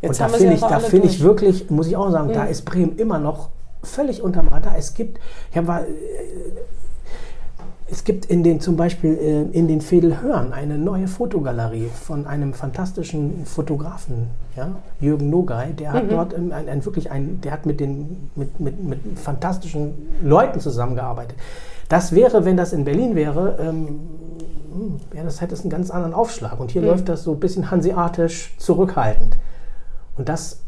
[0.00, 2.64] Jetzt und da finde ich, da finde ich wirklich, muss ich auch sagen, da ist
[2.64, 3.48] Bremen immer noch
[3.82, 4.74] völlig unterm Radar.
[4.76, 5.18] Es gibt,
[5.50, 5.84] ich habe, äh,
[7.90, 12.54] es gibt in den zum Beispiel äh, in den Vedelhörn eine neue Fotogalerie von einem
[12.54, 14.68] fantastischen Fotografen, ja,
[15.00, 15.72] Jürgen Nogay.
[15.74, 15.94] Der Mhm.
[15.94, 19.92] hat dort ähm, ein, ein, wirklich ein, der hat mit den mit, mit, mit fantastischen
[20.22, 21.36] Leuten zusammengearbeitet.
[21.90, 23.86] Das wäre, wenn das in Berlin wäre, ähm,
[24.72, 26.58] hm, ja, das hätte es einen ganz anderen Aufschlag.
[26.58, 26.88] Und hier Mhm.
[26.88, 29.36] läuft das so ein bisschen hanseatisch zurückhaltend.
[30.16, 30.60] Und das.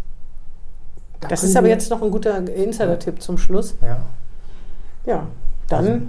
[1.20, 3.74] da Das ist aber jetzt noch ein guter Insider-Tipp zum Schluss.
[3.82, 3.98] Ja.
[5.06, 5.26] Ja,
[5.68, 6.00] dann Also-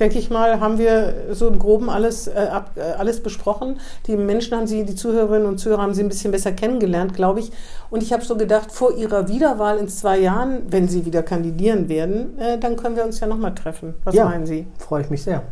[0.00, 3.80] denke ich mal, haben wir so im Groben alles, äh, ab, äh, alles besprochen.
[4.06, 7.40] Die Menschen haben sie, die Zuhörerinnen und Zuhörer haben sie ein bisschen besser kennengelernt, glaube
[7.40, 7.52] ich.
[7.90, 11.88] Und ich habe so gedacht, vor ihrer Wiederwahl in zwei Jahren, wenn sie wieder kandidieren
[11.88, 13.94] werden, äh, dann können wir uns ja nochmal treffen.
[14.04, 14.24] Was Ja.
[14.24, 14.66] meinen Sie?
[14.78, 15.42] Freue ich mich sehr.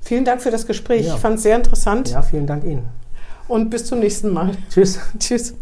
[0.00, 1.06] Vielen Dank für das Gespräch.
[1.06, 1.14] Ja.
[1.14, 2.10] Ich fand es sehr interessant.
[2.10, 2.88] Ja, vielen Dank Ihnen.
[3.48, 4.56] Und bis zum nächsten Mal.
[4.70, 4.98] Tschüss.
[5.18, 5.54] Tschüss.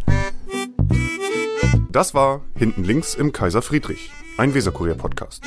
[1.90, 5.42] Das war Hinten links im Kaiser Friedrich, ein Weserkurier-Podcast.